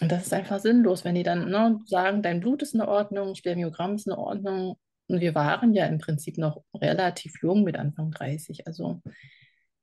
Und 0.00 0.10
das 0.10 0.26
ist 0.26 0.32
einfach 0.32 0.60
sinnlos, 0.60 1.04
wenn 1.04 1.16
die 1.16 1.22
dann 1.24 1.50
ne, 1.50 1.80
sagen, 1.86 2.22
dein 2.22 2.40
Blut 2.40 2.62
ist 2.62 2.74
in 2.74 2.80
Ordnung, 2.80 3.34
Spermiogramm 3.34 3.96
ist 3.96 4.06
in 4.06 4.12
Ordnung. 4.12 4.76
Und 5.08 5.20
wir 5.20 5.34
waren 5.34 5.74
ja 5.74 5.86
im 5.86 5.98
Prinzip 5.98 6.38
noch 6.38 6.62
relativ 6.74 7.34
jung 7.42 7.64
mit 7.64 7.76
Anfang 7.76 8.10
30. 8.12 8.66
Also 8.66 9.02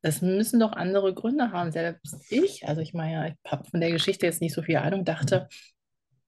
das 0.01 0.21
müssen 0.21 0.59
doch 0.59 0.71
andere 0.71 1.13
Gründe 1.13 1.51
haben. 1.51 1.71
Selbst 1.71 2.31
ich, 2.31 2.67
also 2.67 2.81
ich 2.81 2.93
meine, 2.93 3.29
ich 3.29 3.51
habe 3.51 3.65
von 3.69 3.81
der 3.81 3.91
Geschichte 3.91 4.25
jetzt 4.25 4.41
nicht 4.41 4.53
so 4.53 4.63
viel 4.63 4.77
Ahnung, 4.77 5.05
dachte, 5.05 5.47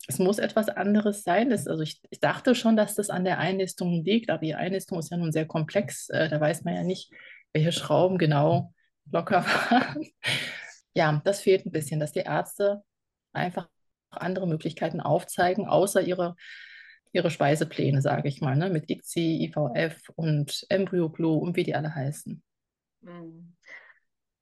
es 0.07 0.19
muss 0.19 0.37
etwas 0.37 0.69
anderes 0.69 1.23
sein. 1.23 1.49
Das, 1.49 1.67
also 1.67 1.81
ich, 1.83 2.01
ich, 2.09 2.19
dachte 2.19 2.55
schon, 2.55 2.75
dass 2.75 2.95
das 2.95 3.09
an 3.09 3.23
der 3.23 3.39
Einlistung 3.39 4.03
liegt, 4.03 4.29
aber 4.29 4.41
die 4.41 4.55
Einlistung 4.55 4.99
ist 4.99 5.11
ja 5.11 5.17
nun 5.17 5.31
sehr 5.31 5.45
komplex. 5.45 6.09
Äh, 6.09 6.29
da 6.29 6.39
weiß 6.39 6.63
man 6.63 6.75
ja 6.75 6.83
nicht, 6.83 7.11
welche 7.53 7.71
Schrauben 7.71 8.17
genau 8.17 8.73
locker 9.11 9.45
waren. 9.69 10.05
ja, 10.93 11.21
das 11.23 11.41
fehlt 11.41 11.65
ein 11.65 11.71
bisschen, 11.71 11.99
dass 11.99 12.11
die 12.11 12.19
Ärzte 12.19 12.83
einfach 13.31 13.67
andere 14.09 14.47
Möglichkeiten 14.47 15.01
aufzeigen, 15.01 15.67
außer 15.67 16.01
ihre, 16.01 16.36
ihre 17.13 17.32
Speisepläne, 17.32 18.01
sage 18.01 18.28
ich 18.28 18.41
mal, 18.41 18.55
ne? 18.55 18.69
mit 18.69 18.89
ICSI, 18.89 19.45
IVF 19.45 20.09
und 20.15 20.65
EmbryoGlue 20.69 21.38
und 21.38 21.55
wie 21.55 21.63
die 21.63 21.75
alle 21.75 21.95
heißen. 21.95 22.43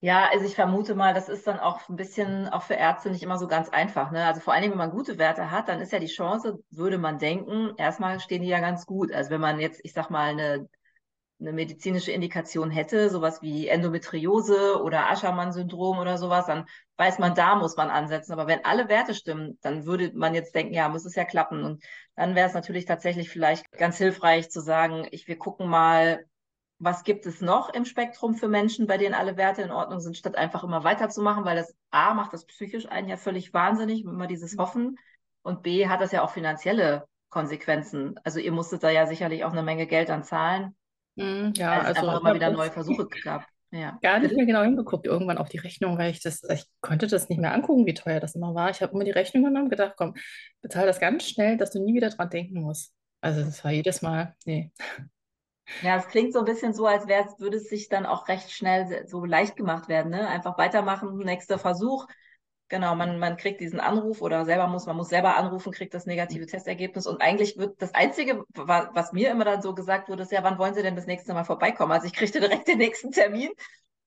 Ja, 0.03 0.29
also 0.31 0.45
ich 0.45 0.55
vermute 0.55 0.95
mal, 0.95 1.13
das 1.13 1.29
ist 1.29 1.45
dann 1.45 1.59
auch 1.59 1.87
ein 1.87 1.95
bisschen 1.95 2.47
auch 2.49 2.63
für 2.63 2.73
Ärzte 2.73 3.11
nicht 3.11 3.21
immer 3.21 3.37
so 3.37 3.47
ganz 3.47 3.69
einfach. 3.69 4.09
Ne? 4.11 4.25
Also 4.25 4.41
vor 4.41 4.51
allen 4.53 4.63
Dingen, 4.63 4.71
wenn 4.73 4.79
man 4.79 4.89
gute 4.89 5.19
Werte 5.19 5.51
hat, 5.51 5.69
dann 5.69 5.79
ist 5.79 5.91
ja 5.91 5.99
die 5.99 6.07
Chance, 6.07 6.59
würde 6.71 6.97
man 6.97 7.19
denken, 7.19 7.73
erstmal 7.77 8.19
stehen 8.19 8.41
die 8.41 8.47
ja 8.47 8.59
ganz 8.59 8.87
gut. 8.87 9.11
Also 9.11 9.29
wenn 9.29 9.41
man 9.41 9.59
jetzt, 9.59 9.79
ich 9.83 9.93
sag 9.93 10.09
mal, 10.09 10.29
eine, 10.31 10.67
eine 11.39 11.53
medizinische 11.53 12.11
Indikation 12.11 12.71
hätte, 12.71 13.09
sowas 13.11 13.41
wie 13.43 13.67
Endometriose 13.67 14.81
oder 14.83 15.09
Aschermann-Syndrom 15.11 15.99
oder 15.99 16.17
sowas, 16.17 16.47
dann 16.47 16.65
weiß 16.97 17.19
man, 17.19 17.35
da 17.35 17.55
muss 17.55 17.77
man 17.77 17.89
ansetzen. 17.91 18.33
Aber 18.33 18.47
wenn 18.47 18.65
alle 18.65 18.89
Werte 18.89 19.15
stimmen, 19.15 19.59
dann 19.61 19.85
würde 19.85 20.11
man 20.15 20.35
jetzt 20.35 20.55
denken, 20.55 20.73
ja, 20.73 20.89
muss 20.89 21.05
es 21.05 21.15
ja 21.15 21.25
klappen. 21.25 21.63
Und 21.63 21.83
dann 22.15 22.35
wäre 22.35 22.47
es 22.47 22.55
natürlich 22.55 22.85
tatsächlich 22.85 23.29
vielleicht 23.29 23.71
ganz 23.73 23.97
hilfreich 23.97 24.49
zu 24.51 24.61
sagen, 24.61 25.07
ich, 25.11 25.27
wir 25.27 25.37
gucken 25.37 25.69
mal, 25.69 26.25
was 26.83 27.03
gibt 27.03 27.27
es 27.27 27.41
noch 27.41 27.71
im 27.73 27.85
Spektrum 27.85 28.33
für 28.33 28.47
Menschen, 28.47 28.87
bei 28.87 28.97
denen 28.97 29.13
alle 29.13 29.37
Werte 29.37 29.61
in 29.61 29.71
Ordnung 29.71 29.99
sind, 29.99 30.17
statt 30.17 30.35
einfach 30.35 30.63
immer 30.63 30.83
weiterzumachen, 30.83 31.45
weil 31.45 31.55
das 31.55 31.75
A 31.91 32.15
macht 32.15 32.33
das 32.33 32.45
psychisch 32.45 32.87
einen 32.87 33.07
ja 33.07 33.17
völlig 33.17 33.53
wahnsinnig, 33.53 34.03
immer 34.03 34.25
dieses 34.25 34.57
Hoffen. 34.57 34.97
Und 35.43 35.61
B 35.61 35.87
hat 35.87 36.01
das 36.01 36.11
ja 36.11 36.23
auch 36.23 36.31
finanzielle 36.31 37.05
Konsequenzen. 37.29 38.19
Also 38.23 38.39
ihr 38.39 38.51
musstet 38.51 38.81
da 38.81 38.89
ja 38.89 39.05
sicherlich 39.05 39.43
auch 39.43 39.51
eine 39.51 39.61
Menge 39.61 39.85
Geld 39.85 40.09
dann 40.09 40.23
zahlen. 40.23 40.75
Mhm, 41.15 41.53
ja, 41.55 41.81
es 41.81 41.97
also 41.97 42.07
einfach 42.07 42.21
immer 42.21 42.33
wieder 42.33 42.49
neue 42.49 42.71
Versuche 42.71 43.07
gab. 43.23 43.45
Ja. 43.69 43.99
Gar 44.01 44.19
nicht 44.19 44.35
mehr 44.35 44.47
genau 44.47 44.63
hingeguckt, 44.63 45.05
irgendwann 45.05 45.37
auf 45.37 45.49
die 45.49 45.59
Rechnung, 45.59 45.99
weil 45.99 46.09
ich 46.09 46.21
das, 46.21 46.41
ich 46.49 46.65
konnte 46.81 47.05
das 47.05 47.29
nicht 47.29 47.39
mehr 47.39 47.53
angucken, 47.53 47.85
wie 47.85 47.93
teuer 47.93 48.19
das 48.19 48.33
immer 48.33 48.55
war. 48.55 48.71
Ich 48.71 48.81
habe 48.81 48.93
immer 48.93 49.03
die 49.03 49.11
Rechnung 49.11 49.43
genommen, 49.43 49.69
gedacht, 49.69 49.93
komm, 49.97 50.15
bezahl 50.61 50.87
das 50.87 50.99
ganz 50.99 51.25
schnell, 51.25 51.57
dass 51.57 51.71
du 51.71 51.79
nie 51.79 51.93
wieder 51.93 52.09
dran 52.09 52.29
denken 52.29 52.61
musst. 52.61 52.91
Also 53.21 53.43
das 53.43 53.63
war 53.63 53.71
jedes 53.71 54.01
Mal, 54.01 54.35
nee. 54.45 54.71
Ja, 55.79 55.97
es 55.97 56.07
klingt 56.07 56.33
so 56.33 56.39
ein 56.39 56.45
bisschen 56.45 56.73
so, 56.73 56.85
als 56.85 57.07
wäre 57.07 57.25
würde 57.39 57.57
es 57.57 57.69
sich 57.69 57.89
dann 57.89 58.05
auch 58.05 58.27
recht 58.27 58.51
schnell 58.51 59.07
so 59.07 59.25
leicht 59.25 59.55
gemacht 59.55 59.89
werden, 59.89 60.11
ne? 60.11 60.27
Einfach 60.27 60.57
weitermachen, 60.57 61.17
nächster 61.17 61.57
Versuch. 61.57 62.05
Genau, 62.69 62.95
man, 62.95 63.19
man 63.19 63.35
kriegt 63.35 63.59
diesen 63.59 63.79
Anruf 63.81 64.21
oder 64.21 64.45
selber 64.45 64.67
muss, 64.67 64.85
man 64.85 64.95
muss 64.95 65.09
selber 65.09 65.35
anrufen, 65.35 65.73
kriegt 65.73 65.93
das 65.93 66.05
negative 66.05 66.45
Testergebnis. 66.45 67.05
Und 67.05 67.21
eigentlich 67.21 67.57
wird 67.57 67.81
das 67.81 67.93
Einzige, 67.93 68.45
was 68.53 69.11
mir 69.11 69.29
immer 69.31 69.43
dann 69.43 69.61
so 69.61 69.73
gesagt 69.75 70.07
wurde, 70.07 70.23
ist 70.23 70.31
ja, 70.31 70.43
wann 70.43 70.57
wollen 70.57 70.73
Sie 70.73 70.81
denn 70.81 70.95
das 70.95 71.05
nächste 71.07 71.33
Mal 71.33 71.43
vorbeikommen? 71.43 71.91
Also 71.91 72.07
ich 72.07 72.13
kriegte 72.13 72.39
direkt 72.39 72.67
den 72.69 72.77
nächsten 72.77 73.11
Termin, 73.11 73.49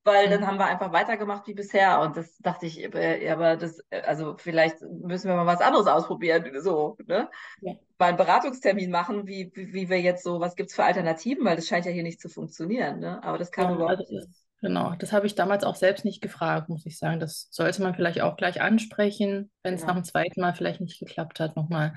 weil 0.05 0.27
mhm. 0.27 0.31
dann 0.31 0.47
haben 0.47 0.59
wir 0.59 0.67
einfach 0.67 0.93
weitergemacht 0.93 1.47
wie 1.47 1.55
bisher. 1.55 2.01
Und 2.01 2.17
das 2.17 2.39
dachte 2.39 2.67
ich, 2.67 2.83
äh, 2.83 3.31
aber 3.31 3.57
das, 3.57 3.81
äh, 3.91 4.03
also 4.03 4.37
vielleicht 4.37 4.81
müssen 4.83 5.29
wir 5.29 5.37
mal 5.37 5.47
was 5.47 5.61
anderes 5.61 5.87
ausprobieren, 5.87 6.45
so, 6.61 6.97
ne? 7.07 7.29
Ja. 7.61 7.75
Mal 7.99 8.09
einen 8.09 8.17
Beratungstermin 8.17 8.91
machen, 8.91 9.27
wie, 9.27 9.51
wie, 9.55 9.73
wie 9.73 9.89
wir 9.89 10.01
jetzt 10.01 10.25
so, 10.25 10.41
was 10.41 10.57
gibt 10.57 10.71
es 10.71 10.77
für 10.77 10.85
Alternativen, 10.85 11.45
weil 11.45 11.57
das 11.57 11.67
scheint 11.67 11.87
ja 11.87 11.93
hier 11.93 12.03
nicht 12.03 12.21
zu 12.21 12.29
funktionieren, 12.29 13.01
ne? 13.01 13.23
Aber 13.23 13.39
das 13.39 13.51
kam 13.51 13.71
ja, 13.71 13.75
überhaupt 13.77 14.01
also 14.01 14.15
nicht. 14.15 14.29
Genau, 14.61 14.95
das 14.99 15.13
habe 15.13 15.27
ich 15.27 15.35
damals 15.35 15.63
auch 15.63 15.77
selbst 15.77 16.07
nicht 16.07 16.23
gefragt, 16.23 16.71
muss 16.71 16.87
ich 16.87 16.99
sagen. 16.99 17.21
Das 17.21 17.49
sollte 17.51 17.83
man 17.83 17.95
vielleicht 17.95 18.23
auch 18.23 18.37
gleich 18.37 18.63
ansprechen, 18.63 19.51
wenn 19.63 19.75
es 19.75 19.83
genau. 19.83 19.93
nach 19.93 20.01
dem 20.01 20.05
zweiten 20.05 20.41
Mal 20.41 20.55
vielleicht 20.55 20.81
nicht 20.81 20.99
geklappt 20.99 21.39
hat, 21.39 21.55
nochmal. 21.55 21.95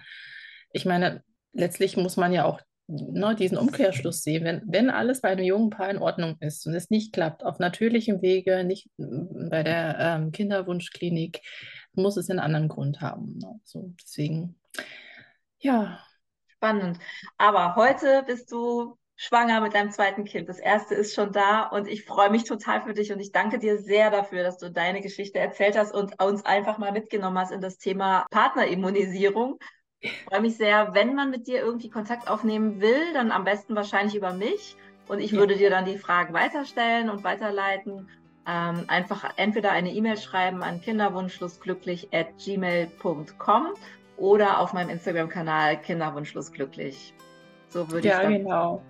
Ich 0.74 0.86
meine, 0.86 1.24
letztlich 1.54 1.96
muss 1.96 2.18
man 2.18 2.34
ja 2.34 2.44
auch 2.44 2.60
ne, 2.88 3.36
diesen 3.36 3.58
Umkehrschluss 3.58 4.24
sehen. 4.24 4.44
Wenn, 4.44 4.62
wenn 4.66 4.90
alles 4.90 5.22
bei 5.22 5.30
einem 5.30 5.46
jungen 5.46 5.70
Paar 5.70 5.90
in 5.90 6.00
Ordnung 6.00 6.38
ist 6.40 6.66
und 6.66 6.74
es 6.74 6.90
nicht 6.90 7.14
klappt, 7.14 7.44
auf 7.44 7.60
natürlichem 7.60 8.22
Wege, 8.22 8.64
nicht 8.64 8.90
bei 8.98 9.64
der 9.64 9.98
ähm, 10.00 10.32
Kinderwunschklinik, 10.32 11.42
muss 11.94 12.18
es 12.18 12.30
einen 12.30 12.40
anderen 12.40 12.68
Grund 12.68 13.02
haben. 13.02 13.38
Ne? 13.40 13.60
So, 13.64 13.94
deswegen, 14.02 14.60
ja. 15.60 16.00
Spannend. 16.48 16.98
Aber 17.38 17.76
heute 17.76 18.24
bist 18.26 18.52
du 18.52 18.98
schwanger 19.16 19.62
mit 19.62 19.74
deinem 19.74 19.92
zweiten 19.92 20.24
Kind. 20.24 20.48
Das 20.48 20.60
erste 20.60 20.96
ist 20.96 21.14
schon 21.16 21.32
da 21.32 21.64
und 21.64 21.88
ich 21.88 22.06
freue 22.06 22.30
mich 22.30 22.44
total 22.44 22.84
für 22.84 22.94
dich 22.94 23.12
und 23.12 23.20
ich 23.20 23.32
danke 23.32 23.58
dir 23.58 23.80
sehr 23.80 24.12
dafür, 24.12 24.44
dass 24.44 24.60
du 24.60 24.72
deine 24.72 25.02
Geschichte 25.02 25.40
erzählt 25.40 25.76
hast 25.78 25.94
und 25.94 26.22
uns 26.22 26.46
einfach 26.46 26.78
mal 26.78 26.92
mitgenommen 26.92 27.38
hast 27.38 27.52
in 27.52 27.62
das 27.62 27.78
Thema 27.78 28.26
Partnerimmunisierung. 28.30 29.58
Ich 30.00 30.24
freue 30.24 30.42
mich 30.42 30.58
sehr, 30.58 30.94
wenn 30.94 31.16
man 31.16 31.32
mit 31.32 31.48
dir 31.48 31.60
irgendwie 31.60 31.90
Kontakt 31.90 32.30
aufnehmen 32.30 32.82
will, 32.82 33.14
dann 33.14 33.32
am 33.32 33.44
besten 33.44 33.76
wahrscheinlich 33.76 34.16
über 34.16 34.34
mich 34.34 34.76
und 35.08 35.20
ich 35.20 35.34
würde 35.34 35.56
dir 35.56 35.70
dann 35.70 35.86
die 35.86 35.98
Fragen 35.98 36.34
weiterstellen 36.34 37.10
und 37.10 37.24
weiterleiten. 37.24 38.08
Ähm, 38.50 38.86
einfach 38.88 39.34
entweder 39.36 39.72
eine 39.72 39.92
E-Mail 39.92 40.18
schreiben 40.18 40.64
an 40.64 40.80
kinderwunschlosglücklich 40.82 42.10
at 42.14 42.28
gmail.com 42.38 43.74
oder 44.18 44.60
auf 44.60 44.74
meinem 44.74 44.90
Instagram-Kanal 44.90 45.82
kinderwunschlosglücklich. 45.82 47.14
So 47.70 47.92
würde 47.92 48.08
ja, 48.08 48.22
ich 48.22 48.30
Ja, 48.30 48.38
genau. 48.38 48.82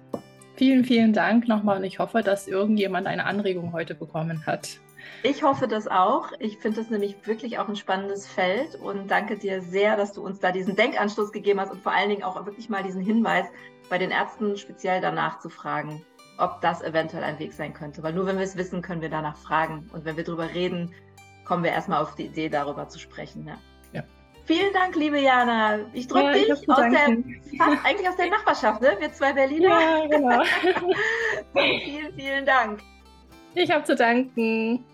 Vielen, 0.55 0.85
vielen 0.85 1.13
Dank 1.13 1.47
nochmal 1.47 1.77
und 1.77 1.83
ich 1.83 1.99
hoffe, 1.99 2.21
dass 2.21 2.47
irgendjemand 2.47 3.07
eine 3.07 3.25
Anregung 3.25 3.73
heute 3.73 3.95
bekommen 3.95 4.45
hat. 4.45 4.79
Ich 5.23 5.43
hoffe 5.43 5.67
das 5.67 5.87
auch. 5.87 6.31
Ich 6.39 6.57
finde 6.57 6.81
das 6.81 6.89
nämlich 6.89 7.15
wirklich 7.25 7.59
auch 7.59 7.67
ein 7.67 7.75
spannendes 7.75 8.27
Feld 8.27 8.75
und 8.75 9.09
danke 9.09 9.37
dir 9.37 9.61
sehr, 9.61 9.97
dass 9.97 10.13
du 10.13 10.23
uns 10.23 10.39
da 10.39 10.51
diesen 10.51 10.75
Denkanstoß 10.75 11.31
gegeben 11.31 11.59
hast 11.59 11.71
und 11.71 11.81
vor 11.81 11.91
allen 11.91 12.09
Dingen 12.09 12.23
auch 12.23 12.45
wirklich 12.45 12.69
mal 12.69 12.83
diesen 12.83 13.01
Hinweis 13.01 13.45
bei 13.89 13.97
den 13.97 14.11
Ärzten 14.11 14.57
speziell 14.57 15.01
danach 15.01 15.39
zu 15.39 15.49
fragen, 15.49 16.05
ob 16.37 16.61
das 16.61 16.81
eventuell 16.81 17.23
ein 17.23 17.39
Weg 17.39 17.53
sein 17.53 17.73
könnte. 17.73 18.03
Weil 18.03 18.13
nur 18.13 18.25
wenn 18.25 18.37
wir 18.37 18.43
es 18.43 18.57
wissen, 18.57 18.81
können 18.81 19.01
wir 19.01 19.09
danach 19.09 19.37
fragen. 19.37 19.89
Und 19.93 20.05
wenn 20.05 20.17
wir 20.17 20.23
darüber 20.23 20.53
reden, 20.53 20.93
kommen 21.45 21.63
wir 21.63 21.71
erstmal 21.71 22.01
auf 22.01 22.15
die 22.15 22.25
Idee, 22.25 22.49
darüber 22.49 22.87
zu 22.87 22.99
sprechen. 22.99 23.47
Ja. 23.47 23.57
Vielen 24.47 24.71
Dank, 24.71 24.95
liebe 24.95 25.19
Jana. 25.19 25.79
Ich 25.91 26.07
drücke 26.07 26.27
ja, 26.27 26.33
dich 26.33 26.51
aus 26.51 26.61
der, 26.61 27.17
fast 27.57 27.85
eigentlich 27.85 28.07
aus 28.07 28.15
der 28.15 28.29
Nachbarschaft, 28.29 28.81
ne? 28.81 28.95
Wir 28.99 29.11
zwei 29.11 29.33
Berliner. 29.33 29.67
Ja, 29.67 30.07
genau. 30.07 30.43
vielen, 31.53 32.13
vielen 32.13 32.45
Dank. 32.45 32.79
Ich 33.55 33.69
habe 33.69 33.83
zu 33.83 33.93
danken. 33.93 34.85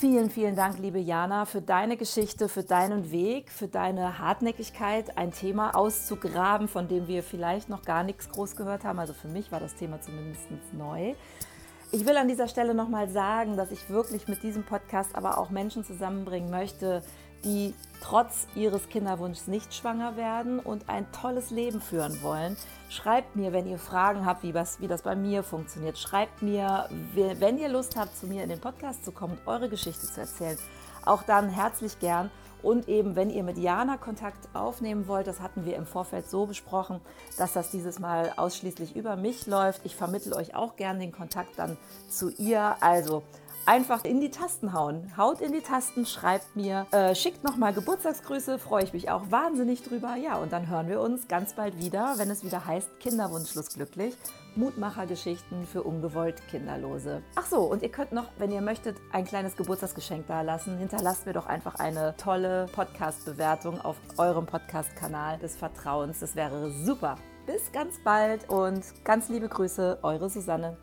Vielen, 0.00 0.30
vielen 0.30 0.54
Dank, 0.54 0.78
liebe 0.78 1.00
Jana, 1.00 1.44
für 1.44 1.60
deine 1.60 1.96
Geschichte, 1.96 2.48
für 2.48 2.62
deinen 2.62 3.10
Weg, 3.10 3.50
für 3.50 3.66
deine 3.66 4.20
Hartnäckigkeit, 4.20 5.18
ein 5.18 5.32
Thema 5.32 5.74
auszugraben, 5.74 6.68
von 6.68 6.86
dem 6.86 7.08
wir 7.08 7.24
vielleicht 7.24 7.68
noch 7.68 7.82
gar 7.82 8.04
nichts 8.04 8.28
groß 8.28 8.54
gehört 8.54 8.84
haben. 8.84 9.00
Also 9.00 9.12
für 9.12 9.26
mich 9.26 9.50
war 9.50 9.58
das 9.58 9.74
Thema 9.74 10.00
zumindest 10.00 10.46
neu. 10.72 11.14
Ich 11.90 12.06
will 12.06 12.16
an 12.16 12.28
dieser 12.28 12.46
Stelle 12.46 12.74
nochmal 12.74 13.08
sagen, 13.08 13.56
dass 13.56 13.72
ich 13.72 13.90
wirklich 13.90 14.28
mit 14.28 14.40
diesem 14.44 14.62
Podcast 14.62 15.16
aber 15.16 15.36
auch 15.36 15.50
Menschen 15.50 15.82
zusammenbringen 15.82 16.48
möchte, 16.48 17.02
die 17.44 17.74
trotz 18.00 18.46
ihres 18.54 18.88
Kinderwunschs 18.88 19.48
nicht 19.48 19.74
schwanger 19.74 20.16
werden 20.16 20.60
und 20.60 20.88
ein 20.88 21.10
tolles 21.12 21.50
Leben 21.50 21.80
führen 21.80 22.22
wollen. 22.22 22.56
Schreibt 22.90 23.36
mir, 23.36 23.52
wenn 23.52 23.66
ihr 23.66 23.78
Fragen 23.78 24.24
habt, 24.24 24.42
wie 24.42 24.52
das, 24.52 24.80
wie 24.80 24.88
das 24.88 25.02
bei 25.02 25.16
mir 25.16 25.42
funktioniert. 25.42 25.98
Schreibt 25.98 26.42
mir, 26.42 26.88
wenn 27.14 27.58
ihr 27.58 27.68
Lust 27.68 27.96
habt, 27.96 28.16
zu 28.16 28.26
mir 28.26 28.42
in 28.42 28.48
den 28.48 28.60
Podcast 28.60 29.04
zu 29.04 29.12
kommen 29.12 29.34
und 29.34 29.46
eure 29.46 29.68
Geschichte 29.68 30.06
zu 30.06 30.20
erzählen. 30.20 30.58
Auch 31.04 31.22
dann 31.22 31.48
herzlich 31.48 31.98
gern. 31.98 32.30
Und 32.60 32.88
eben, 32.88 33.14
wenn 33.14 33.30
ihr 33.30 33.44
mit 33.44 33.56
Jana 33.56 33.96
Kontakt 33.98 34.48
aufnehmen 34.52 35.06
wollt, 35.06 35.28
das 35.28 35.40
hatten 35.40 35.64
wir 35.64 35.76
im 35.76 35.86
Vorfeld 35.86 36.28
so 36.28 36.44
besprochen, 36.44 37.00
dass 37.36 37.52
das 37.52 37.70
dieses 37.70 38.00
Mal 38.00 38.32
ausschließlich 38.36 38.96
über 38.96 39.14
mich 39.14 39.46
läuft. 39.46 39.82
Ich 39.84 39.94
vermittle 39.94 40.34
euch 40.34 40.56
auch 40.56 40.74
gern 40.74 40.98
den 40.98 41.12
Kontakt 41.12 41.56
dann 41.56 41.76
zu 42.08 42.30
ihr. 42.30 42.76
Also 42.80 43.22
einfach 43.68 44.04
in 44.04 44.20
die 44.22 44.30
Tasten 44.30 44.72
hauen. 44.72 45.12
Haut 45.18 45.42
in 45.42 45.52
die 45.52 45.60
Tasten, 45.60 46.06
schreibt 46.06 46.56
mir, 46.56 46.86
äh, 46.90 47.14
schickt 47.14 47.44
nochmal 47.44 47.74
Geburtstagsgrüße, 47.74 48.58
freue 48.58 48.84
ich 48.84 48.94
mich 48.94 49.10
auch 49.10 49.30
wahnsinnig 49.30 49.82
drüber. 49.82 50.16
Ja, 50.16 50.38
und 50.38 50.52
dann 50.52 50.70
hören 50.70 50.88
wir 50.88 51.02
uns 51.02 51.28
ganz 51.28 51.52
bald 51.52 51.78
wieder, 51.78 52.14
wenn 52.16 52.30
es 52.30 52.42
wieder 52.42 52.64
heißt 52.64 52.98
Kinderwunschlos 52.98 53.68
glücklich. 53.74 54.16
Mutmachergeschichten 54.56 55.66
für 55.66 55.82
ungewollt 55.82 56.40
Kinderlose. 56.50 57.22
Ach 57.36 57.44
so, 57.44 57.60
und 57.60 57.82
ihr 57.82 57.90
könnt 57.90 58.12
noch, 58.12 58.28
wenn 58.38 58.50
ihr 58.50 58.62
möchtet, 58.62 58.96
ein 59.12 59.26
kleines 59.26 59.54
Geburtstagsgeschenk 59.54 60.26
da 60.26 60.40
lassen. 60.40 60.78
Hinterlasst 60.78 61.26
mir 61.26 61.34
doch 61.34 61.46
einfach 61.46 61.74
eine 61.74 62.16
tolle 62.16 62.66
Podcast-Bewertung 62.72 63.82
auf 63.82 63.96
eurem 64.16 64.46
Podcast-Kanal 64.46 65.38
des 65.38 65.56
Vertrauens. 65.56 66.20
Das 66.20 66.34
wäre 66.34 66.72
super. 66.72 67.16
Bis 67.46 67.70
ganz 67.72 68.02
bald 68.02 68.48
und 68.48 68.82
ganz 69.04 69.28
liebe 69.28 69.48
Grüße, 69.48 69.98
eure 70.02 70.30
Susanne. 70.30 70.78